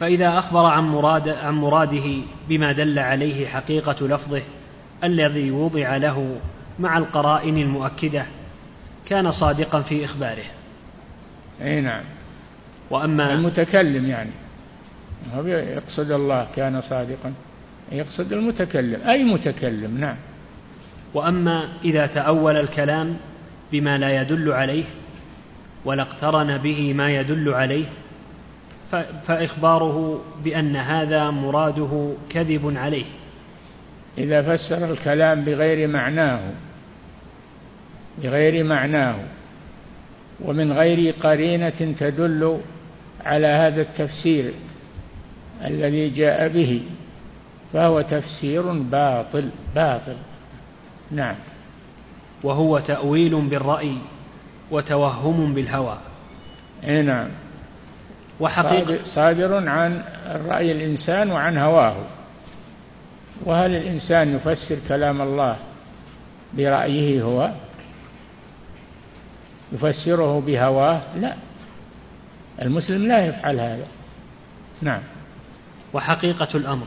فإذا 0.04 0.38
أخبر 0.38 0.66
عن 0.66 0.82
مراد 0.84 1.28
عن 1.28 1.54
مراده 1.54 2.04
بما 2.48 2.72
دل 2.72 2.98
عليه 2.98 3.46
حقيقة 3.46 4.06
لفظه 4.06 4.42
الذي 5.04 5.50
وضع 5.50 5.96
له 5.96 6.36
مع 6.78 6.98
القرائن 6.98 7.58
المؤكدة 7.58 8.26
كان 9.06 9.32
صادقا 9.32 9.82
في 9.82 10.04
إخباره. 10.04 10.44
أي 11.62 11.80
نعم. 11.80 12.02
وأما 12.90 13.32
المتكلم 13.32 14.06
يعني. 14.06 14.30
هو 15.34 15.46
يقصد 15.46 16.10
الله 16.10 16.46
كان 16.56 16.80
صادقا. 16.80 17.32
يقصد 17.92 18.32
المتكلم. 18.32 19.08
أي 19.08 19.24
متكلم؟ 19.24 19.98
نعم. 19.98 20.16
وأما 21.14 21.68
إذا 21.84 22.06
تأول 22.06 22.56
الكلام 22.56 23.16
بما 23.72 23.98
لا 23.98 24.20
يدل 24.20 24.52
عليه 24.52 24.84
ولا 25.84 26.02
اقترن 26.02 26.58
به 26.58 26.94
ما 26.94 27.10
يدل 27.10 27.54
عليه 27.54 27.86
فإخباره 29.26 30.20
بأن 30.44 30.76
هذا 30.76 31.30
مراده 31.30 32.12
كذب 32.30 32.72
عليه. 32.76 33.04
إذا 34.18 34.42
فسر 34.42 34.90
الكلام 34.90 35.44
بغير 35.44 35.88
معناه 35.88 36.40
بغير 38.22 38.64
معناه 38.64 39.16
ومن 40.40 40.72
غير 40.72 41.14
قرينة 41.14 41.94
تدل 41.98 42.60
على 43.24 43.46
هذا 43.46 43.82
التفسير 43.82 44.52
الذي 45.64 46.10
جاء 46.10 46.48
به 46.48 46.82
فهو 47.72 48.00
تفسير 48.00 48.72
باطل 48.72 49.48
باطل. 49.74 50.16
نعم. 51.10 51.34
وهو 52.42 52.78
تأويل 52.78 53.40
بالرأي 53.40 53.98
وتوهم 54.70 55.54
بالهوى. 55.54 55.98
اي 56.84 57.02
نعم. 57.02 57.28
وحقيقة 58.44 58.98
صادر 59.04 59.68
عن 59.68 60.02
رأي 60.48 60.72
الإنسان 60.72 61.30
وعن 61.30 61.58
هواه. 61.58 61.96
وهل 63.44 63.74
الإنسان 63.74 64.34
يفسر 64.36 64.78
كلام 64.88 65.22
الله 65.22 65.56
برأيه 66.54 67.22
هو؟ 67.22 67.50
يفسره 69.72 70.40
بهواه؟ 70.40 71.00
لا. 71.16 71.34
المسلم 72.62 73.08
لا 73.08 73.26
يفعل 73.26 73.60
هذا. 73.60 73.86
نعم. 74.82 75.00
وحقيقة 75.92 76.48
الأمر 76.54 76.86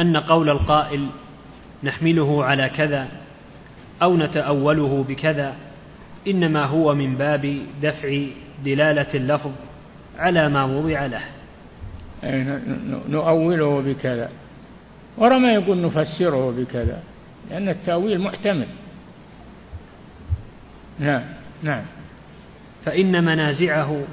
أن 0.00 0.16
قول 0.16 0.50
القائل 0.50 1.06
نحمله 1.84 2.44
على 2.44 2.68
كذا 2.68 3.08
أو 4.02 4.16
نتأوله 4.16 5.04
بكذا 5.08 5.54
إنما 6.26 6.64
هو 6.64 6.94
من 6.94 7.14
باب 7.14 7.58
دفع 7.82 8.22
دلالة 8.64 9.14
اللفظ 9.14 9.50
على 10.18 10.48
ما 10.48 10.64
وضع 10.64 11.06
له. 11.06 11.24
نؤوله 13.08 13.80
بكذا. 13.80 14.30
ورما 15.18 15.52
يقول 15.52 15.82
نفسره 15.82 16.50
بكذا 16.50 17.02
لأن 17.50 17.68
التأويل 17.68 18.20
محتمل. 18.20 18.66
نعم 20.98 21.22
نعم. 21.62 21.82
فإن 22.84 23.24
منازعه 23.24 24.04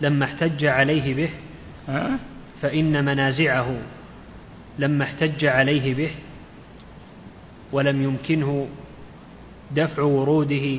لما 0.00 0.24
احتج 0.24 0.64
عليه 0.64 1.14
به 1.14 1.30
فإن 2.62 3.04
منازعه 3.04 3.76
لما 4.78 5.04
احتج 5.04 5.44
عليه 5.44 5.94
به 5.94 6.10
ولم 7.72 8.02
يمكنه 8.02 8.68
دفع 9.70 10.02
وروده 10.02 10.78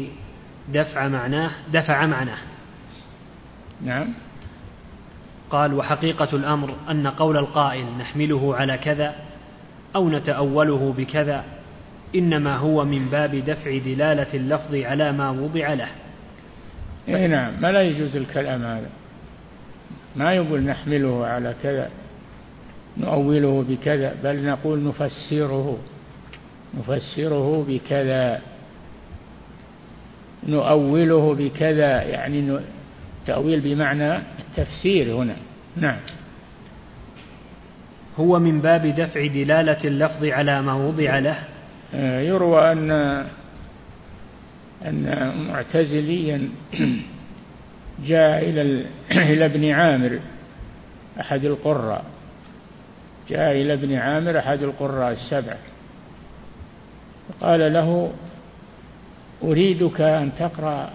دفع 0.73 1.07
معناه 1.07 1.51
دفع 1.73 2.05
معناه. 2.05 2.37
نعم. 3.85 4.07
قال 5.51 5.73
وحقيقة 5.73 6.29
الأمر 6.33 6.75
أن 6.89 7.07
قول 7.07 7.37
القائل 7.37 7.85
نحمله 7.99 8.55
على 8.55 8.77
كذا 8.77 9.15
أو 9.95 10.09
نتأوله 10.09 10.93
بكذا 10.97 11.43
إنما 12.15 12.55
هو 12.55 12.85
من 12.85 13.05
باب 13.05 13.35
دفع 13.35 13.77
دلالة 13.77 14.27
اللفظ 14.33 14.75
على 14.75 15.11
ما 15.11 15.29
وضع 15.29 15.73
له. 15.73 15.89
إيه 17.07 17.27
نعم 17.27 17.53
ما 17.61 17.71
لا 17.71 17.81
يجوز 17.81 18.15
الكلام 18.15 18.63
هذا. 18.63 18.89
ما 20.15 20.33
يقول 20.33 20.61
نحمله 20.61 21.25
على 21.25 21.55
كذا 21.63 21.89
نؤوله 22.97 23.65
بكذا 23.69 24.15
بل 24.23 24.45
نقول 24.45 24.83
نفسره 24.83 25.77
نفسره 26.77 27.65
بكذا 27.67 28.41
نؤوله 30.47 31.35
بكذا 31.35 32.03
يعني 32.03 32.59
تأويل 33.27 33.59
بمعنى 33.59 34.15
التفسير 34.15 35.15
هنا. 35.15 35.35
نعم. 35.75 35.99
هو 38.19 38.39
من 38.39 38.61
باب 38.61 38.87
دفع 38.87 39.27
دلالة 39.27 39.83
اللفظ 39.83 40.25
على 40.25 40.61
ما 40.61 40.73
وضع 40.73 41.19
له. 41.19 41.43
آه، 41.95 42.21
يروى 42.21 42.71
أن 42.71 42.91
أن 44.85 45.33
معتزليا 45.47 46.49
جاء 48.07 48.49
إلى 48.49 48.85
إلى 49.33 49.45
ابن 49.45 49.69
عامر 49.71 50.19
أحد 51.19 51.45
القراء. 51.45 52.05
جاء 53.29 53.51
إلى 53.51 53.73
ابن 53.73 53.93
عامر 53.93 54.39
أحد 54.39 54.63
القراء 54.63 55.11
السبعة 55.11 55.57
قال 57.41 57.73
له 57.73 58.11
أريدك 59.43 60.01
أن 60.01 60.31
تقرأ 60.39 60.89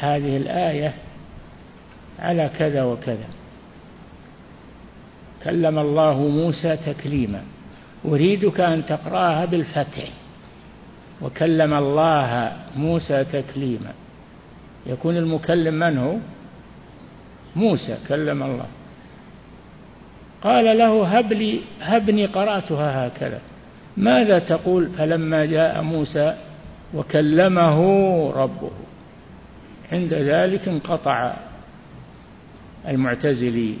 هذه 0.00 0.36
الآية 0.36 0.94
على 2.18 2.50
كذا 2.58 2.82
وكذا. 2.82 3.26
كلم 5.44 5.78
الله 5.78 6.18
موسى 6.18 6.76
تكليما. 6.76 7.42
أريدك 8.04 8.60
أن 8.60 8.86
تقرأها 8.86 9.44
بالفتح. 9.44 10.08
وكلم 11.22 11.74
الله 11.74 12.52
موسى 12.76 13.24
تكليما. 13.24 13.92
يكون 14.86 15.16
المكلم 15.16 15.74
من 15.74 15.98
هو؟ 15.98 16.16
موسى 17.56 17.98
كلم 18.08 18.42
الله. 18.42 18.66
قال 20.42 20.78
له 20.78 21.06
هب 21.18 21.32
لي 21.32 21.60
هبني 21.80 22.26
قرأتها 22.26 23.06
هكذا. 23.06 23.40
ماذا 23.96 24.38
تقول؟ 24.38 24.88
فلما 24.98 25.44
جاء 25.44 25.82
موسى 25.82 26.36
وكلمه 26.94 27.80
ربه. 28.30 28.70
عند 29.92 30.14
ذلك 30.14 30.68
انقطع 30.68 31.34
المعتزلي 32.88 33.76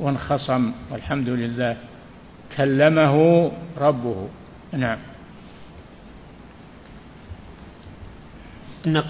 وانخصم 0.00 0.72
والحمد 0.90 1.28
لله 1.28 1.76
كلمه 2.56 3.50
ربه. 3.78 4.28
نعم. 4.72 4.98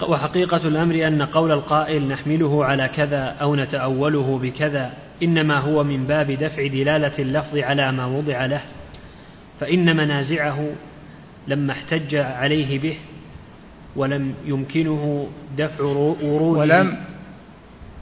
وحقيقة 0.07 0.67
الأمر 0.67 1.07
أن 1.07 1.21
قول 1.21 1.51
القائل 1.51 2.07
نحمله 2.07 2.65
على 2.65 2.87
كذا 2.87 3.23
أو 3.41 3.55
نتأوله 3.55 4.39
بكذا 4.39 4.93
إنما 5.23 5.57
هو 5.57 5.83
من 5.83 6.05
باب 6.05 6.31
دفع 6.31 6.67
دلالة 6.67 7.19
اللفظ 7.19 7.57
على 7.57 7.91
ما 7.91 8.05
وضع 8.05 8.45
له 8.45 8.61
فإن 9.59 9.97
منازعه 9.97 10.71
لما 11.47 11.73
احتج 11.73 12.15
عليه 12.15 12.79
به 12.79 12.97
ولم 13.95 14.33
يمكنه 14.45 15.27
دفع 15.57 15.83
وروده. 15.83 16.59
ولم 16.59 16.97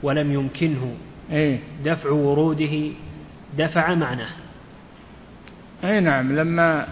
ولم 0.03 0.31
يمكنه 0.31 0.93
إيه؟ 1.31 1.59
دفع 1.85 2.09
وروده. 2.09 2.91
دفع 3.57 3.93
معناه. 3.93 4.29
أي 5.83 5.99
نعم 5.99 6.35
لما 6.35 6.87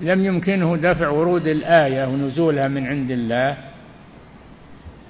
لم 0.00 0.24
يمكنه 0.24 0.76
دفع 0.76 1.08
ورود 1.08 1.46
الآية 1.46 2.06
ونزولها 2.06 2.68
من 2.68 2.86
عند 2.86 3.10
الله 3.10 3.56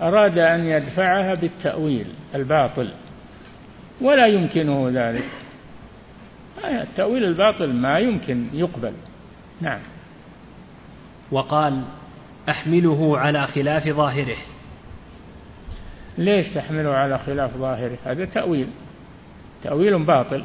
أراد 0.03 0.39
أن 0.39 0.65
يدفعها 0.65 1.35
بالتأويل 1.35 2.07
الباطل 2.35 2.89
ولا 4.01 4.27
يمكنه 4.27 4.91
ذلك. 4.93 5.29
التأويل 6.65 7.25
الباطل 7.25 7.73
ما 7.73 7.99
يمكن 7.99 8.47
يقبل. 8.53 8.93
نعم. 9.61 9.81
وقال 11.33 11.83
أحمله 12.49 13.19
على 13.19 13.47
خلاف 13.47 13.89
ظاهره. 13.89 14.37
ليش 16.19 16.49
تحمله 16.49 16.91
على 16.91 17.19
خلاف 17.19 17.57
ظاهره؟ 17.57 17.99
هذا 18.05 18.25
تأويل. 18.25 18.67
تأويل 19.63 20.05
باطل. 20.05 20.45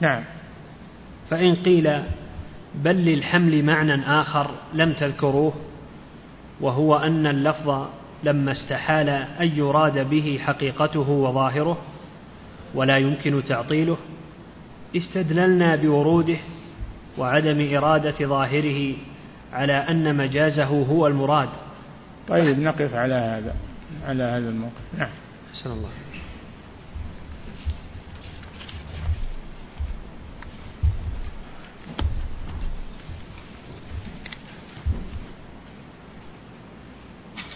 نعم. 0.00 0.24
فإن 1.30 1.54
قيل 1.54 2.02
بل 2.74 2.96
للحمل 2.96 3.62
معنى 3.62 4.20
آخر 4.20 4.50
لم 4.74 4.92
تذكروه 4.92 5.52
وهو 6.60 6.96
أن 6.96 7.26
اللفظ 7.26 7.86
لما 8.24 8.52
استحال 8.52 9.08
أن 9.40 9.46
يراد 9.56 10.10
به 10.10 10.38
حقيقته 10.42 11.10
وظاهره 11.10 11.78
ولا 12.74 12.96
يمكن 12.96 13.42
تعطيله 13.48 13.96
استدللنا 14.96 15.76
بوروده 15.76 16.36
وعدم 17.18 17.76
إرادة 17.76 18.26
ظاهره 18.26 18.94
على 19.54 19.72
أن 19.72 20.16
مجازه 20.16 20.64
هو 20.64 21.06
المراد. 21.06 21.48
طيب 22.28 22.58
نقف 22.58 22.94
على 22.94 23.14
هذا 23.14 23.54
على 24.06 24.22
هذا 24.22 24.48
الموقف. 24.48 24.72
نعم. 24.98 25.10
أحسن 25.54 25.70
الله. 25.70 25.88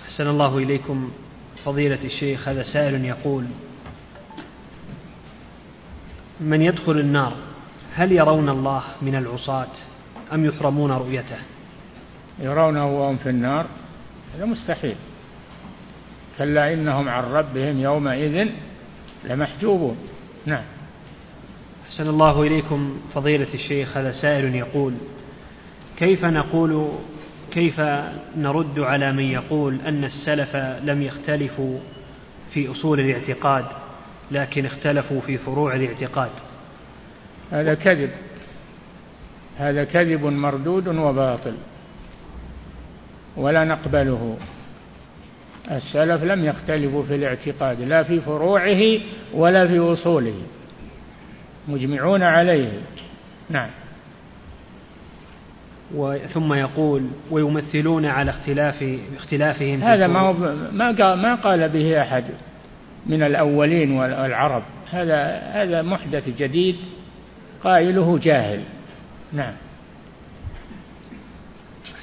أحسن 0.09 0.26
الله 0.26 0.59
إليكم. 0.59 1.11
فضيلة 1.64 2.05
الشيخ 2.05 2.49
هذا 2.49 2.62
سائل 2.62 3.05
يقول 3.05 3.44
من 6.40 6.62
يدخل 6.62 6.99
النار 6.99 7.36
هل 7.94 8.12
يرون 8.12 8.49
الله 8.49 8.82
من 9.03 9.14
العصاة 9.14 9.72
أم 10.32 10.44
يحرمون 10.44 10.92
رؤيته؟ 10.92 11.38
يرونه 12.41 12.86
وهم 12.86 13.16
في 13.16 13.28
النار 13.28 13.66
هذا 14.36 14.45
مستحيل. 14.45 14.97
كلا 16.39 16.72
إنهم 16.72 17.09
عن 17.09 17.24
ربهم 17.24 17.80
يومئذ 17.80 18.49
لمحجوبون. 19.24 19.97
نعم. 20.47 20.64
أحسن 21.89 22.09
الله 22.09 22.43
إليكم 22.43 23.01
فضيلة 23.14 23.55
الشيخ 23.55 23.97
هذا 23.97 24.12
سائل 24.12 24.55
يقول 24.55 24.95
كيف 25.97 26.24
نقول 26.24 26.89
كيف 27.51 27.80
نرد 28.36 28.78
على 28.78 29.12
من 29.12 29.24
يقول 29.24 29.80
أن 29.86 30.05
السلف 30.05 30.57
لم 30.84 31.03
يختلفوا 31.03 31.78
في 32.53 32.70
أصول 32.70 33.01
الاعتقاد 33.01 33.64
لكن 34.30 34.66
اختلفوا 34.66 35.20
في 35.20 35.39
فروع 35.39 35.74
الاعتقاد؟ 35.74 36.30
هذا 37.51 37.74
كذب. 37.74 38.11
هذا 39.59 39.84
كذب 39.84 40.24
مردود 40.24 40.89
وباطل. 40.89 41.55
ولا 43.39 43.64
نقبله. 43.64 44.36
السلف 45.70 46.24
لم 46.24 46.45
يختلفوا 46.45 47.03
في 47.03 47.14
الاعتقاد 47.14 47.80
لا 47.80 48.03
في 48.03 48.20
فروعه 48.20 48.82
ولا 49.34 49.66
في 49.66 49.78
اصوله 49.78 50.34
مجمعون 51.68 52.22
عليه. 52.22 52.72
نعم. 53.51 53.68
ثم 56.32 56.53
يقول 56.53 57.07
ويمثلون 57.30 58.07
على 58.07 58.30
اختلاف 58.30 58.99
اختلافهم 59.16 59.82
هذا 59.82 60.07
ما 60.07 60.32
ما 60.72 60.86
قال 60.86 61.18
ما 61.18 61.34
قال 61.34 61.68
به 61.68 62.03
أحد 62.03 62.24
من 63.07 63.22
الأولين 63.22 63.93
والعرب. 63.93 64.62
هذا 64.91 65.43
هذا 65.53 65.82
محدث 65.82 66.28
جديد 66.39 66.76
قائله 67.64 68.18
جاهل. 68.22 68.61
نعم. 69.32 69.53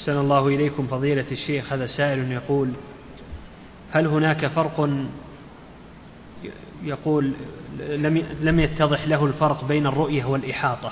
أحسن 0.05 0.19
الله 0.19 0.47
إليكم 0.47 0.87
فضيلة 0.87 1.25
الشيخ 1.31 1.73
هذا 1.73 1.87
سائل 1.87 2.31
يقول 2.31 2.71
هل 3.91 4.07
هناك 4.07 4.47
فرق 4.47 4.89
يقول 6.83 7.33
لم 7.79 8.23
لم 8.41 8.59
يتضح 8.59 9.07
له 9.07 9.25
الفرق 9.25 9.65
بين 9.65 9.87
الرؤية 9.87 10.25
والإحاطة؟ 10.25 10.91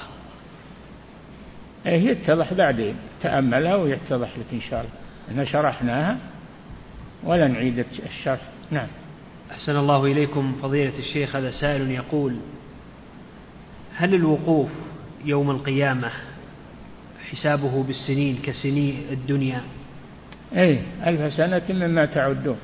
إيه 1.85 2.09
يتضح 2.09 2.53
بعدين 2.53 2.95
تأملها 3.21 3.75
ويتضح 3.75 4.37
لك 4.37 4.45
إن 4.53 4.61
شاء 4.61 4.81
الله. 4.81 4.93
إحنا 5.29 5.45
شرحناها 5.45 6.17
ولا 7.23 7.47
نعيد 7.47 7.85
الشرح. 8.05 8.41
نعم. 8.71 8.87
أحسن 9.51 9.77
الله 9.77 10.05
إليكم 10.05 10.55
فضيلة 10.61 10.99
الشيخ 10.99 11.35
هذا 11.35 11.51
سائل 11.51 11.91
يقول 11.91 12.35
هل 13.95 14.13
الوقوف 14.13 14.69
يوم 15.25 15.51
القيامة 15.51 16.11
حسابه 17.33 17.83
بالسنين 17.83 18.39
كسني 18.43 18.95
الدنيا. 19.11 19.61
أي 20.55 20.79
ألف 21.05 21.33
سنة 21.33 21.61
مما 21.69 22.05
تعدون. 22.05 22.57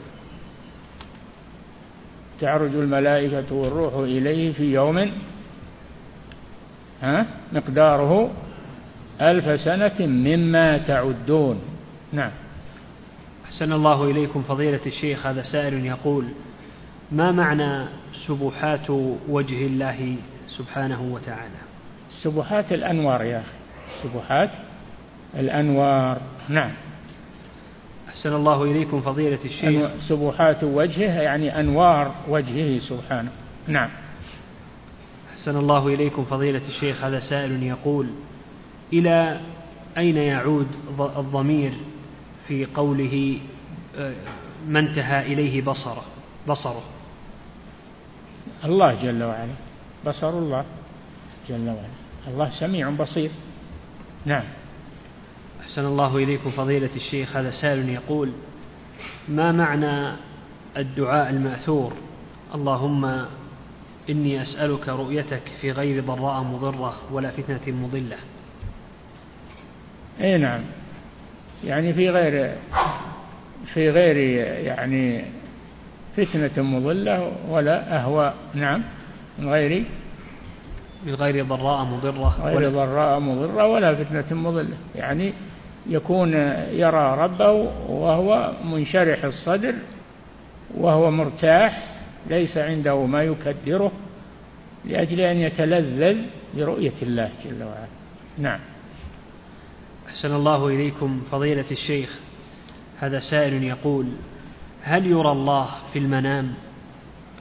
تعرج 2.41 2.76
الملائكة 2.76 3.53
والروح 3.53 3.93
إليه 3.93 4.53
في 4.53 4.74
يوم 4.74 5.11
ها 7.01 7.26
مقداره 7.53 8.32
ألف 9.22 9.61
سنة 9.61 10.07
مما 10.07 10.78
تعدون. 10.78 11.61
نعم. 12.13 12.32
أحسن 13.45 13.74
الله 13.74 14.03
إليكم 14.11 14.43
فضيلة 14.43 14.80
الشيخ 14.86 15.26
هذا 15.26 15.43
سائل 15.43 15.86
يقول 15.86 16.26
ما 17.11 17.32
معنى 17.32 17.86
سبحات 18.28 18.89
وجه 19.30 19.65
الله 19.65 20.15
سبحانه 20.57 21.01
وتعالى؟ 21.01 21.59
سبحات 22.22 22.74
الأنوار 22.74 23.24
يا 23.24 23.39
أخي. 23.39 23.59
سبحات 24.03 24.49
الأنوار. 25.35 26.21
نعم. 26.49 26.71
أحسن 28.09 28.33
الله 28.33 28.63
إليكم 28.63 29.01
فضيلة 29.01 29.39
الشيخ. 29.45 29.89
سبحات 30.07 30.63
وجهه 30.63 31.21
يعني 31.21 31.59
أنوار 31.59 32.15
وجهه 32.27 32.79
سبحانه. 32.79 33.31
نعم. 33.67 33.89
أحسن 35.33 35.57
الله 35.57 35.87
إليكم 35.87 36.25
فضيلة 36.25 36.61
الشيخ. 36.67 37.03
هذا 37.03 37.19
سائل 37.19 37.63
يقول 37.63 38.07
إلى 38.93 39.39
أين 39.97 40.17
يعود 40.17 40.67
الضمير 40.99 41.73
في 42.47 42.65
قوله 42.65 43.39
آه، 43.97 44.13
ما 44.67 44.79
انتهى 44.79 45.33
إليه 45.33 45.61
بصره؟ 45.61 46.03
بصره. 46.47 46.83
الله 48.65 48.93
جل 49.03 49.23
وعلا. 49.23 49.53
بصر 50.05 50.29
الله 50.29 50.65
جل 51.49 51.67
وعلا. 51.67 51.99
الله 52.27 52.49
سميع 52.49 52.89
بصير. 52.89 53.31
نعم. 54.26 54.43
أحسن 55.61 55.86
الله 55.86 56.17
إليكم 56.17 56.51
فضيلة 56.51 56.89
الشيخ 56.95 57.36
هذا 57.36 57.51
سائل 57.51 57.89
يقول 57.89 58.32
ما 59.28 59.51
معنى 59.51 60.15
الدعاء 60.78 61.30
المأثور؟ 61.30 61.93
اللهم 62.55 63.26
إني 64.09 64.41
أسألك 64.41 64.89
رؤيتك 64.89 65.41
في 65.61 65.72
غير 65.72 66.03
ضراء 66.03 66.43
مضرة 66.43 66.97
ولا 67.11 67.32
فتنة 67.32 67.76
مضلة. 67.76 68.17
أي 70.22 70.38
نعم. 70.38 70.61
يعني 71.63 71.93
في 71.93 72.09
غير 72.09 72.55
في 73.74 73.89
غير 73.89 74.17
يعني 74.65 75.26
فتنة 76.17 76.63
مضلة 76.63 77.32
ولا 77.49 77.99
أهواء. 77.99 78.36
نعم. 78.53 78.84
من 79.39 79.49
غير 79.49 79.84
من 81.06 81.16
غير 81.16 81.45
ضراء 81.45 81.86
مضرة. 81.86 82.36
غير 82.43 82.70
ضراء 82.70 83.20
مضرة 83.20 83.68
ولا 83.68 83.95
فتنة 83.95 84.38
مضلة. 84.38 84.78
يعني 84.95 85.34
يكون 85.89 86.34
يرى 86.72 87.18
ربه 87.20 87.52
وهو 87.88 88.52
منشرح 88.64 89.24
الصدر 89.24 89.76
وهو 90.78 91.12
مرتاح 91.12 91.84
ليس 92.28 92.58
عنده 92.58 93.06
ما 93.06 93.24
يكدره 93.24 93.91
لأجل 94.86 95.20
أن 95.20 95.38
يتلذذ 95.38 96.18
برؤية 96.58 96.93
الله 97.02 97.30
جل 97.45 97.64
وعلا. 97.64 97.88
نعم. 98.38 98.60
أحسن 100.08 100.36
الله 100.36 100.68
إليكم 100.68 101.22
فضيلة 101.32 101.66
الشيخ. 101.72 102.20
هذا 103.00 103.20
سائل 103.20 103.64
يقول 103.64 104.06
هل 104.84 105.08
يرى 105.08 105.32
الله 105.32 105.70
في 105.93 106.00
المنام؟ 106.00 106.54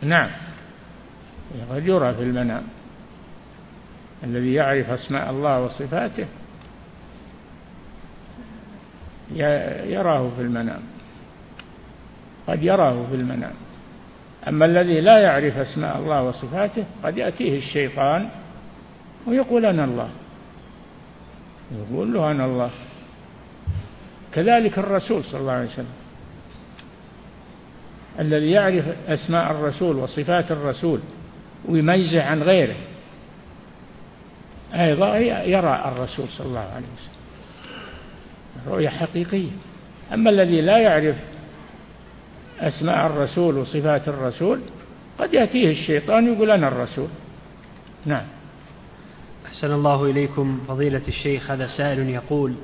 نعم. 0.03 0.31
قد 1.71 1.87
يرى 1.87 2.15
في 2.15 2.23
المنام. 2.23 2.63
الذي 4.25 4.55
يعرف 4.55 4.91
أسماء 4.91 5.31
الله 5.31 5.61
وصفاته 5.61 6.27
يراه 9.87 10.31
في 10.37 10.43
المنام. 10.43 10.81
قد 12.49 12.63
يراه 12.63 13.07
في 13.11 13.15
المنام. 13.15 13.55
أما 14.49 14.65
الذي 14.65 15.01
لا 15.01 15.19
يعرف 15.19 15.57
أسماء 15.57 15.99
الله 15.99 16.23
وصفاته 16.23 16.85
قد 17.05 17.17
يأتيه 17.17 17.59
الشيطان 17.59 18.29
ويقول 19.27 19.67
أنا 19.67 19.85
الله. 19.85 20.09
يقول 21.73 22.15
له 22.15 22.31
أنا 22.31 22.45
الله. 22.45 22.71
كذلك 24.33 24.79
الرسول 24.79 25.25
صلى 25.25 25.41
الله 25.41 25.53
عليه 25.53 25.69
وسلم. 25.69 25.95
الذي 28.21 28.51
يعرف 28.51 28.85
أسماء 29.09 29.51
الرسول 29.51 29.97
وصفات 29.97 30.51
الرسول 30.53 31.01
ويميزه 31.69 32.23
عن 32.23 32.43
غيره. 32.43 32.77
أيضا 34.75 35.17
يرى 35.45 35.83
الرسول 35.87 36.29
صلى 36.29 36.47
الله 36.47 36.61
عليه 36.75 36.87
وسلم. 36.97 37.19
رؤية 38.73 38.89
حقيقية. 38.89 39.51
أما 40.15 40.31
الذي 40.31 40.61
لا 40.61 40.79
يعرف 40.79 41.17
أسماء 42.61 43.07
الرسول 43.07 43.59
وصفات 43.59 44.09
الرسول 44.09 44.61
قد 45.19 45.35
يأتيه 45.35 45.73
الشيطان 45.73 46.33
يقول 46.33 46.51
أنا 46.51 46.69
الرسول. 46.69 47.09
نعم. 48.07 48.27
أحسن 49.47 49.73
الله 49.73 50.05
إليكم. 50.05 50.61
فضيلة 50.69 51.03
الشيخ 51.09 51.51
هذا 51.51 51.67
سائل 51.67 52.09
يقول 52.09 52.55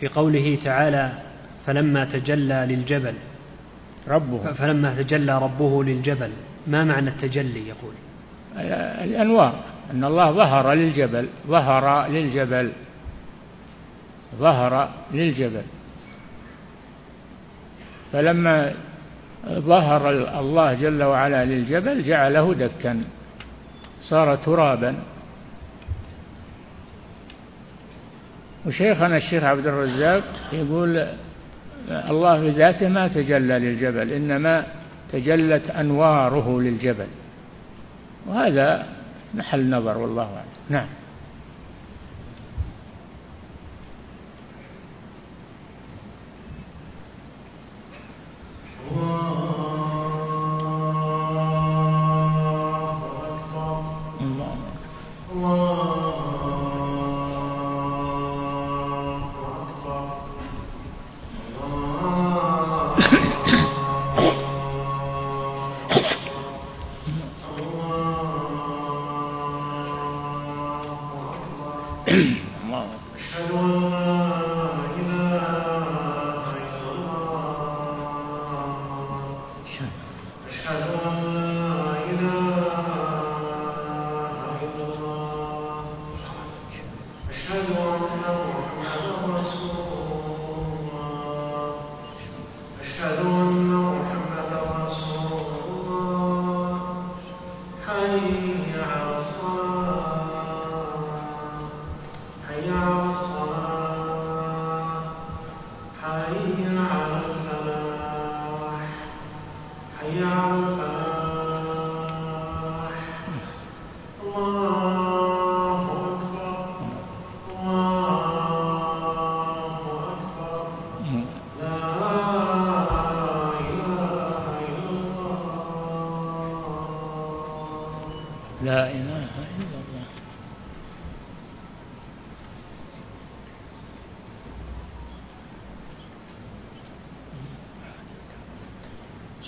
في 0.00 0.08
قوله 0.08 0.58
تعالى 0.64 1.12
فلما 1.66 2.04
تجلى 2.04 2.66
للجبل 2.68 3.14
ربه. 4.08 4.52
فلما 4.52 5.02
تجلى 5.02 5.38
ربه 5.38 5.84
للجبل 5.84 6.30
ما 6.66 6.84
معنى 6.84 7.10
التجلي 7.10 7.68
يقول؟ 7.68 7.94
الأنوار 9.04 9.60
أن 9.90 10.04
الله 10.04 10.32
ظهر 10.32 10.72
للجبل 10.72 11.28
ظهر 11.46 12.08
للجبل 12.08 12.72
ظهر 14.38 14.88
للجبل. 15.12 15.62
فلما 18.12 18.74
ظهر 19.48 20.10
الله 20.40 20.74
جل 20.74 21.02
وعلا 21.02 21.44
للجبل 21.44 22.02
جعله 22.02 22.54
دكا 22.54 23.04
صار 24.02 24.36
ترابا. 24.36 24.94
وشيخنا 28.66 29.16
الشيخ 29.16 29.44
عبد 29.44 29.66
الرزاق 29.66 30.24
يقول 30.52 31.06
الله 31.90 32.40
بذاته 32.40 32.88
ما 32.88 33.08
تجلى 33.08 33.58
للجبل 33.58 34.12
إنما 34.12 34.64
تجلت 35.12 35.70
أنواره 35.70 36.60
للجبل. 36.60 37.06
وهذا 38.26 38.95
محل 39.36 39.70
نظر 39.70 39.98
والله 39.98 40.22
أعلم. 40.22 40.46
نعم. 40.70 40.86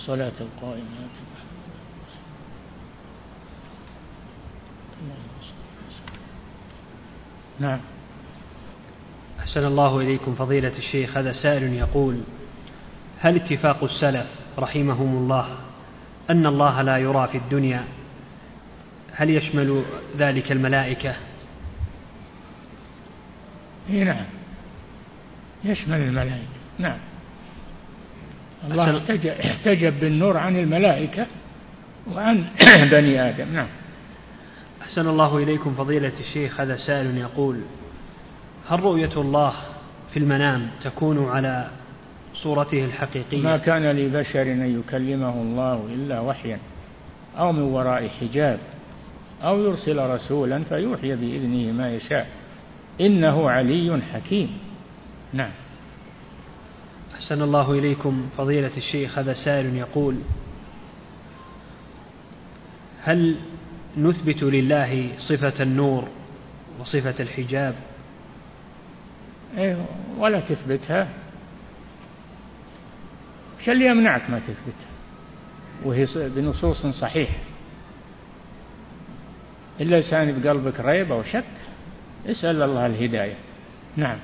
الصلاة 0.09 0.33
القائمة. 0.41 0.85
نعم. 7.61 7.79
أحسن 9.41 9.65
الله 9.65 10.01
إليكم 10.01 10.35
فضيلة 10.35 10.79
الشيخ 10.79 11.17
هذا 11.17 11.33
سائل 11.33 11.63
يقول 11.63 12.21
هل 13.21 13.37
اتفاق 13.37 13.85
السلف 13.85 14.27
رحمهم 14.59 15.17
الله 15.17 15.59
أن 16.31 16.47
الله 16.47 16.83
لا 16.83 16.99
يرى 16.99 17.29
في 17.29 17.39
الدنيا؟ 17.39 17.85
هل 19.13 19.31
يشمل 19.31 19.85
ذلك 20.19 20.53
الملائكة؟ 20.53 21.15
إيه 23.91 24.05
نعم. 24.05 24.27
يشمل 25.65 26.01
الملائكة. 26.01 26.59
نعم. 26.79 26.99
الله 28.65 29.03
احتجب 29.41 30.01
بالنور 30.01 30.37
عن 30.37 30.57
الملائكة 30.57 31.27
وعن 32.15 32.45
بني 32.93 33.29
آدم 33.29 33.53
نعم. 33.53 33.69
أحسن 34.83 35.09
الله 35.09 35.39
إليكم 35.39 35.75
فضيلة 35.75 36.13
الشيخ 36.21 36.61
هذا 36.61 36.77
سائل 36.77 37.19
يقول 37.19 37.61
هل 38.69 38.81
رؤية 38.81 39.13
الله 39.17 39.53
في 40.13 40.19
المنام 40.19 40.69
تكون 40.83 41.29
على 41.29 41.71
صورته 42.35 42.85
الحقيقية؟ 42.85 43.43
ما 43.43 43.57
كان 43.57 43.91
لبشر 43.91 44.43
أن 44.43 44.81
يكلمه 44.81 45.43
الله 45.43 45.89
إلا 45.95 46.21
وحيا 46.21 46.59
أو 47.39 47.53
من 47.53 47.63
وراء 47.63 48.09
حجاب 48.21 48.59
أو 49.43 49.59
يرسل 49.59 50.11
رسولا 50.11 50.63
فيوحي 50.69 51.15
بإذنه 51.17 51.73
ما 51.73 51.95
يشاء. 51.95 52.27
إنه 53.01 53.51
علي 53.51 54.01
حكيم. 54.13 54.59
نعم. 55.33 55.51
أحسن 57.15 57.43
الله 57.43 57.73
إليكم 57.73 58.29
فضيلة 58.37 58.77
الشيخ 58.77 59.19
هذا 59.19 59.35
سائل 59.35 59.75
يقول 59.75 60.17
هل 63.05 63.37
نثبت 63.97 64.43
لله 64.43 65.11
صفة 65.19 65.63
النور 65.63 66.09
وصفة 66.81 67.15
الحجاب؟ 67.21 67.75
إيه 69.59 69.87
ولا 70.19 70.41
تثبتها. 70.41 71.09
إيش 73.61 73.69
اللي 73.69 73.87
يمنعك 73.87 74.31
ما 74.31 74.39
تثبتها 74.39 74.89
وهي 75.85 76.07
بنصوص 76.17 76.87
صحيحة 76.87 77.39
إلا 79.81 80.01
لسان 80.01 80.41
بقلبك 80.41 80.81
ريب 80.81 81.13
أو 81.13 81.23
شك 81.23 81.45
اسأل 82.27 82.63
الله 82.63 82.87
الهداية. 82.87 83.37
نعم. 83.97 84.19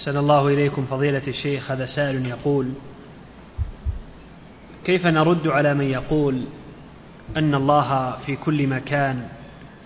أحسن 0.00 0.16
الله 0.16 0.48
إليكم 0.48 0.86
فضيلة 0.86 1.22
الشيخ 1.28 1.70
هذا 1.70 1.86
سائل 1.86 2.26
يقول 2.26 2.72
كيف 4.84 5.06
نرد 5.06 5.48
على 5.48 5.74
من 5.74 5.84
يقول 5.84 6.44
أن 7.36 7.54
الله 7.54 8.16
في 8.26 8.36
كل 8.36 8.66
مكان 8.66 9.28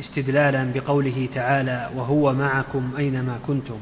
استدلالا 0.00 0.72
بقوله 0.74 1.28
تعالى 1.34 1.90
وهو 1.96 2.32
معكم 2.32 2.92
أينما 2.98 3.38
كنتم 3.46 3.78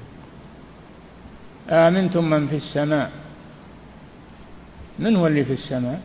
آمنتم 1.71 2.31
من 2.31 2.49
في 2.49 2.57
السماء. 2.57 3.11
من 4.99 5.17
هو 5.17 5.27
اللي 5.27 5.45
في 5.45 5.53
السماء؟ 5.53 6.01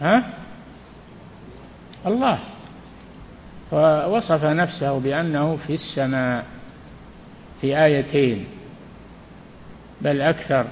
ها؟ 0.00 0.24
الله. 2.06 2.38
فوصف 3.70 4.44
نفسه 4.44 4.98
بأنه 4.98 5.56
في 5.56 5.74
السماء 5.74 6.44
في 7.60 7.84
آيتين. 7.84 8.53
بل 10.00 10.20
أكثر. 10.20 10.66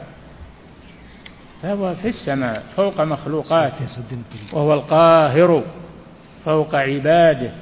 فهو 1.62 1.94
في 1.94 2.08
السماء 2.08 2.62
فوق 2.76 3.00
مخلوقاته 3.00 3.86
وهو 4.52 4.74
القاهر 4.74 5.62
فوق 6.44 6.74
عباده. 6.74 7.52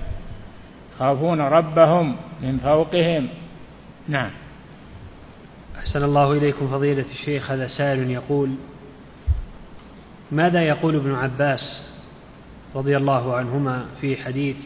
يخافون 0.95 1.41
ربهم 1.41 2.17
من 2.43 2.59
فوقهم. 2.59 3.29
نعم. 4.09 4.31
أحسن 5.79 6.03
الله 6.03 6.33
إليكم 6.33 6.69
فضيلة 6.69 7.05
الشيخ 7.13 7.51
هذا 7.51 7.67
سائل 7.67 8.11
يقول 8.11 8.51
ماذا 10.33 10.63
يقول 10.63 10.97
ابن 10.97 11.15
عباس 11.15 11.91
رضي 12.75 12.97
الله 12.97 13.37
عنهما 13.37 13.85
في 14.01 14.17
حديث 14.17 14.57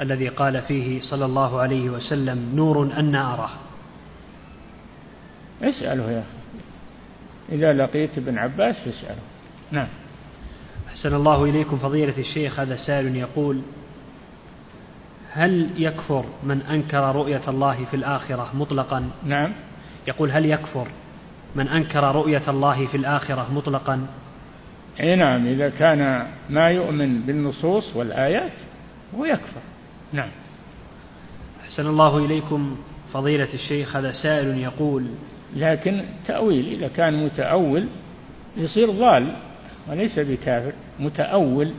الذي 0.00 0.28
قال 0.28 0.62
فيه 0.62 1.00
صلى 1.00 1.24
الله 1.24 1.60
عليه 1.60 1.90
وسلم 1.90 2.52
نور 2.54 2.82
أن 2.82 3.14
أراه 3.14 3.50
اسأله 5.62 6.10
يا 6.10 6.18
أخي. 6.18 6.42
إذا 7.52 7.72
لقيت 7.72 8.18
ابن 8.18 8.38
عباس 8.38 8.78
فاسأله. 8.78 9.22
نعم. 9.70 9.88
أحسن 10.88 11.14
الله 11.14 11.44
إليكم 11.44 11.78
فضيلة 11.78 12.18
الشيخ 12.18 12.60
هذا 12.60 12.76
سائل 12.76 13.16
يقول 13.16 13.60
هل 15.32 15.70
يكفر 15.76 16.24
من 16.42 16.62
أنكر 16.62 17.14
رؤية 17.16 17.42
الله 17.48 17.84
في 17.84 17.96
الآخرة 17.96 18.50
مطلقا؟ 18.54 19.10
نعم. 19.24 19.52
يقول 20.08 20.30
هل 20.30 20.46
يكفر 20.46 20.88
من 21.54 21.68
أنكر 21.68 22.14
رؤية 22.14 22.50
الله 22.50 22.86
في 22.86 22.96
الآخرة 22.96 23.52
مطلقا؟ 23.52 24.06
أي 25.00 25.16
نعم 25.16 25.46
إذا 25.46 25.68
كان 25.68 26.26
ما 26.50 26.70
يؤمن 26.70 27.20
بالنصوص 27.20 27.96
والآيات 27.96 28.52
هو 29.16 29.24
يكفر. 29.24 29.60
نعم. 30.12 30.28
أحسن 31.64 31.86
الله 31.86 32.18
إليكم 32.18 32.76
فضيلة 33.12 33.48
الشيخ 33.54 33.96
هذا 33.96 34.12
سائل 34.12 34.58
يقول 34.58 35.06
لكن 35.56 36.04
تأويل 36.26 36.66
إذا 36.66 36.88
كان 36.88 37.24
متأول 37.24 37.86
يصير 38.56 38.90
ضال 38.90 39.36
وليس 39.90 40.18
بكافر 40.18 40.72
متأول 41.00 41.72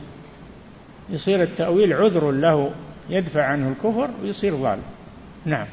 يصير 1.10 1.42
التأويل 1.42 1.92
عذر 1.92 2.30
له 2.30 2.70
يدفع 3.10 3.44
عنه 3.44 3.68
الكفر 3.68 4.10
ويصير 4.22 4.54
ضال. 4.54 4.78
نعم. 5.44 5.66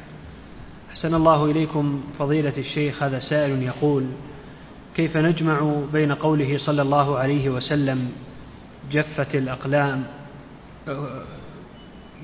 أحسن 0.90 1.14
الله 1.14 1.50
إليكم 1.50 2.02
فضيلة 2.18 2.58
الشيخ 2.58 3.02
هذا 3.02 3.20
سائل 3.20 3.62
يقول 3.62 4.06
كيف 4.96 5.16
نجمع 5.16 5.80
بين 5.92 6.12
قوله 6.12 6.58
صلى 6.58 6.82
الله 6.82 7.18
عليه 7.18 7.50
وسلم 7.50 8.10
جفت 8.90 9.34
الأقلام؟ 9.34 10.04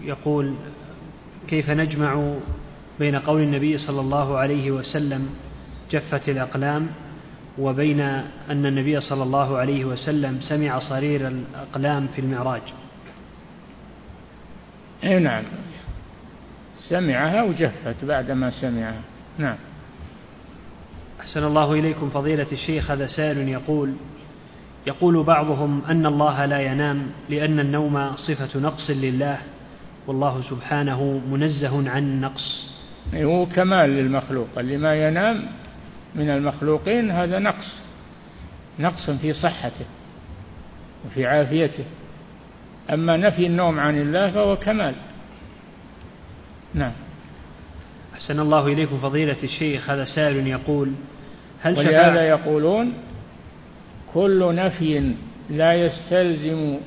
يقول 0.04 0.54
كيف 1.48 1.70
نجمع 1.70 2.34
بين 2.98 3.16
قول 3.16 3.40
النبي 3.40 3.78
صلى 3.78 4.00
الله 4.00 4.36
عليه 4.36 4.70
وسلم 4.70 5.28
جفت 5.90 6.28
الأقلام 6.28 6.86
وبين 7.58 8.00
أن 8.50 8.66
النبي 8.66 9.00
صلى 9.00 9.22
الله 9.22 9.56
عليه 9.56 9.84
وسلم 9.84 10.40
سمع 10.40 10.78
صرير 10.78 11.28
الأقلام 11.28 12.06
في 12.14 12.20
المعراج. 12.20 12.62
اي 15.04 15.18
نعم. 15.18 15.44
سمعها 16.88 17.42
وجفت 17.42 18.04
بعدما 18.04 18.50
سمعها. 18.50 19.02
نعم. 19.38 19.56
أحسن 21.20 21.44
الله 21.44 21.72
إليكم 21.72 22.10
فضيلة 22.10 22.46
الشيخ. 22.52 22.90
هذا 22.90 23.06
سائل 23.06 23.48
يقول 23.48 23.92
يقول 24.86 25.22
بعضهم 25.22 25.82
أن 25.90 26.06
الله 26.06 26.44
لا 26.44 26.60
ينام 26.60 27.06
لأن 27.28 27.60
النوم 27.60 28.16
صفة 28.16 28.60
نقص 28.60 28.90
لله 28.90 29.38
والله 30.06 30.42
سبحانه 30.50 31.20
منزه 31.30 31.90
عن 31.90 32.02
النقص 32.02 32.68
هو 33.14 33.46
كمال 33.46 33.90
للمخلوق. 33.90 34.48
اللي 34.58 34.76
ما 34.76 34.94
ينام 34.94 35.48
من 36.14 36.30
المخلوقين 36.30 37.10
هذا 37.10 37.38
نقص 37.38 37.74
نقص 38.78 39.10
في 39.10 39.32
صحته 39.32 39.86
وفي 41.06 41.26
عافيته. 41.26 41.84
أما 42.90 43.16
نفي 43.16 43.46
النوم 43.46 43.80
عن 43.80 44.00
الله 44.00 44.30
فهو 44.30 44.56
كمال. 44.56 44.94
نعم. 46.74 46.92
أحسن 48.14 48.40
الله 48.40 48.66
إليكم 48.66 48.98
فضيلة 48.98 49.36
الشيخ 49.42 49.90
هذا 49.90 50.04
سائل 50.04 50.46
يقول 50.46 50.92
هل 51.62 51.78
ولهذا 51.78 52.28
يقولون 52.28 52.94
كل 54.14 54.54
نفي 54.54 55.12
لا 55.50 55.74
يستلزم 55.74 56.78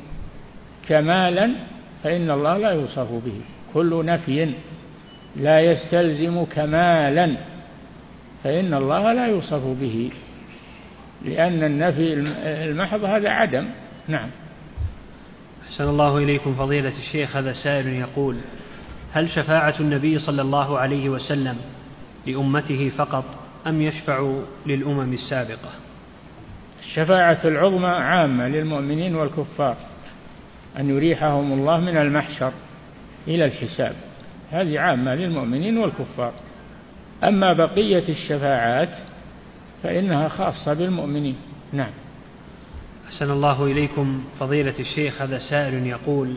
كمالا 0.88 1.52
فإن 2.04 2.32
الله 2.32 2.58
لا 2.58 2.70
يوصف 2.70 3.12
به. 3.12 3.42
كل 3.74 4.06
نفي 4.06 4.54
لا 5.36 5.60
يستلزم 5.60 6.44
كمالا. 6.44 7.36
فإن 8.44 8.74
الله 8.74 9.14
لا 9.14 9.28
يوصف 9.28 9.64
به 9.64 10.12
لأن 11.26 11.64
النفي 11.64 12.14
المحض 12.70 13.04
هذا 13.04 13.30
عدم. 13.30 13.66
نعم. 14.08 14.30
أحسن 15.72 15.84
الله 15.84 16.18
إليكم 16.18 16.56
فضيلة 16.56 16.94
الشيخ 17.00 17.36
هذا 17.36 17.54
سائل 17.54 17.88
يقول 17.88 18.38
هل 19.14 19.30
شفاعة 19.30 19.76
النبي 19.80 20.20
صلى 20.20 20.42
الله 20.42 20.80
عليه 20.80 21.10
وسلم 21.10 21.58
لأمته 22.28 22.92
فقط 22.98 23.26
أم 23.68 23.82
يشفع 23.82 24.42
للأمم 24.66 25.14
السابقة؟ 25.14 25.70
الشفاعة 26.80 27.40
العظمى 27.46 27.88
عامة 27.88 28.48
للمؤمنين 28.48 29.16
والكفار 29.16 29.76
أن 30.80 30.90
يريحهم 30.90 31.54
الله 31.54 31.80
من 31.80 31.98
المحشر 31.98 32.54
إلى 33.28 33.46
الحساب. 33.46 33.96
هذه 34.52 34.80
عامة 34.80 35.16
للمؤمنين 35.16 35.78
والكفار. 35.78 36.34
أما 37.24 37.54
بقية 37.54 38.10
الشفاعات 38.10 38.90
فإنها 39.84 40.28
خاصة 40.28 40.74
بالمؤمنين. 40.74 41.36
نعم. 41.74 41.92
أحسن 43.08 43.32
الله 43.32 43.64
إليكم 43.66 44.24
فضيلة 44.40 44.80
الشيخ 44.80 45.22
هذا 45.22 45.40
سائل 45.50 45.88
يقول 45.88 46.36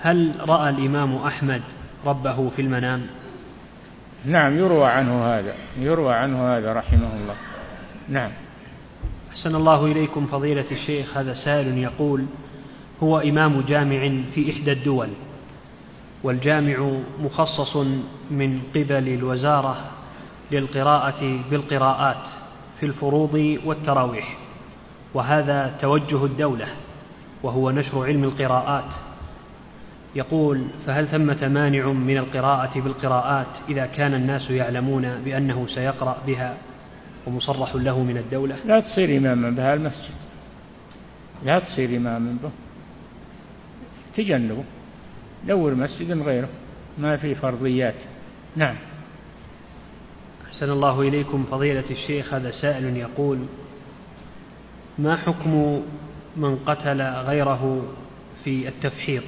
هل 0.00 0.32
رأى 0.48 0.70
الإمام 0.70 1.16
أحمد 1.16 1.62
ربه 2.06 2.50
في 2.50 2.62
المنام؟ 2.62 3.06
نعم 4.24 4.58
يروى 4.58 4.86
عنه 4.86 5.24
هذا 5.24 5.54
يروى 5.78 6.14
عنه 6.14 6.56
هذا 6.56 6.72
رحمه 6.72 7.16
الله. 7.16 7.34
نعم. 8.08 8.30
أحسن 9.30 9.54
الله 9.54 9.86
إليكم 9.86 10.26
فضيلة 10.26 10.64
الشيخ 10.70 11.16
هذا 11.16 11.34
سائل 11.34 11.78
يقول 11.78 12.26
هو 13.02 13.18
إمام 13.18 13.60
جامع 13.60 14.22
في 14.34 14.50
إحدى 14.50 14.72
الدول 14.72 15.08
والجامع 16.26 16.90
مخصص 17.20 17.76
من 18.30 18.62
قبل 18.74 19.08
الوزارة 19.08 19.76
للقراءة 20.52 21.40
بالقراءات 21.50 22.28
في 22.80 22.86
الفروض 22.86 23.58
والتراويح 23.64 24.36
وهذا 25.14 25.76
توجه 25.80 26.24
الدولة 26.24 26.66
وهو 27.42 27.70
نشر 27.70 28.04
علم 28.04 28.24
القراءات. 28.24 28.94
يقول 30.14 30.66
فهل 30.86 31.08
ثمة 31.08 31.48
مانع 31.48 31.86
من 31.92 32.16
القراءة 32.16 32.80
بالقراءات 32.80 33.46
إذا 33.68 33.86
كان 33.86 34.14
الناس 34.14 34.50
يعلمون 34.50 35.22
بأنه 35.24 35.66
سيقرأ 35.66 36.16
بها 36.26 36.56
ومصرح 37.26 37.74
له 37.74 38.02
من 38.02 38.16
الدولة؟ 38.16 38.56
لا 38.66 38.80
تصير 38.80 39.18
إماما 39.18 39.50
بها 39.50 39.74
المسجد. 39.74 40.14
لا 41.44 41.58
تصير 41.58 41.96
إماما 41.96 42.36
به. 42.42 42.50
تجنبه. 44.16 44.64
دور 45.44 45.74
مسجد 45.74 46.22
غيره. 46.22 46.48
ما 46.98 47.16
في 47.16 47.34
فرضيات. 47.34 47.94
نعم. 48.56 48.76
أحسن 50.46 50.70
الله 50.70 51.00
إليكم 51.00 51.44
فضيلة 51.50 51.84
الشيخ 51.90 52.34
هذا 52.34 52.50
سائل 52.50 52.96
يقول 52.96 53.38
ما 54.98 55.16
حكم 55.16 55.82
من 56.36 56.56
قتل 56.56 57.02
غيره 57.02 57.94
في 58.44 58.68
التفحيط؟ 58.68 59.24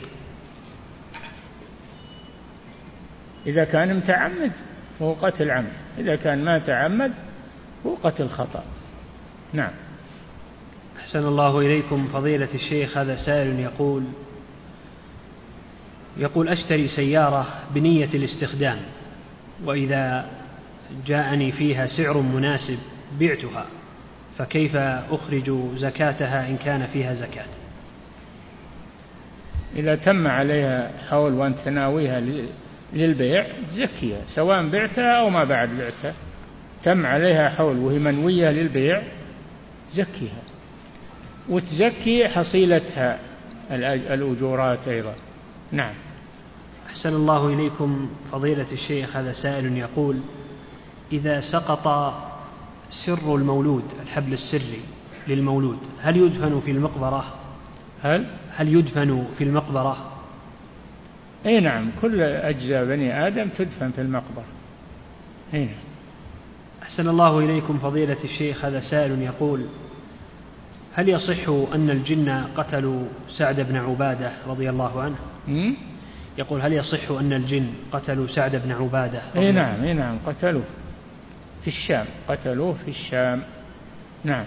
إذا 3.47 3.64
كان 3.64 3.97
متعمد 3.97 4.52
فهو 4.98 5.12
قتل 5.12 5.51
عمد. 5.51 5.72
إذا 5.98 6.16
كان 6.16 6.44
ما 6.44 6.59
تعمد 6.59 7.12
هو 7.86 7.94
قتل 7.94 8.28
خطأ. 8.28 8.64
نعم. 9.52 9.72
أحسن 10.98 11.26
الله 11.26 11.59
إليكم 11.59 12.09
فضيلة 12.12 12.55
الشيخ 12.55 12.98
هذا 12.98 13.16
سائل 13.16 13.60
يقول 13.60 14.05
يقول 16.19 16.49
أشتري 16.49 16.89
سيارة 16.89 17.47
بنية 17.74 18.09
الاستخدام 18.15 18.78
وإذا 19.65 20.27
جاءني 21.07 21.53
فيها 21.53 21.86
سعر 21.86 22.19
مناسب 22.20 22.78
بعتها 23.20 23.66
فكيف 24.39 24.77
أخرج 25.11 25.51
زكاتها 25.77 26.49
إن 26.49 26.57
كان 26.57 26.86
فيها 26.86 27.15
زكاة؟ 27.15 27.47
إذا 29.77 29.95
تم 29.95 30.27
عليها 30.27 30.90
حول 31.09 31.32
وأنت 31.32 31.59
تناويها 31.59 32.23
للبيع 32.93 33.47
زكيها 33.73 34.20
سواء 34.35 34.69
بعتها 34.69 35.19
أو 35.19 35.31
ما 35.31 35.45
بعد 35.45 35.69
بعتها. 35.69 36.15
تم 36.85 37.07
عليها 37.07 37.49
حول 37.49 37.77
وهي 37.77 37.99
منوية 37.99 38.51
للبيع 38.51 39.03
زكيها. 39.95 40.43
وتزكي 41.49 42.28
حصيلتها 42.28 43.19
الأجورات 43.70 44.89
أيضا. 44.89 45.15
نعم. 45.73 45.95
أحسن 46.89 47.15
الله 47.15 47.48
إليكم 47.48 48.09
فضيلة 48.32 48.66
الشيخ 48.73 49.16
هذا 49.16 49.32
سائل 49.32 49.77
يقول 49.78 50.16
إذا 51.12 51.40
سقط 51.40 52.15
سر 53.06 53.35
المولود 53.36 53.85
الحبل 54.02 54.32
السري 54.32 54.81
للمولود 55.28 55.78
هل 56.02 56.16
يدفن 56.16 56.60
في 56.60 56.70
المقبرة؟ 56.70 57.24
هل؟ 58.02 58.27
هل 58.51 58.74
يدفن 58.74 59.24
في 59.39 59.44
المقبرة؟ 59.44 59.97
إي 61.47 61.60
نعم 61.60 61.90
كل 62.02 62.20
أجزاء 62.20 62.85
بني 62.85 63.27
آدم 63.27 63.48
تدفن 63.48 63.90
في 63.90 64.01
المقبرة. 64.01 64.44
إي 65.55 65.65
نعم. 65.65 65.74
أحسن 66.82 67.09
الله 67.09 67.39
إليكم 67.39 67.78
فضيلة 67.78 68.24
الشيخ 68.24 68.65
هذا 68.65 68.81
سائل 68.81 69.23
يقول 69.23 69.66
هل 70.94 71.09
يصح 71.09 71.48
أن 71.74 71.90
الجن 71.90 72.44
قتلوا 72.56 73.02
سعد 73.31 73.60
بن 73.60 73.77
عبادة 73.77 74.32
رضي 74.47 74.70
الله 74.70 75.02
عنه? 75.02 75.16
يقول 76.39 76.60
هل 76.60 76.73
يصح 76.73 77.10
أن 77.10 77.32
الجن 77.32 77.66
قتلوا 77.93 78.27
سعد 78.27 78.56
بن 78.56 78.73
عبادة 78.73 79.23
اي 79.36 79.52
نعم 79.52 79.85
اي 79.85 79.93
نعم 79.93 80.19
قتلوه 80.27 80.65
في 81.62 81.69
الشام 81.69 82.06
قتلوه 82.28 82.74
في 82.85 82.89
الشام. 82.89 83.43
نعم. 84.24 84.44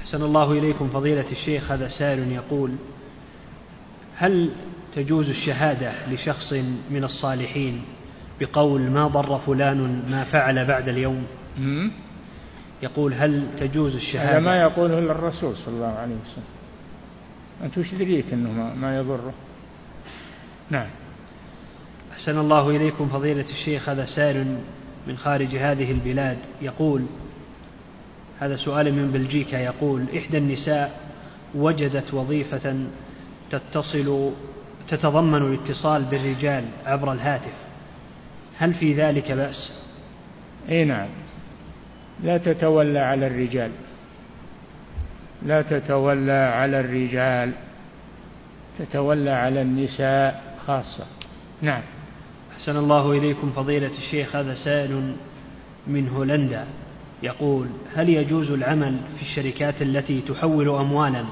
أحسن 0.00 0.22
الله 0.22 0.52
إليكم 0.52 0.88
فضيلة 0.88 1.30
الشيخ 1.30 1.72
هذا 1.72 1.88
سائل 1.88 2.32
يقول 2.32 2.70
هل 4.16 4.50
تجوز 4.94 5.28
الشهادة 5.30 5.92
لشخص 6.10 6.52
من 6.90 7.04
الصالحين 7.04 7.82
بقول 8.40 8.80
ما 8.80 9.06
ضر 9.06 9.38
فلان 9.38 10.02
ما 10.10 10.24
فعل 10.24 10.64
بعد 10.64 10.88
اليوم? 10.88 11.26
يقول 12.82 13.14
هل 13.14 13.46
تجوز 13.58 13.94
الشهادة؟ 13.94 14.32
هذا 14.32 14.40
ما 14.40 14.60
يقوله 14.60 14.98
إلا 14.98 15.12
الرسول 15.12 15.56
صلى 15.56 15.74
الله 15.74 15.98
عليه 15.98 16.14
وسلم. 16.14 16.44
أنت 17.64 17.78
وش 17.78 17.94
دريك 17.94 18.32
أنه 18.32 18.74
ما 18.74 18.96
يضره؟ 18.96 19.32
نعم. 20.70 20.86
أحسن 22.12 22.38
الله 22.38 22.70
إليكم 22.70 23.08
فضيلة 23.08 23.50
الشيخ 23.50 23.88
هذا 23.88 24.04
سائل 24.04 24.58
من 25.06 25.16
خارج 25.16 25.56
هذه 25.56 25.90
البلاد 25.90 26.38
يقول 26.62 27.06
هذا 28.40 28.56
سؤال 28.56 28.94
من 28.94 29.10
بلجيكا 29.10 29.56
يقول 29.56 30.04
إحدى 30.16 30.38
النساء 30.38 31.00
وجدت 31.54 32.14
وظيفة 32.14 32.76
تتصل 33.50 34.32
تتضمن 34.88 35.42
الاتصال 35.42 36.04
بالرجال 36.04 36.64
عبر 36.86 37.12
الهاتف. 37.12 37.54
هل 38.58 38.74
في 38.74 38.94
ذلك 38.94 39.32
بأس؟ 39.32 39.72
إي 40.68 40.84
نعم. 40.84 41.08
لا 42.22 42.38
تتولى 42.38 42.98
على 42.98 43.26
الرجال. 43.26 43.70
لا 45.42 45.62
تتولى 45.62 46.32
على 46.32 46.80
الرجال. 46.80 47.52
تتولى 48.78 49.30
على 49.30 49.62
النساء. 49.62 50.53
خاصة. 50.66 51.04
نعم. 51.62 51.82
أحسن 52.52 52.76
الله 52.76 53.12
إليكم 53.12 53.52
فضيلة 53.56 53.90
الشيخ 53.98 54.36
هذا 54.36 54.54
سائل 54.54 55.14
من 55.86 56.08
هولندا 56.08 56.64
يقول 57.22 57.66
هل 57.94 58.08
يجوز 58.08 58.50
العمل 58.50 58.96
في 59.16 59.22
الشركات 59.22 59.82
التي 59.82 60.20
تحول 60.20 60.68
أموالا؟ 60.68 61.24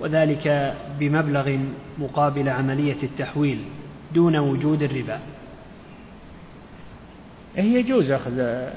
وذلك 0.00 0.76
بمبلغ 1.00 1.58
مقابل 1.98 2.48
عملية 2.48 3.02
التحويل 3.02 3.64
دون 4.14 4.36
وجود 4.36 4.82
الربا. 4.82 5.20
إيه، 7.58 7.74
يجوز 7.74 8.10
أخذ 8.10 8.68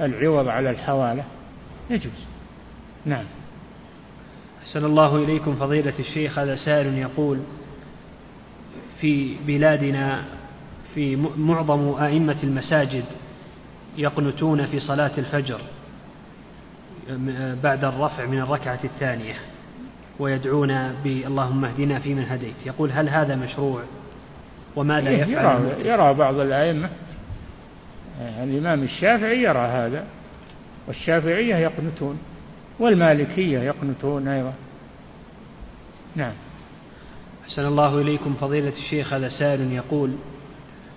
العوض 0.00 0.48
على 0.48 0.70
الحوالة. 0.70 1.24
يجوز. 1.90 2.24
نعم. 3.04 3.24
أحسن 4.62 4.84
الله 4.84 5.16
إليكم 5.16 5.54
فضيلة 5.54 5.98
الشيخ 5.98 6.38
هذا 6.38 6.56
سائل 6.56 6.98
يقول 6.98 7.38
في 9.00 9.36
بلادنا 9.46 10.22
في 10.94 11.16
معظم 11.36 11.94
أئمة 12.02 12.36
المساجد 12.42 13.04
يقنتون 13.96 14.66
في 14.66 14.80
صلاة 14.80 15.10
الفجر 15.18 15.60
بعد 17.62 17.84
الرفع 17.84 18.26
من 18.26 18.38
الركعة 18.38 18.78
الثانية 18.84 19.34
ويدعون 20.18 20.92
باللهم 21.04 21.64
اهدنا 21.64 21.98
فيمن 21.98 22.24
هديت. 22.28 22.54
يقول 22.66 22.92
هل 22.92 23.08
هذا 23.08 23.36
مشروع؟ 23.36 23.82
وماذا 24.76 25.08
إيه، 25.08 25.22
يفعل 25.22 25.60
يرى, 25.64 25.88
يرى 25.88 26.14
بعض 26.14 26.38
الأئمة. 26.38 26.88
الإمام 28.20 28.82
الشافعي 28.82 29.42
يرى 29.42 29.58
هذا 29.58 30.04
والشافعية 30.88 31.56
يقنتون 31.56 32.18
والمالكية 32.78 33.58
يقنتون 33.58 34.28
أيضا. 34.28 34.52
نعم. 36.16 36.32
أحسن 37.46 37.66
الله 37.66 38.00
إليكم 38.00 38.34
فضيلة 38.40 38.72
الشيخ 38.78 39.12
هذا 39.12 39.28
سائل 39.28 39.72
يقول 39.72 40.12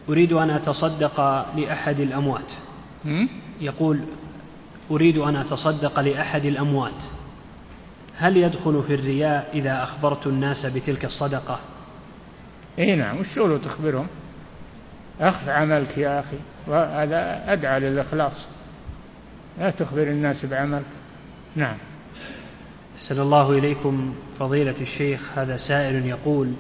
أريد 0.10 0.34
أن 0.34 0.50
أتصدق 0.50 1.22
لأحد 1.56 2.00
الأموات. 2.00 2.52
يقول 3.62 4.00
أريد 4.92 5.18
أن 5.18 5.36
أتصدق 5.36 6.00
لأحد 6.00 6.46
الأموات. 6.46 7.04
هل 8.18 8.38
يدخل 8.38 8.84
في 8.88 8.94
الرياء 8.94 9.50
إذا 9.54 9.84
أخبرت 9.84 10.28
الناس 10.28 10.66
بتلك 10.66 11.06
الصدقة؟ 11.06 11.60
إي 12.80 12.96
نعم 12.96 13.20
وش 13.20 13.40
تخبرهم؟ 13.66 14.08
أخف 15.22 15.50
عملك 15.50 15.98
يا 15.98 16.20
أخي 16.20 16.38
وهذا 16.68 17.54
أدعى 17.54 17.80
للإخلاص. 17.80 18.46
لا 19.60 19.70
تخبر 19.70 20.04
الناس 20.04 20.46
بعملك. 20.46 20.86
نعم. 21.56 21.78
أحسن 23.00 23.22
الله 23.22 23.52
إليكم 23.52 24.14
فضيلة 24.40 24.76
الشيخ 24.82 25.38
هذا 25.38 25.58
سائل 25.58 26.06
يقول 26.06 26.54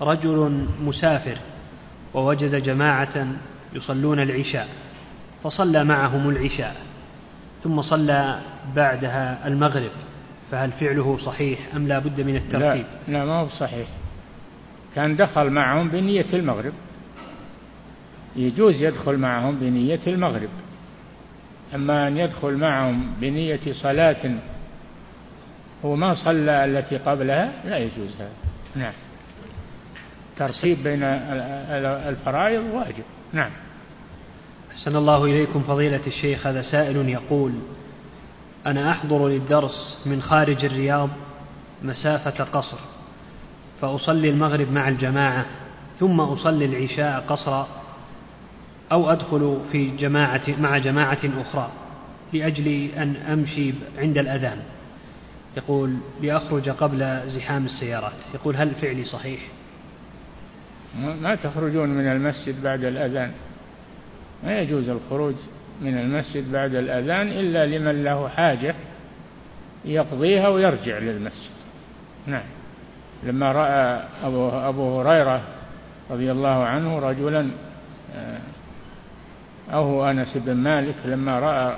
رجل 0.00 0.66
مسافر 0.82 1.38
ووجد 2.14 2.54
جماعة 2.54 3.26
يصلون 3.72 4.22
العشاء 4.22 4.68
فصلى 5.44 5.84
معهم 5.84 6.28
العشاء 6.28 6.76
ثم 7.64 7.82
صلى 7.82 8.38
بعدها 8.76 9.46
المغرب 9.46 9.90
فهل 10.50 10.72
فعله 10.72 11.18
صحيح 11.18 11.58
أم 11.76 11.88
لا 11.88 11.98
بد 11.98 12.20
من 12.20 12.36
الترتيب؟ 12.36 12.86
لا, 13.08 13.12
لا 13.12 13.24
ما 13.24 13.40
هو 13.40 13.48
صحيح. 13.48 13.88
كان 14.94 15.16
دخل 15.16 15.50
معهم 15.50 15.88
بنية 15.88 16.26
المغرب. 16.32 16.72
يجوز 18.36 18.82
يدخل 18.82 19.16
معهم 19.16 19.58
بنية 19.58 20.00
المغرب. 20.06 20.48
أما 21.74 22.08
أن 22.08 22.16
يدخل 22.16 22.56
معهم 22.56 23.14
بنية 23.20 23.72
صلاة 23.72 24.38
هو 25.84 25.96
ما 25.96 26.14
صلى 26.14 26.64
التي 26.64 26.96
قبلها؟ 26.96 27.52
لا 27.64 27.78
يجوز 27.78 28.14
هذا. 28.18 28.30
نعم. 28.76 28.92
ترتيب 30.36 30.82
بين 30.82 31.02
الفرائض 31.02 32.64
واجب. 32.72 33.04
نعم. 33.32 33.50
أحسن 34.72 34.96
الله 34.96 35.24
إليكم 35.24 35.62
فضيلة 35.62 36.00
الشيخ 36.06 36.46
هذا 36.46 36.62
سائل 36.62 37.08
يقول 37.08 37.52
أنا 38.66 38.90
أحضر 38.90 39.28
للدرس 39.28 40.02
من 40.06 40.22
خارج 40.22 40.64
الرياض 40.64 41.08
مسافة 41.82 42.44
قصر 42.44 42.78
فأصلي 43.80 44.30
المغرب 44.30 44.72
مع 44.72 44.88
الجماعة 44.88 45.46
ثم 46.00 46.20
أصلي 46.20 46.64
العشاء 46.64 47.24
قصرا 47.28 47.68
أو 48.92 49.10
أدخل 49.10 49.60
في 49.72 49.96
جماعة 49.96 50.42
مع 50.58 50.78
جماعة 50.78 51.20
أخرى 51.40 51.68
لأجل 52.32 52.88
أن 52.96 53.16
أمشي 53.16 53.74
عند 53.98 54.18
الأذان. 54.18 54.58
يقول 55.56 55.96
لأخرج 56.22 56.68
قبل 56.68 57.20
زحام 57.26 57.64
السيارات. 57.64 58.12
يقول 58.34 58.56
هل 58.56 58.74
فعلي 58.74 59.04
صحيح؟ 59.04 59.40
ما 61.20 61.34
تخرجون 61.34 61.88
من 61.88 62.12
المسجد 62.12 62.62
بعد 62.62 62.84
الأذان. 62.84 63.32
ما 64.44 64.58
يجوز 64.60 64.88
الخروج 64.88 65.34
من 65.80 65.98
المسجد 65.98 66.52
بعد 66.52 66.74
الأذان 66.74 67.28
إلا 67.28 67.66
لمن 67.66 68.04
له 68.04 68.28
حاجة 68.28 68.74
يقضيها 69.84 70.48
ويرجع 70.48 70.98
للمسجد. 70.98 71.52
نعم. 72.26 72.44
لما 73.22 73.52
رأى 73.52 74.02
أبو, 74.24 74.48
أبو 74.48 75.00
هريرة 75.00 75.42
رضي 76.10 76.32
الله 76.32 76.64
عنه 76.64 76.98
رجلا 76.98 77.50
آه، 78.16 78.38
أو 79.72 79.84
هو 79.84 80.10
أنس 80.10 80.36
بن 80.36 80.54
مالك 80.54 80.94
لما 81.04 81.38
رأى 81.38 81.76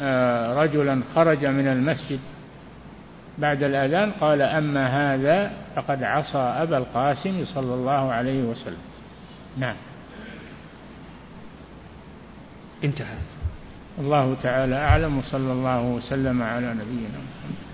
آه، 0.00 0.62
رجلا 0.62 1.02
خرج 1.14 1.44
من 1.44 1.66
المسجد 1.66 2.20
بعد 3.38 3.62
الأذان 3.62 4.12
قال 4.12 4.42
أما 4.42 5.14
هذا 5.14 5.52
فقد 5.76 6.02
عصى 6.02 6.38
أبا 6.38 6.78
القاسم 6.78 7.44
صلى 7.44 7.74
الله 7.74 8.12
عليه 8.12 8.42
وسلم. 8.42 8.84
نعم. 9.58 9.76
انتهى. 12.84 13.18
الله 13.98 14.36
تعالى 14.42 14.76
أعلم 14.76 15.18
وصلى 15.18 15.52
الله 15.52 15.82
وسلم 15.82 16.42
على 16.42 16.66
نبينا 16.66 17.18
محمد. 17.18 17.66